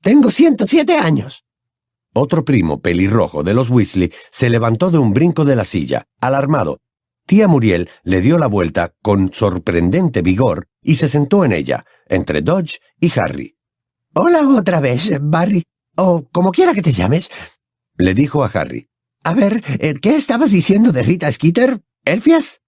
Tengo 0.01 0.31
107 0.31 0.95
años. 0.95 1.45
Otro 2.13 2.45
primo 2.45 2.81
pelirrojo 2.81 3.45
de 3.45 3.55
los 3.55 3.71
Weasley 3.71 4.13
se 4.33 4.51
levantó 4.51 4.91
de 4.91 4.99
un 4.99 5.13
brinco 5.13 5.45
de 5.45 5.55
la 5.55 5.65
silla, 5.65 6.07
alarmado. 6.21 6.79
Tía 7.27 7.47
Muriel 7.47 7.89
le 8.03 8.21
dio 8.21 8.39
la 8.39 8.49
vuelta 8.49 8.93
con 9.01 9.33
sorprendente 9.33 10.21
vigor 10.21 10.67
y 10.83 10.97
se 10.97 11.09
sentó 11.09 11.45
en 11.45 11.53
ella, 11.53 11.85
entre 12.09 12.43
Dodge 12.43 12.81
y 12.99 13.13
Harry. 13.17 13.57
Hola 14.13 14.41
otra 14.49 14.81
vez, 14.81 15.21
Barry, 15.23 15.63
o 15.97 16.27
como 16.33 16.51
quiera 16.51 16.75
que 16.75 16.83
te 16.83 16.93
llames, 16.93 17.31
le 17.97 18.15
dijo 18.15 18.43
a 18.43 18.49
Harry. 18.49 18.89
A 19.23 19.35
ver, 19.35 19.63
eh, 19.79 19.95
¿qué 19.95 20.17
estabas 20.17 20.51
diciendo 20.51 20.91
de 20.91 21.05
Rita 21.05 21.31
Skeeter, 21.31 21.81
Elfias? 22.05 22.61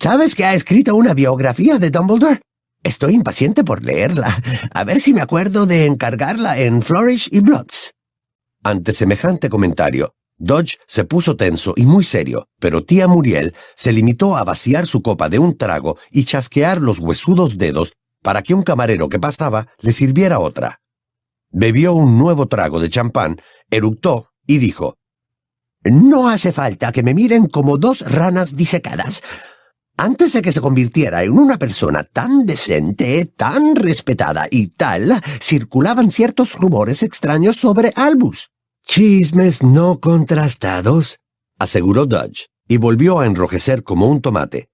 ¿Sabes 0.00 0.34
que 0.34 0.44
ha 0.44 0.54
escrito 0.54 0.96
una 0.96 1.14
biografía 1.14 1.78
de 1.78 1.90
Dumbledore? 1.90 2.40
Estoy 2.82 3.14
impaciente 3.14 3.62
por 3.62 3.84
leerla. 3.84 4.36
A 4.72 4.82
ver 4.84 5.00
si 5.00 5.14
me 5.14 5.20
acuerdo 5.20 5.66
de 5.66 5.86
encargarla 5.86 6.58
en 6.58 6.82
Flourish 6.82 7.28
y 7.30 7.40
Bloods. 7.40 7.95
Ante 8.66 8.92
semejante 8.92 9.48
comentario, 9.48 10.16
Dodge 10.38 10.78
se 10.88 11.04
puso 11.04 11.36
tenso 11.36 11.72
y 11.76 11.86
muy 11.86 12.02
serio, 12.02 12.48
pero 12.58 12.84
tía 12.84 13.06
Muriel 13.06 13.54
se 13.76 13.92
limitó 13.92 14.36
a 14.36 14.42
vaciar 14.42 14.86
su 14.86 15.02
copa 15.02 15.28
de 15.28 15.38
un 15.38 15.56
trago 15.56 15.98
y 16.10 16.24
chasquear 16.24 16.80
los 16.80 16.98
huesudos 16.98 17.58
dedos 17.58 17.92
para 18.24 18.42
que 18.42 18.54
un 18.54 18.64
camarero 18.64 19.08
que 19.08 19.20
pasaba 19.20 19.68
le 19.78 19.92
sirviera 19.92 20.40
otra. 20.40 20.80
Bebió 21.52 21.92
un 21.92 22.18
nuevo 22.18 22.48
trago 22.48 22.80
de 22.80 22.90
champán, 22.90 23.40
eructó 23.70 24.30
y 24.48 24.58
dijo, 24.58 24.96
no 25.84 26.28
hace 26.28 26.50
falta 26.50 26.90
que 26.90 27.04
me 27.04 27.14
miren 27.14 27.46
como 27.46 27.78
dos 27.78 28.00
ranas 28.00 28.56
disecadas. 28.56 29.22
Antes 29.96 30.32
de 30.32 30.42
que 30.42 30.50
se 30.50 30.60
convirtiera 30.60 31.22
en 31.22 31.38
una 31.38 31.56
persona 31.56 32.02
tan 32.02 32.44
decente, 32.46 33.26
tan 33.26 33.76
respetada 33.76 34.48
y 34.50 34.70
tal, 34.70 35.22
circulaban 35.40 36.10
ciertos 36.10 36.54
rumores 36.54 37.04
extraños 37.04 37.58
sobre 37.58 37.92
Albus. 37.94 38.50
Chismes 38.86 39.62
no 39.62 40.00
contrastados, 40.00 41.18
aseguró 41.58 42.06
Dodge, 42.06 42.46
y 42.68 42.78
volvió 42.78 43.18
a 43.20 43.26
enrojecer 43.26 43.82
como 43.82 44.08
un 44.08 44.22
tomate. 44.22 44.70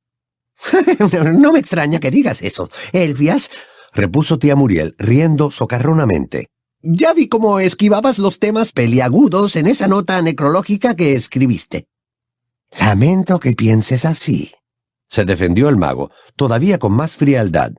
no 1.35 1.53
me 1.53 1.59
extraña 1.59 1.99
que 1.99 2.11
digas 2.11 2.43
eso, 2.43 2.71
Elfias, 2.93 3.51
repuso 3.93 4.39
tía 4.39 4.55
Muriel, 4.55 4.95
riendo 4.99 5.51
socarronamente. 5.51 6.51
Ya 6.83 7.15
vi 7.15 7.29
cómo 7.29 7.59
esquivabas 7.59 8.19
los 8.19 8.39
temas 8.39 8.73
peliagudos 8.73 9.57
en 9.57 9.67
esa 9.67 9.89
nota 9.89 10.21
necrológica 10.21 10.95
que 10.95 11.15
escribiste. 11.15 11.87
Lamento 12.79 13.41
que 13.41 13.55
pienses 13.55 14.05
así. 14.05 14.53
Se 15.09 15.25
defendió 15.25 15.69
el 15.69 15.77
mago, 15.79 16.11
todavía 16.37 16.79
con 16.79 16.93
más 16.93 17.17
frialdad. 17.17 17.73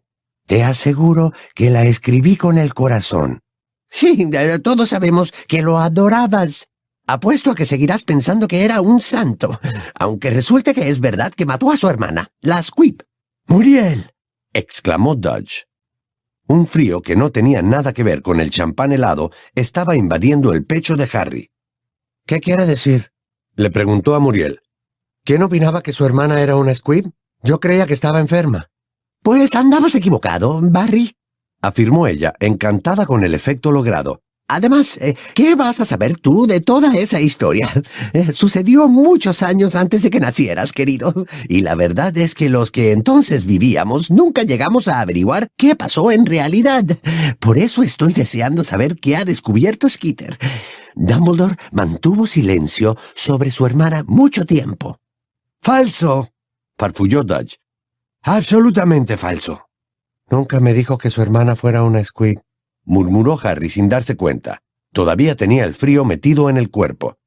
Te 0.48 0.64
aseguro 0.64 1.32
que 1.56 1.70
la 1.70 1.84
escribí 1.84 2.38
con 2.38 2.58
el 2.58 2.74
corazón. 2.74 3.43
Sí, 3.94 4.28
todos 4.64 4.90
sabemos 4.90 5.32
que 5.48 5.62
lo 5.62 5.78
adorabas. 5.78 6.68
Apuesto 7.06 7.52
a 7.52 7.56
que 7.56 7.68
seguirás 7.68 8.04
pensando 8.04 8.48
que 8.48 8.64
era 8.64 8.82
un 8.82 9.00
santo, 9.00 9.60
aunque 9.94 10.32
resulte 10.32 10.74
que 10.74 10.90
es 10.90 11.00
verdad 11.00 11.32
que 11.32 11.46
mató 11.46 11.72
a 11.72 11.78
su 11.78 11.88
hermana, 11.88 12.32
la 12.42 12.64
Squib. 12.64 13.04
Muriel, 13.46 14.12
exclamó 14.52 15.14
Dodge. 15.14 15.68
Un 16.48 16.66
frío 16.66 17.04
que 17.04 17.16
no 17.16 17.32
tenía 17.32 17.62
nada 17.62 17.94
que 17.94 18.04
ver 18.04 18.24
con 18.24 18.40
el 18.40 18.50
champán 18.50 18.94
helado 18.94 19.30
estaba 19.54 19.96
invadiendo 19.96 20.54
el 20.54 20.66
pecho 20.66 20.96
de 20.96 21.08
Harry. 21.14 21.52
¿Qué 22.26 22.40
quiere 22.40 22.66
decir? 22.66 23.12
le 23.56 23.70
preguntó 23.70 24.16
a 24.16 24.20
Muriel. 24.20 24.62
¿Quién 25.24 25.44
opinaba 25.44 25.84
que 25.84 25.94
su 25.94 26.04
hermana 26.04 26.42
era 26.42 26.56
una 26.56 26.74
Squib? 26.74 27.12
Yo 27.44 27.60
creía 27.60 27.86
que 27.86 27.94
estaba 27.94 28.20
enferma. 28.20 28.72
Pues 29.22 29.54
andabas 29.54 29.94
equivocado, 29.94 30.60
Barry, 30.64 31.16
afirmó 31.64 32.06
ella, 32.06 32.34
encantada 32.40 33.08
con 33.08 33.24
el 33.24 33.34
efecto 33.34 33.72
logrado. 33.72 34.22
Además, 34.50 34.98
eh, 34.98 35.16
¿qué 35.34 35.56
vas 35.56 35.80
a 35.80 35.86
saber 35.86 36.18
tú 36.18 36.46
de 36.46 36.60
toda 36.60 36.94
esa 36.96 37.20
historia? 37.20 37.70
Eh, 38.14 38.32
sucedió 38.32 38.90
muchos 38.90 39.42
años 39.42 39.74
antes 39.74 40.04
de 40.04 40.12
que 40.12 40.20
nacieras, 40.20 40.72
querido. 40.72 41.26
Y 41.48 41.62
la 41.62 41.74
verdad 41.74 42.16
es 42.16 42.36
que 42.36 42.50
los 42.50 42.70
que 42.70 42.92
entonces 42.92 43.46
vivíamos 43.46 44.12
nunca 44.12 44.44
llegamos 44.44 44.88
a 44.88 45.00
averiguar 45.00 45.48
qué 45.58 45.76
pasó 45.76 46.12
en 46.12 46.28
realidad. 46.28 46.84
Por 47.40 47.58
eso 47.58 47.82
estoy 47.82 48.14
deseando 48.14 48.64
saber 48.64 48.98
qué 48.98 49.16
ha 49.16 49.26
descubierto 49.26 49.90
Skitter. 49.90 50.38
Dumbledore 50.96 51.56
mantuvo 51.72 52.28
silencio 52.28 52.96
sobre 53.16 53.50
su 53.50 53.66
hermana 53.66 54.04
mucho 54.06 54.46
tiempo. 54.46 55.00
Falso, 55.62 56.30
farfulló 56.78 57.24
Dodge. 57.24 57.58
Absolutamente 58.22 59.18
falso. 59.18 59.70
Nunca 60.34 60.60
me 60.60 60.74
dijo 60.74 60.98
que 60.98 61.12
su 61.12 61.22
hermana 61.22 61.56
fuera 61.56 61.84
una 61.84 62.04
squig, 62.04 62.42
murmuró 62.86 63.40
Harry 63.44 63.70
sin 63.70 63.88
darse 63.88 64.18
cuenta. 64.18 64.64
Todavía 64.92 65.36
tenía 65.36 65.64
el 65.64 65.76
frío 65.76 66.06
metido 66.06 66.50
en 66.50 66.58
el 66.58 66.72
cuerpo. 66.72 67.20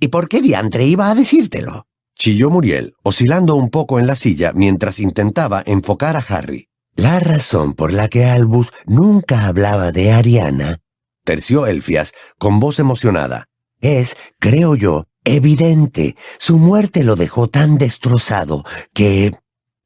¿Y 0.00 0.08
por 0.08 0.30
qué 0.30 0.40
diantre 0.40 0.86
iba 0.86 1.10
a 1.10 1.14
decírtelo? 1.14 1.88
Chilló 2.16 2.48
Muriel, 2.48 2.94
oscilando 3.02 3.54
un 3.54 3.68
poco 3.68 4.00
en 4.00 4.06
la 4.06 4.16
silla 4.16 4.54
mientras 4.54 4.98
intentaba 4.98 5.62
enfocar 5.66 6.16
a 6.16 6.20
Harry. 6.20 6.70
La 6.96 7.20
razón 7.20 7.74
por 7.74 7.92
la 7.92 8.08
que 8.08 8.24
Albus 8.24 8.72
nunca 8.86 9.46
hablaba 9.46 9.92
de 9.92 10.10
Ariana, 10.12 10.78
terció 11.26 11.66
Elfias 11.66 12.14
con 12.38 12.60
voz 12.60 12.78
emocionada, 12.78 13.44
es, 13.82 14.16
creo 14.38 14.74
yo, 14.74 15.04
evidente. 15.24 16.16
Su 16.38 16.56
muerte 16.56 17.04
lo 17.04 17.14
dejó 17.14 17.48
tan 17.48 17.76
destrozado 17.76 18.64
que... 18.94 19.32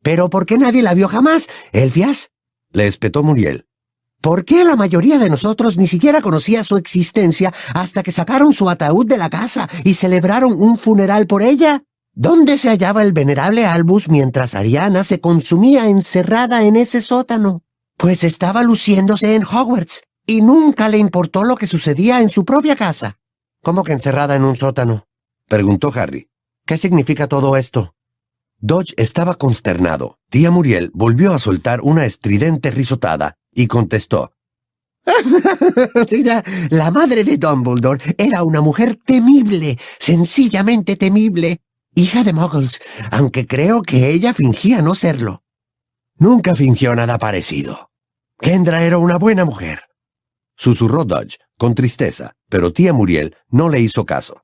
¿Pero 0.05 0.31
por 0.31 0.47
qué 0.47 0.59
nadie 0.59 0.85
la 0.85 0.95
vio 0.95 1.09
jamás, 1.09 1.49
Elfias? 1.73 2.31
Le 2.77 2.87
espetó 2.87 3.23
Muriel. 3.23 3.65
¿Por 4.21 4.45
qué 4.45 4.63
la 4.63 4.77
mayoría 4.77 5.17
de 5.17 5.31
nosotros 5.31 5.79
ni 5.79 5.87
siquiera 5.87 6.21
conocía 6.21 6.63
su 6.63 6.77
existencia 6.77 7.51
hasta 7.73 8.03
que 8.03 8.13
sacaron 8.13 8.53
su 8.53 8.69
ataúd 8.69 9.07
de 9.07 9.17
la 9.17 9.31
casa 9.31 9.67
y 9.83 9.95
celebraron 9.95 10.53
un 10.53 10.77
funeral 10.77 11.27
por 11.27 11.43
ella? 11.43 11.85
¿Dónde 12.13 12.59
se 12.59 12.69
hallaba 12.69 13.03
el 13.03 13.15
venerable 13.15 13.65
Albus 13.65 14.11
mientras 14.11 14.55
Ariana 14.55 15.05
se 15.05 15.23
consumía 15.23 15.89
encerrada 15.89 16.65
en 16.65 16.77
ese 16.77 17.01
sótano? 17.01 17.63
Pues 17.97 18.25
estaba 18.25 18.63
luciéndose 18.63 19.35
en 19.37 19.45
Hogwarts 19.45 20.03
y 20.27 20.43
nunca 20.43 20.91
le 20.91 20.99
importó 20.99 21.45
lo 21.45 21.57
que 21.57 21.67
sucedía 21.67 22.21
en 22.21 22.29
su 22.29 22.45
propia 22.45 22.77
casa. 22.77 23.17
¿Cómo 23.63 23.85
que 23.85 23.93
encerrada 23.93 24.37
en 24.37 24.45
un 24.45 24.59
sótano? 24.59 25.07
preguntó 25.49 25.91
Harry. 25.95 26.29
¿Qué 26.67 26.77
significa 26.77 27.27
todo 27.27 27.57
esto? 27.57 27.96
Dodge 28.59 28.95
estaba 28.97 29.35
consternado. 29.35 30.19
Tía 30.31 30.51
Muriel 30.51 30.91
volvió 30.95 31.33
a 31.33 31.39
soltar 31.39 31.81
una 31.83 32.07
estridente 32.07 32.71
risotada 32.71 33.37
y 33.53 33.67
contestó. 33.67 34.33
La 36.71 36.91
madre 36.91 37.23
de 37.23 37.37
Dumbledore 37.37 38.17
era 38.19 38.43
una 38.43 38.61
mujer 38.61 38.99
temible, 39.05 39.79
sencillamente 39.99 40.97
temible, 40.97 41.61
hija 41.95 42.25
de 42.25 42.33
Muggles, 42.33 42.81
aunque 43.11 43.47
creo 43.47 43.83
que 43.83 44.11
ella 44.11 44.33
fingía 44.33 44.83
no 44.83 44.95
serlo. 44.95 45.43
Nunca 46.19 46.55
fingió 46.55 46.95
nada 46.95 47.19
parecido. 47.19 47.91
Kendra 48.41 48.83
era 48.83 48.99
una 48.99 49.17
buena 49.17 49.45
mujer. 49.45 49.81
Susurró 50.57 51.05
Dodge, 51.05 51.39
con 51.59 51.75
tristeza, 51.75 52.33
pero 52.49 52.73
tía 52.73 52.93
Muriel 52.93 53.37
no 53.49 53.69
le 53.69 53.81
hizo 53.81 54.07
caso. 54.07 54.43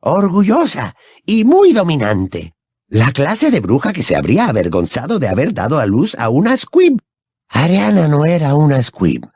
Orgullosa 0.00 0.94
y 1.24 1.44
muy 1.44 1.72
dominante. 1.72 2.54
La 2.94 3.10
clase 3.10 3.50
de 3.50 3.58
bruja 3.58 3.92
que 3.92 4.04
se 4.04 4.14
habría 4.14 4.46
avergonzado 4.46 5.18
de 5.18 5.26
haber 5.26 5.52
dado 5.52 5.80
a 5.80 5.86
luz 5.86 6.14
a 6.16 6.28
una 6.28 6.56
squib. 6.56 7.00
Ariana 7.48 8.06
no 8.06 8.24
era 8.24 8.54
una 8.54 8.80
squib. 8.84 9.26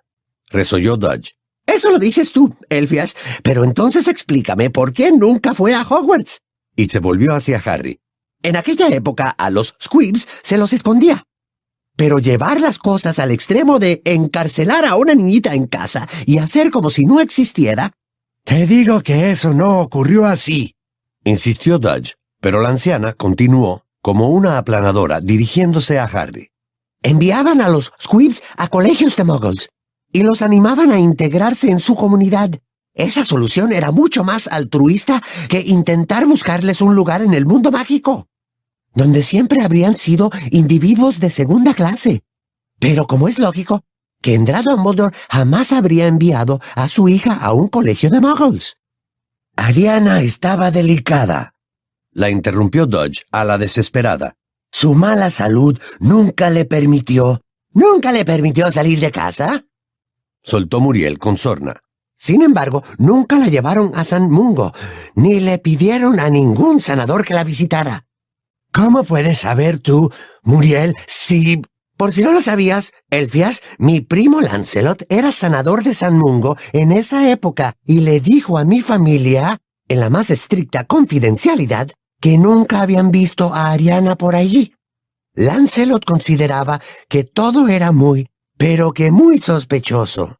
Resolló 0.48 0.96
Dodge. 0.96 1.34
Eso 1.66 1.90
lo 1.90 1.98
dices 1.98 2.30
tú, 2.30 2.54
Elfias, 2.68 3.16
pero 3.42 3.64
entonces 3.64 4.06
explícame 4.06 4.70
por 4.70 4.92
qué 4.92 5.10
nunca 5.10 5.54
fue 5.54 5.74
a 5.74 5.82
Hogwarts. 5.82 6.38
Y 6.76 6.86
se 6.86 7.00
volvió 7.00 7.34
hacia 7.34 7.60
Harry. 7.64 7.98
En 8.44 8.54
aquella 8.54 8.86
época 8.90 9.30
a 9.30 9.50
los 9.50 9.74
squibs 9.82 10.28
se 10.44 10.56
los 10.56 10.72
escondía. 10.72 11.24
Pero 11.96 12.20
llevar 12.20 12.60
las 12.60 12.78
cosas 12.78 13.18
al 13.18 13.32
extremo 13.32 13.80
de 13.80 14.02
encarcelar 14.04 14.84
a 14.84 14.94
una 14.94 15.16
niñita 15.16 15.56
en 15.56 15.66
casa 15.66 16.08
y 16.26 16.38
hacer 16.38 16.70
como 16.70 16.90
si 16.90 17.06
no 17.06 17.20
existiera. 17.20 17.90
Te 18.44 18.68
digo 18.68 19.00
que 19.00 19.32
eso 19.32 19.52
no 19.52 19.80
ocurrió 19.80 20.26
así, 20.26 20.76
insistió 21.24 21.80
Dodge, 21.80 22.14
pero 22.40 22.60
la 22.60 22.70
anciana 22.70 23.12
continuó 23.12 23.84
como 24.00 24.28
una 24.28 24.58
aplanadora 24.58 25.20
dirigiéndose 25.20 25.98
a 25.98 26.04
Harry. 26.04 26.50
Enviaban 27.02 27.60
a 27.60 27.68
los 27.68 27.92
squibs 28.00 28.42
a 28.56 28.68
colegios 28.68 29.16
de 29.16 29.24
muggles 29.24 29.68
y 30.12 30.22
los 30.22 30.42
animaban 30.42 30.90
a 30.90 30.98
integrarse 30.98 31.70
en 31.70 31.80
su 31.80 31.94
comunidad. 31.94 32.50
Esa 32.94 33.24
solución 33.24 33.72
era 33.72 33.92
mucho 33.92 34.24
más 34.24 34.48
altruista 34.48 35.22
que 35.48 35.60
intentar 35.60 36.26
buscarles 36.26 36.80
un 36.80 36.94
lugar 36.94 37.22
en 37.22 37.34
el 37.34 37.46
mundo 37.46 37.70
mágico 37.70 38.28
donde 38.98 39.22
siempre 39.22 39.62
habrían 39.62 39.96
sido 39.96 40.30
individuos 40.50 41.20
de 41.20 41.30
segunda 41.30 41.72
clase. 41.72 42.22
Pero 42.80 43.06
como 43.06 43.28
es 43.28 43.38
lógico, 43.38 43.82
Kendra 44.20 44.62
Dumbledore 44.62 45.16
jamás 45.30 45.72
habría 45.72 46.06
enviado 46.06 46.60
a 46.74 46.88
su 46.88 47.08
hija 47.08 47.34
a 47.34 47.52
un 47.52 47.68
colegio 47.68 48.10
de 48.10 48.20
muggles. 48.20 48.76
Ariana 49.56 50.20
estaba 50.22 50.70
delicada. 50.70 51.54
La 52.12 52.30
interrumpió 52.30 52.86
Dodge 52.86 53.24
a 53.30 53.44
la 53.44 53.58
desesperada. 53.58 54.34
Su 54.70 54.94
mala 54.94 55.30
salud 55.30 55.78
nunca 56.00 56.50
le 56.50 56.64
permitió... 56.64 57.42
¿Nunca 57.72 58.12
le 58.12 58.24
permitió 58.24 58.72
salir 58.72 58.98
de 58.98 59.12
casa? 59.12 59.64
Soltó 60.42 60.80
Muriel 60.80 61.18
con 61.18 61.36
sorna. 61.36 61.80
Sin 62.16 62.42
embargo, 62.42 62.82
nunca 62.98 63.38
la 63.38 63.46
llevaron 63.46 63.92
a 63.94 64.04
San 64.04 64.30
Mungo, 64.30 64.72
ni 65.14 65.38
le 65.38 65.58
pidieron 65.58 66.18
a 66.18 66.30
ningún 66.30 66.80
sanador 66.80 67.24
que 67.24 67.34
la 67.34 67.44
visitara. 67.44 68.06
¿Cómo 68.72 69.04
puedes 69.04 69.38
saber 69.38 69.78
tú, 69.78 70.10
Muriel, 70.42 70.94
si... 71.06 71.62
Por 71.96 72.12
si 72.12 72.22
no 72.22 72.32
lo 72.32 72.40
sabías, 72.40 72.92
Elfias, 73.10 73.60
mi 73.78 74.00
primo 74.00 74.40
Lancelot 74.40 75.04
era 75.08 75.32
sanador 75.32 75.82
de 75.82 75.94
San 75.94 76.16
Mungo 76.16 76.56
en 76.72 76.92
esa 76.92 77.30
época 77.30 77.74
y 77.84 78.00
le 78.00 78.20
dijo 78.20 78.56
a 78.56 78.64
mi 78.64 78.80
familia, 78.80 79.58
en 79.88 80.00
la 80.00 80.10
más 80.10 80.30
estricta 80.30 80.84
confidencialidad, 80.84 81.88
que 82.20 82.38
nunca 82.38 82.80
habían 82.82 83.10
visto 83.10 83.54
a 83.54 83.70
Ariana 83.70 84.16
por 84.16 84.34
allí. 84.34 84.74
Lancelot 85.34 86.04
consideraba 86.04 86.80
que 87.08 87.24
todo 87.24 87.68
era 87.68 87.92
muy, 87.92 88.28
pero 88.56 88.92
que 88.92 89.10
muy 89.10 89.38
sospechoso. 89.38 90.36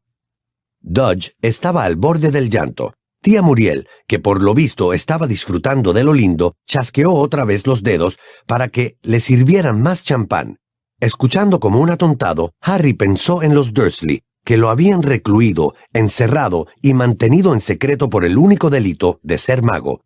Dodge 0.81 1.33
estaba 1.41 1.83
al 1.83 1.95
borde 1.95 2.31
del 2.31 2.49
llanto. 2.49 2.93
Tía 3.21 3.41
Muriel, 3.41 3.87
que 4.07 4.19
por 4.19 4.41
lo 4.41 4.53
visto 4.53 4.93
estaba 4.93 5.27
disfrutando 5.27 5.91
de 5.91 6.05
lo 6.05 6.13
lindo, 6.13 6.55
chasqueó 6.65 7.11
otra 7.11 7.43
vez 7.43 7.67
los 7.67 7.83
dedos 7.83 8.17
para 8.47 8.69
que 8.69 8.97
le 9.01 9.19
sirvieran 9.19 9.81
más 9.81 10.03
champán. 10.03 10.57
Escuchando 11.01 11.59
como 11.59 11.79
un 11.79 11.89
atontado, 11.89 12.51
Harry 12.61 12.93
pensó 12.93 13.41
en 13.41 13.55
los 13.55 13.73
Dursley, 13.73 14.21
que 14.43 14.57
lo 14.57 14.69
habían 14.69 15.03
recluido, 15.03 15.75
encerrado 15.93 16.67
y 16.81 16.93
mantenido 16.93 17.53
en 17.53 17.61
secreto 17.61 18.09
por 18.09 18.25
el 18.25 18.37
único 18.37 18.69
delito 18.69 19.19
de 19.23 19.37
ser 19.37 19.61
mago. 19.61 20.03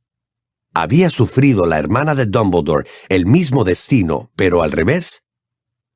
¿Había 0.73 1.09
sufrido 1.09 1.65
la 1.65 1.77
hermana 1.77 2.15
de 2.15 2.25
Dumbledore 2.25 2.89
el 3.09 3.25
mismo 3.25 3.63
destino, 3.63 4.31
pero 4.35 4.63
al 4.63 4.71
revés? 4.71 5.23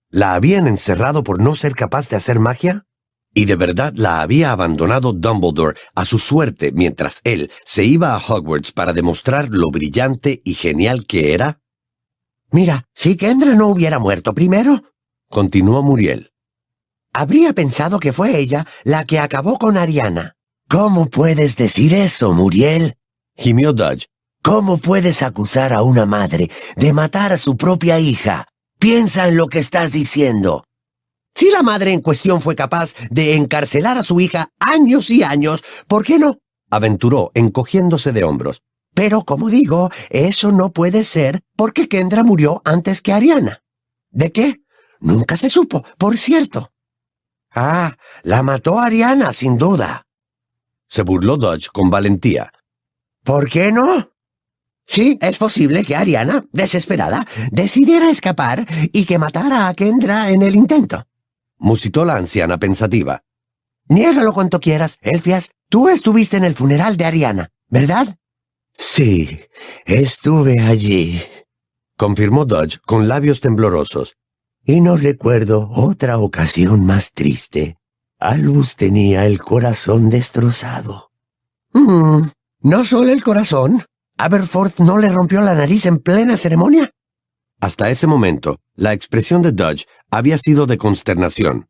¿La 0.10 0.36
habían 0.36 0.68
encerrado 0.68 1.24
por 1.24 1.42
no 1.42 1.56
ser 1.56 1.76
capaz 1.76 2.10
de 2.10 2.16
hacer 2.16 2.40
magia? 2.40 2.86
¿Y 3.34 3.46
de 3.46 3.56
verdad 3.56 3.94
la 3.96 4.22
había 4.22 4.52
abandonado 4.52 5.14
Dumbledore 5.14 5.78
a 5.96 6.06
su 6.06 6.20
suerte 6.20 6.72
mientras 6.72 7.22
él 7.24 7.52
se 7.66 7.84
iba 7.86 8.14
a 8.14 8.18
Hogwarts 8.18 8.72
para 8.72 8.94
demostrar 8.94 9.50
lo 9.50 9.70
brillante 9.72 10.42
y 10.46 10.54
genial 10.54 11.06
que 11.06 11.34
era? 11.34 11.62
Mira, 12.52 12.86
si 12.94 13.18
Kendra 13.18 13.56
no 13.56 13.68
hubiera 13.68 14.00
muerto 14.00 14.34
primero, 14.34 14.82
continuó 15.30 15.84
Muriel. 15.84 16.32
Habría 17.20 17.52
pensado 17.52 18.00
que 18.00 18.14
fue 18.14 18.38
ella 18.38 18.68
la 18.84 19.04
que 19.04 19.18
acabó 19.18 19.58
con 19.58 19.76
Ariana. 19.76 20.36
¿Cómo 20.70 21.08
puedes 21.10 21.56
decir 21.56 21.96
eso, 21.96 22.32
Muriel? 22.32 22.96
gimió 23.36 23.74
Dodge. 23.74 24.06
¿Cómo 24.44 24.78
puedes 24.78 25.24
acusar 25.24 25.74
a 25.74 25.82
una 25.82 26.06
madre 26.06 26.52
de 26.76 26.94
matar 26.94 27.32
a 27.32 27.40
su 27.40 27.58
propia 27.58 28.00
hija? 28.00 28.46
Piensa 28.78 29.28
en 29.28 29.36
lo 29.36 29.48
que 29.48 29.58
estás 29.58 29.94
diciendo. 29.94 30.66
Si 31.34 31.50
la 31.50 31.64
madre 31.64 31.92
en 31.92 32.02
cuestión 32.02 32.40
fue 32.40 32.54
capaz 32.54 32.94
de 33.10 33.34
encarcelar 33.34 33.98
a 33.98 34.04
su 34.04 34.20
hija 34.20 34.52
años 34.60 35.10
y 35.10 35.24
años, 35.24 35.64
¿por 35.88 36.04
qué 36.04 36.20
no? 36.20 36.38
aventuró 36.70 37.32
encogiéndose 37.34 38.12
de 38.12 38.26
hombros. 38.26 38.62
Pero 38.94 39.24
como 39.26 39.50
digo, 39.50 39.90
eso 40.12 40.52
no 40.52 40.72
puede 40.72 41.04
ser 41.04 41.42
porque 41.56 41.90
Kendra 41.90 42.22
murió 42.22 42.62
antes 42.64 43.02
que 43.02 43.12
Ariana. 43.12 43.64
¿De 44.12 44.32
qué? 44.32 44.62
Nunca 45.00 45.36
se 45.36 45.50
supo, 45.50 45.84
por 45.98 46.16
cierto. 46.20 46.70
Ah, 47.60 47.98
la 48.22 48.44
mató 48.44 48.80
Ariana, 48.80 49.34
sin 49.34 49.58
duda. 49.58 50.06
Se 50.88 51.02
burló 51.02 51.38
Dodge 51.38 51.70
con 51.74 51.90
valentía. 51.90 52.52
¿Por 53.24 53.50
qué 53.50 53.72
no? 53.72 54.12
Sí, 54.86 55.18
es 55.20 55.40
posible 55.40 55.84
que 55.84 55.96
Ariana, 55.96 56.46
desesperada, 56.52 57.26
decidiera 57.52 58.12
escapar 58.12 58.64
y 58.94 59.06
que 59.06 59.18
matara 59.18 59.68
a 59.68 59.74
Kendra 59.74 60.30
en 60.30 60.44
el 60.44 60.56
intento. 60.56 61.08
Musitó 61.58 62.06
la 62.06 62.18
anciana 62.18 62.60
pensativa. 62.60 63.24
Niégalo 63.90 64.34
cuanto 64.34 64.60
quieras, 64.60 65.00
Elfias. 65.02 65.50
Tú 65.68 65.90
estuviste 65.90 66.38
en 66.38 66.44
el 66.44 66.54
funeral 66.54 66.96
de 66.96 67.06
Ariana, 67.06 67.50
¿verdad? 67.70 68.20
Sí, 68.78 69.42
estuve 69.88 70.62
allí, 70.62 71.24
confirmó 71.98 72.46
Dodge 72.46 72.78
con 72.86 73.08
labios 73.08 73.42
temblorosos. 73.42 74.16
Y 74.70 74.82
no 74.82 74.98
recuerdo 74.98 75.70
otra 75.72 76.18
ocasión 76.18 76.86
más 76.86 77.14
triste. 77.14 77.78
Albus 78.20 78.76
tenía 78.76 79.26
el 79.26 79.40
corazón 79.40 80.10
destrozado. 80.10 81.10
Mm, 81.72 82.24
¿No 82.64 82.84
solo 82.84 83.14
el 83.14 83.24
corazón? 83.24 83.86
¿Aberforth 84.18 84.82
no 84.82 84.98
le 84.98 85.08
rompió 85.08 85.40
la 85.40 85.56
nariz 85.56 85.86
en 85.86 86.00
plena 86.00 86.36
ceremonia? 86.36 86.92
Hasta 87.62 87.90
ese 87.90 88.08
momento, 88.08 88.60
la 88.76 88.92
expresión 88.92 89.42
de 89.42 89.54
Dodge 89.54 89.86
había 90.12 90.38
sido 90.38 90.66
de 90.66 90.78
consternación, 90.78 91.68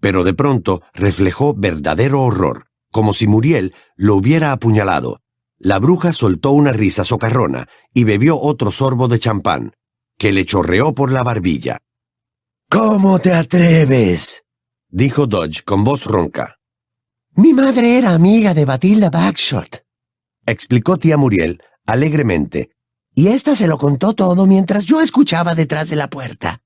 pero 0.00 0.24
de 0.24 0.32
pronto 0.32 0.80
reflejó 0.94 1.52
verdadero 1.52 2.22
horror, 2.22 2.68
como 2.90 3.12
si 3.12 3.26
Muriel 3.26 3.74
lo 3.94 4.14
hubiera 4.14 4.52
apuñalado. 4.52 5.20
La 5.58 5.78
bruja 5.78 6.14
soltó 6.14 6.52
una 6.52 6.72
risa 6.72 7.04
socarrona 7.04 7.68
y 7.92 8.04
bebió 8.04 8.40
otro 8.40 8.72
sorbo 8.72 9.06
de 9.06 9.18
champán, 9.18 9.74
que 10.16 10.32
le 10.32 10.46
chorreó 10.46 10.94
por 10.94 11.12
la 11.12 11.22
barbilla. 11.22 11.82
¿Cómo 12.70 13.18
te 13.18 13.32
atreves? 13.32 14.44
dijo 14.90 15.26
Dodge 15.26 15.62
con 15.64 15.84
voz 15.84 16.04
ronca. 16.04 16.58
Mi 17.34 17.54
madre 17.54 17.96
era 17.96 18.12
amiga 18.12 18.52
de 18.52 18.66
Batilda 18.66 19.08
Backshot, 19.08 19.86
explicó 20.44 20.98
tía 20.98 21.16
Muriel 21.16 21.62
alegremente, 21.86 22.72
y 23.14 23.28
ésta 23.28 23.56
se 23.56 23.68
lo 23.68 23.78
contó 23.78 24.12
todo 24.12 24.46
mientras 24.46 24.84
yo 24.84 25.00
escuchaba 25.00 25.54
detrás 25.54 25.88
de 25.88 25.96
la 25.96 26.10
puerta. 26.10 26.60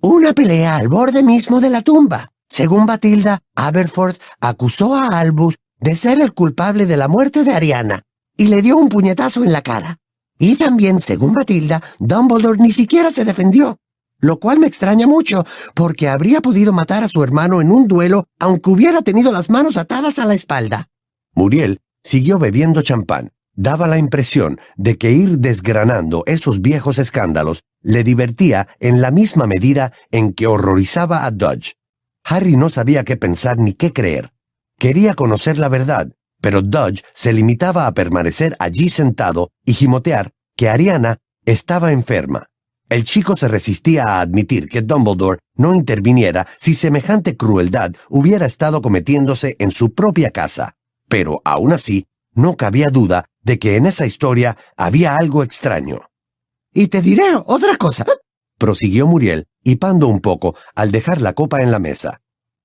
Una 0.00 0.32
pelea 0.32 0.76
al 0.76 0.88
borde 0.88 1.22
mismo 1.22 1.60
de 1.60 1.68
la 1.68 1.82
tumba. 1.82 2.32
Según 2.48 2.86
Batilda, 2.86 3.40
Aberforth 3.54 4.22
acusó 4.40 4.94
a 4.94 5.20
Albus 5.20 5.56
de 5.78 5.96
ser 5.96 6.22
el 6.22 6.32
culpable 6.32 6.86
de 6.86 6.96
la 6.96 7.08
muerte 7.08 7.44
de 7.44 7.52
Ariana 7.52 8.04
y 8.38 8.46
le 8.46 8.62
dio 8.62 8.78
un 8.78 8.88
puñetazo 8.88 9.44
en 9.44 9.52
la 9.52 9.60
cara. 9.60 9.98
Y 10.38 10.56
también, 10.56 10.98
según 10.98 11.34
Batilda, 11.34 11.82
Dumbledore 11.98 12.58
ni 12.58 12.72
siquiera 12.72 13.12
se 13.12 13.26
defendió 13.26 13.78
lo 14.22 14.38
cual 14.38 14.60
me 14.60 14.68
extraña 14.68 15.06
mucho, 15.06 15.44
porque 15.74 16.08
habría 16.08 16.40
podido 16.40 16.72
matar 16.72 17.02
a 17.02 17.08
su 17.08 17.22
hermano 17.22 17.60
en 17.60 17.70
un 17.70 17.88
duelo 17.88 18.28
aunque 18.38 18.70
hubiera 18.70 19.02
tenido 19.02 19.32
las 19.32 19.50
manos 19.50 19.76
atadas 19.76 20.18
a 20.18 20.26
la 20.26 20.34
espalda. 20.34 20.88
Muriel 21.34 21.80
siguió 22.02 22.38
bebiendo 22.38 22.80
champán. 22.80 23.32
Daba 23.54 23.86
la 23.86 23.98
impresión 23.98 24.58
de 24.76 24.96
que 24.96 25.10
ir 25.10 25.38
desgranando 25.38 26.22
esos 26.26 26.62
viejos 26.62 26.98
escándalos 26.98 27.64
le 27.82 28.02
divertía 28.02 28.68
en 28.80 29.02
la 29.02 29.10
misma 29.10 29.46
medida 29.46 29.92
en 30.10 30.32
que 30.32 30.46
horrorizaba 30.46 31.26
a 31.26 31.30
Dodge. 31.30 31.74
Harry 32.24 32.56
no 32.56 32.70
sabía 32.70 33.04
qué 33.04 33.18
pensar 33.18 33.58
ni 33.58 33.74
qué 33.74 33.92
creer. 33.92 34.32
Quería 34.78 35.14
conocer 35.14 35.58
la 35.58 35.68
verdad, 35.68 36.08
pero 36.40 36.62
Dodge 36.62 37.02
se 37.12 37.32
limitaba 37.32 37.86
a 37.86 37.92
permanecer 37.92 38.56
allí 38.58 38.88
sentado 38.88 39.50
y 39.66 39.74
gimotear 39.74 40.32
que 40.56 40.70
Ariana 40.70 41.18
estaba 41.44 41.92
enferma. 41.92 42.51
El 42.92 43.04
chico 43.04 43.36
se 43.36 43.48
resistía 43.48 44.04
a 44.04 44.20
admitir 44.20 44.68
que 44.68 44.82
Dumbledore 44.82 45.38
no 45.56 45.74
interviniera 45.74 46.46
si 46.58 46.74
semejante 46.74 47.38
crueldad 47.38 47.92
hubiera 48.10 48.44
estado 48.44 48.82
cometiéndose 48.82 49.56
en 49.60 49.70
su 49.70 49.94
propia 49.94 50.30
casa, 50.30 50.76
pero 51.08 51.40
aún 51.46 51.72
así 51.72 52.04
no 52.34 52.54
cabía 52.58 52.90
duda 52.90 53.24
de 53.40 53.58
que 53.58 53.76
en 53.76 53.86
esa 53.86 54.04
historia 54.04 54.58
había 54.76 55.16
algo 55.16 55.42
extraño. 55.42 56.10
Y 56.74 56.88
te 56.88 57.00
diré 57.00 57.34
otra 57.46 57.78
cosa, 57.78 58.04
prosiguió 58.58 59.06
Muriel, 59.06 59.46
hipando 59.64 60.06
un 60.06 60.20
poco 60.20 60.54
al 60.74 60.92
dejar 60.92 61.22
la 61.22 61.32
copa 61.32 61.62
en 61.62 61.70
la 61.70 61.78
mesa. 61.78 62.20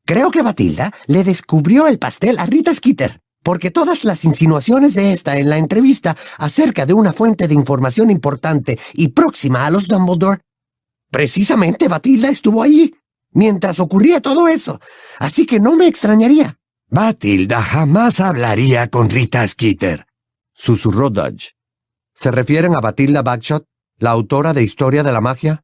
Creo 0.05 0.29
que 0.29 0.41
Batilda 0.41 0.91
le 1.05 1.23
descubrió 1.23 1.87
el 1.87 1.99
pastel 1.99 2.37
a 2.37 2.45
Rita 2.45 2.75
Skeeter 2.75 3.21
porque 3.47 3.71
todas 3.71 4.03
las 4.03 4.25
insinuaciones 4.25 4.93
de 4.93 5.13
esta 5.13 5.37
en 5.37 5.49
la 5.49 5.57
entrevista 5.57 6.17
acerca 6.37 6.85
de 6.85 6.93
una 6.93 7.13
fuente 7.13 7.47
de 7.47 7.53
información 7.53 8.11
importante 8.11 8.77
y 8.93 9.07
próxima 9.07 9.65
a 9.65 9.71
los 9.71 9.87
Dumbledore, 9.87 10.41
precisamente 11.09 11.87
Batilda 11.87 12.27
estuvo 12.27 12.61
allí 12.61 12.93
mientras 13.31 13.79
ocurría 13.79 14.19
todo 14.19 14.49
eso, 14.49 14.81
así 15.17 15.45
que 15.45 15.61
no 15.61 15.77
me 15.77 15.87
extrañaría. 15.87 16.59
Batilda 16.89 17.61
jamás 17.61 18.19
hablaría 18.19 18.89
con 18.89 19.09
Rita 19.09 19.47
Skeeter, 19.47 20.07
susurró 20.53 21.09
Dodge. 21.09 21.53
¿Se 22.13 22.31
refieren 22.31 22.75
a 22.75 22.81
Batilda 22.81 23.21
Bagshot, 23.21 23.63
la 23.97 24.11
autora 24.11 24.53
de 24.53 24.63
Historia 24.63 25.03
de 25.03 25.13
la 25.13 25.21
Magia? 25.21 25.63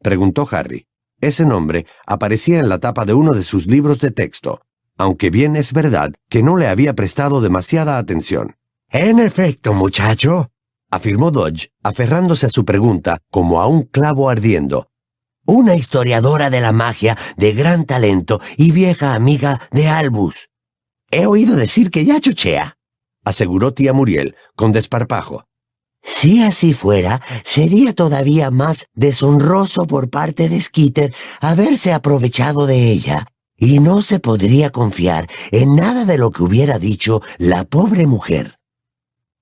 preguntó 0.00 0.48
Harry. 0.50 0.86
Ese 1.20 1.44
nombre 1.44 1.84
aparecía 2.06 2.58
en 2.58 2.70
la 2.70 2.78
tapa 2.78 3.04
de 3.04 3.12
uno 3.12 3.32
de 3.34 3.42
sus 3.42 3.66
libros 3.66 4.00
de 4.00 4.12
texto 4.12 4.62
aunque 4.98 5.30
bien 5.30 5.56
es 5.56 5.72
verdad 5.72 6.12
que 6.28 6.42
no 6.42 6.56
le 6.56 6.68
había 6.68 6.94
prestado 6.94 7.40
demasiada 7.40 7.98
atención. 7.98 8.56
En 8.90 9.18
efecto, 9.18 9.72
muchacho, 9.72 10.50
afirmó 10.90 11.30
Dodge, 11.30 11.70
aferrándose 11.82 12.46
a 12.46 12.50
su 12.50 12.64
pregunta 12.64 13.18
como 13.30 13.60
a 13.60 13.66
un 13.66 13.82
clavo 13.82 14.28
ardiendo. 14.28 14.88
Una 15.44 15.74
historiadora 15.74 16.50
de 16.50 16.60
la 16.60 16.72
magia 16.72 17.16
de 17.36 17.52
gran 17.52 17.84
talento 17.84 18.40
y 18.56 18.70
vieja 18.70 19.14
amiga 19.14 19.60
de 19.72 19.88
Albus. 19.88 20.50
He 21.10 21.26
oído 21.26 21.56
decir 21.56 21.90
que 21.90 22.04
ya 22.04 22.20
chochea, 22.20 22.76
aseguró 23.24 23.74
tía 23.74 23.92
Muriel 23.92 24.36
con 24.54 24.72
desparpajo. 24.72 25.44
Si 26.04 26.42
así 26.42 26.74
fuera, 26.74 27.20
sería 27.44 27.94
todavía 27.94 28.50
más 28.50 28.86
deshonroso 28.92 29.86
por 29.86 30.10
parte 30.10 30.48
de 30.48 30.60
Skitter 30.60 31.14
haberse 31.40 31.92
aprovechado 31.92 32.66
de 32.66 32.90
ella 32.90 33.31
y 33.62 33.78
no 33.78 34.02
se 34.02 34.18
podría 34.18 34.70
confiar 34.70 35.28
en 35.52 35.76
nada 35.76 36.04
de 36.04 36.18
lo 36.18 36.32
que 36.32 36.42
hubiera 36.42 36.80
dicho 36.80 37.22
la 37.38 37.62
pobre 37.62 38.08
mujer. 38.08 38.58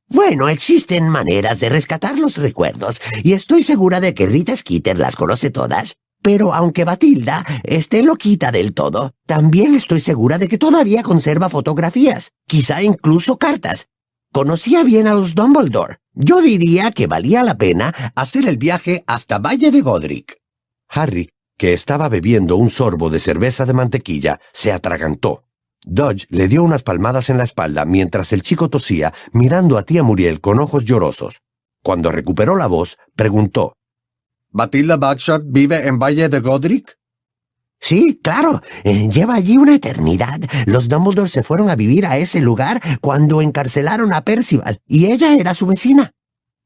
Bueno, 0.08 0.50
existen 0.50 1.08
maneras 1.08 1.60
de 1.60 1.70
rescatar 1.70 2.18
los 2.18 2.36
recuerdos, 2.36 3.00
y 3.24 3.32
estoy 3.32 3.62
segura 3.62 3.98
de 3.98 4.12
que 4.12 4.26
Rita 4.26 4.54
Skeeter 4.54 4.98
las 4.98 5.16
conoce 5.16 5.48
todas. 5.50 5.94
Pero 6.22 6.52
aunque 6.52 6.84
Batilda 6.84 7.46
esté 7.64 8.02
loquita 8.02 8.52
del 8.52 8.74
todo, 8.74 9.12
también 9.26 9.74
estoy 9.74 10.00
segura 10.00 10.36
de 10.36 10.48
que 10.48 10.58
todavía 10.58 11.02
conserva 11.02 11.48
fotografías, 11.48 12.32
quizá 12.46 12.82
incluso 12.82 13.38
cartas. 13.38 13.86
Conocía 14.32 14.84
bien 14.84 15.06
a 15.06 15.14
los 15.14 15.34
Dumbledore. 15.34 15.96
Yo 16.12 16.42
diría 16.42 16.90
que 16.90 17.06
valía 17.06 17.42
la 17.42 17.56
pena 17.56 17.94
hacer 18.14 18.46
el 18.46 18.58
viaje 18.58 19.02
hasta 19.06 19.38
Valle 19.38 19.70
de 19.70 19.80
Godric. 19.80 20.36
Harry 20.90 21.30
que 21.60 21.74
estaba 21.74 22.08
bebiendo 22.08 22.56
un 22.56 22.70
sorbo 22.70 23.10
de 23.10 23.20
cerveza 23.20 23.66
de 23.66 23.74
mantequilla, 23.74 24.40
se 24.50 24.72
atragantó. 24.72 25.44
Dodge 25.84 26.26
le 26.30 26.48
dio 26.48 26.62
unas 26.62 26.82
palmadas 26.82 27.28
en 27.28 27.36
la 27.36 27.44
espalda 27.44 27.84
mientras 27.84 28.32
el 28.32 28.40
chico 28.40 28.70
tosía, 28.70 29.12
mirando 29.34 29.76
a 29.76 29.82
tía 29.82 30.02
Muriel 30.02 30.40
con 30.40 30.58
ojos 30.58 30.86
llorosos. 30.86 31.42
Cuando 31.82 32.10
recuperó 32.10 32.56
la 32.56 32.66
voz, 32.66 32.96
preguntó. 33.14 33.76
¿Batilda 34.48 34.96
Bagshot 34.96 35.42
vive 35.48 35.86
en 35.86 35.98
Valle 35.98 36.30
de 36.30 36.40
Godric? 36.40 36.96
Sí, 37.78 38.18
claro. 38.22 38.62
Eh, 38.84 39.10
lleva 39.10 39.34
allí 39.34 39.58
una 39.58 39.74
eternidad. 39.74 40.40
Los 40.64 40.88
Dumbledore 40.88 41.28
se 41.28 41.42
fueron 41.42 41.68
a 41.68 41.76
vivir 41.76 42.06
a 42.06 42.16
ese 42.16 42.40
lugar 42.40 42.80
cuando 43.02 43.42
encarcelaron 43.42 44.14
a 44.14 44.22
Percival, 44.22 44.80
y 44.86 45.12
ella 45.12 45.36
era 45.36 45.52
su 45.52 45.66
vecina. 45.66 46.12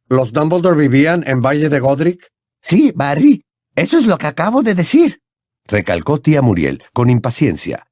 ¿Los 0.09 0.33
Dumbledore 0.33 0.79
vivían 0.79 1.25
en 1.27 1.43
Valle 1.43 1.69
de 1.69 1.81
Godric? 1.81 2.31
Sí, 2.61 2.93
Barry. 2.95 3.44
Eso 3.77 3.99
es 3.99 4.07
lo 4.07 4.19
que 4.19 4.29
acabo 4.29 4.63
de 4.63 4.75
decir, 4.75 5.21
recalcó 5.67 6.21
tía 6.21 6.43
Muriel, 6.43 6.83
con 6.93 7.11
impaciencia. 7.11 7.89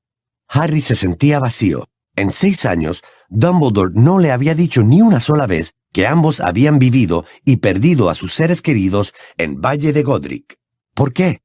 Harry 0.48 0.80
se 0.80 0.94
sentía 0.94 1.40
vacío. 1.40 1.88
En 2.14 2.30
seis 2.30 2.66
años, 2.66 3.02
Dumbledore 3.30 3.92
no 3.94 4.18
le 4.18 4.30
había 4.30 4.54
dicho 4.54 4.82
ni 4.82 5.00
una 5.00 5.18
sola 5.18 5.46
vez 5.46 5.74
que 5.92 6.06
ambos 6.06 6.40
habían 6.40 6.78
vivido 6.78 7.24
y 7.44 7.56
perdido 7.56 8.10
a 8.10 8.14
sus 8.14 8.32
seres 8.32 8.62
queridos 8.62 9.12
en 9.38 9.60
Valle 9.60 9.92
de 9.92 10.02
Godric. 10.02 10.58
¿Por 10.94 11.12
qué? 11.12 11.40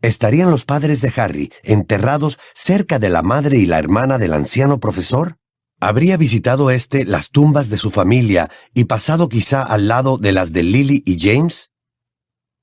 ¿Estarían 0.00 0.50
los 0.50 0.64
padres 0.64 1.00
de 1.00 1.12
Harry 1.16 1.52
enterrados 1.62 2.38
cerca 2.54 2.98
de 2.98 3.10
la 3.10 3.22
madre 3.22 3.58
y 3.58 3.66
la 3.66 3.78
hermana 3.78 4.18
del 4.18 4.34
anciano 4.34 4.78
profesor? 4.78 5.38
¿Habría 5.80 6.16
visitado 6.16 6.70
éste 6.70 7.04
las 7.04 7.30
tumbas 7.30 7.68
de 7.68 7.78
su 7.78 7.90
familia 7.90 8.50
y 8.74 8.84
pasado 8.84 9.28
quizá 9.28 9.62
al 9.62 9.88
lado 9.88 10.18
de 10.18 10.32
las 10.32 10.52
de 10.52 10.62
Lily 10.62 11.02
y 11.04 11.18
James? 11.18 11.71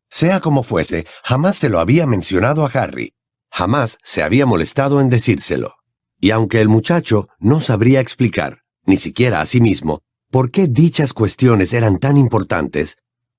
Sea 0.09 0.39
como 0.39 0.63
fuese, 0.63 1.05
jamás 1.23 1.55
se 1.55 1.69
lo 1.69 1.79
había 1.79 2.05
mencionado 2.07 2.65
a 2.65 2.69
Harry, 2.69 3.13
jamás 3.51 3.97
se 4.03 4.23
había 4.23 4.45
molestado 4.45 5.01
en 5.01 5.09
decírselo. 5.09 5.75
Y 6.19 6.31
aunque 6.31 6.59
el 6.61 6.67
muchacho 6.67 7.29
no 7.39 7.61
sabría 7.61 8.01
explicar, 8.01 8.63
ni 8.85 8.97
siquiera 8.97 9.41
a 9.41 9.45
sí 9.45 9.61
mismo, 9.61 10.01
por 10.31 10.51
qué 10.51 10.67
dichas 10.67 11.13
cuestiones 11.13 11.73
eran 11.73 11.99
tan 11.99 12.17
importantes, 12.17 12.97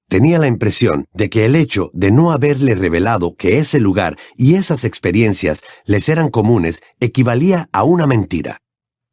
tenía 0.09 0.39
la 0.39 0.49
impresión 0.49 1.07
de 1.13 1.31
que 1.31 1.47
el 1.47 1.55
hecho 1.55 1.91
de 1.93 2.11
no 2.11 2.33
haberle 2.33 2.75
revelado 2.75 3.37
que 3.37 3.59
ese 3.59 3.79
lugar 3.79 4.17
y 4.37 4.55
esas 4.55 4.85
experiencias 4.85 5.63
les 5.85 6.09
eran 6.09 6.31
comunes 6.31 6.83
equivalía 6.99 7.69
a 7.73 7.85
una 7.85 8.07
mentira. 8.07 8.61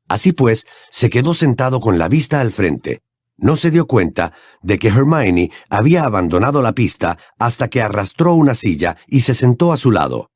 Así 0.08 0.32
pues, 0.32 0.66
se 0.90 1.10
quedó 1.10 1.34
sentado 1.34 1.82
con 1.82 1.98
la 1.98 2.08
vista 2.08 2.40
al 2.42 2.52
frente. 2.52 3.02
No 3.38 3.56
se 3.56 3.70
dio 3.70 3.86
cuenta 3.86 4.34
de 4.62 4.80
que 4.80 4.88
Hermione 4.88 5.52
había 5.70 6.04
abandonado 6.04 6.64
la 6.64 6.74
pista 6.74 7.20
hasta 7.38 7.68
que 7.68 7.84
arrastró 7.84 8.34
una 8.34 8.56
silla 8.56 8.98
y 9.08 9.22
se 9.22 9.36
sentó 9.36 9.72
a 9.72 9.78
su 9.78 9.92
lado. 9.92 10.32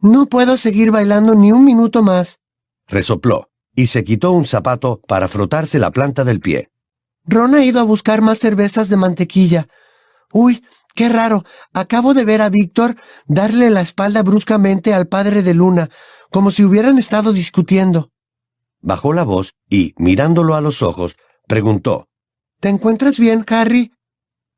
No 0.00 0.26
puedo 0.26 0.56
seguir 0.56 0.92
bailando 0.92 1.34
ni 1.34 1.50
un 1.50 1.64
minuto 1.64 2.02
más, 2.02 2.38
resopló, 2.86 3.50
y 3.74 3.88
se 3.88 4.04
quitó 4.04 4.32
un 4.32 4.46
zapato 4.46 5.00
para 5.08 5.26
frotarse 5.26 5.80
la 5.80 5.90
planta 5.90 6.22
del 6.22 6.40
pie. 6.40 6.70
Ron 7.24 7.54
ha 7.54 7.64
ido 7.64 7.80
a 7.80 7.84
buscar 7.84 8.20
más 8.20 8.38
cervezas 8.38 8.88
de 8.88 8.96
mantequilla. 8.96 9.68
Uy, 10.32 10.64
qué 10.94 11.08
raro. 11.08 11.44
Acabo 11.72 12.14
de 12.14 12.24
ver 12.24 12.42
a 12.42 12.50
Víctor 12.50 12.96
darle 13.26 13.70
la 13.70 13.80
espalda 13.80 14.22
bruscamente 14.22 14.94
al 14.94 15.08
padre 15.08 15.42
de 15.42 15.54
Luna, 15.54 15.88
como 16.30 16.50
si 16.50 16.64
hubieran 16.64 16.98
estado 16.98 17.32
discutiendo. 17.32 18.10
Bajó 18.80 19.12
la 19.12 19.24
voz 19.24 19.54
y, 19.68 19.94
mirándolo 19.96 20.54
a 20.54 20.60
los 20.60 20.82
ojos, 20.82 21.16
preguntó 21.46 22.08
¿Te 22.62 22.68
encuentras 22.68 23.18
bien, 23.18 23.44
Harry? 23.48 23.90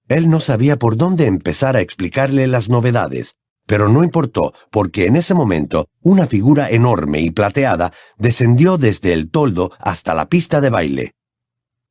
Él 0.09 0.29
no 0.29 0.41
sabía 0.41 0.79
por 0.79 0.99
dónde 0.99 1.25
empezar 1.25 1.75
a 1.75 1.81
explicarle 1.81 2.47
las 2.47 2.69
novedades, 2.69 3.37
pero 3.67 3.89
no 3.89 4.05
importó, 4.05 4.53
porque 4.71 5.07
en 5.07 5.17
ese 5.17 5.33
momento 5.33 5.89
una 6.03 6.27
figura 6.27 6.69
enorme 6.69 7.21
y 7.21 7.31
plateada 7.31 7.95
descendió 8.19 8.77
desde 8.77 9.15
el 9.15 9.31
toldo 9.31 9.73
hasta 9.79 10.13
la 10.13 10.29
pista 10.29 10.61
de 10.61 10.69
baile. 10.69 11.13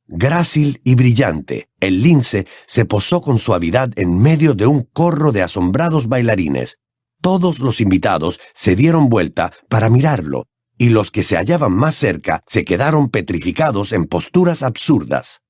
Grácil 0.06 0.80
y 0.84 0.94
brillante, 0.94 1.68
el 1.80 2.04
lince 2.04 2.46
se 2.64 2.84
posó 2.84 3.20
con 3.20 3.40
suavidad 3.40 3.90
en 3.96 4.16
medio 4.16 4.54
de 4.54 4.68
un 4.68 4.82
corro 4.84 5.32
de 5.32 5.42
asombrados 5.42 6.06
bailarines. 6.06 6.78
Todos 7.22 7.58
los 7.58 7.80
invitados 7.80 8.38
se 8.54 8.76
dieron 8.76 9.08
vuelta 9.08 9.52
para 9.68 9.90
mirarlo, 9.90 10.46
y 10.78 10.90
los 10.90 11.10
que 11.10 11.24
se 11.24 11.36
hallaban 11.36 11.72
más 11.72 11.96
cerca 11.96 12.40
se 12.46 12.64
quedaron 12.64 13.08
petrificados 13.08 13.92
en 13.92 14.04
posturas 14.04 14.62
absurdas. 14.62 15.40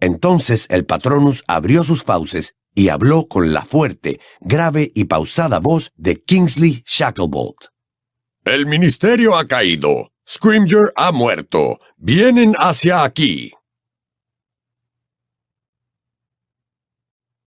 Entonces 0.00 0.66
el 0.70 0.84
patronus 0.84 1.44
abrió 1.46 1.82
sus 1.82 2.04
fauces 2.04 2.56
y 2.74 2.90
habló 2.90 3.26
con 3.26 3.52
la 3.52 3.64
fuerte, 3.64 4.20
grave 4.40 4.92
y 4.94 5.04
pausada 5.04 5.60
voz 5.60 5.92
de 5.96 6.22
Kingsley 6.22 6.82
Shacklebolt. 6.86 7.68
El 8.44 8.66
ministerio 8.66 9.36
ha 9.36 9.46
caído. 9.46 10.12
Scrimger 10.28 10.92
ha 10.94 11.10
muerto. 11.10 11.78
Vienen 11.96 12.54
hacia 12.58 13.02
aquí. 13.02 13.52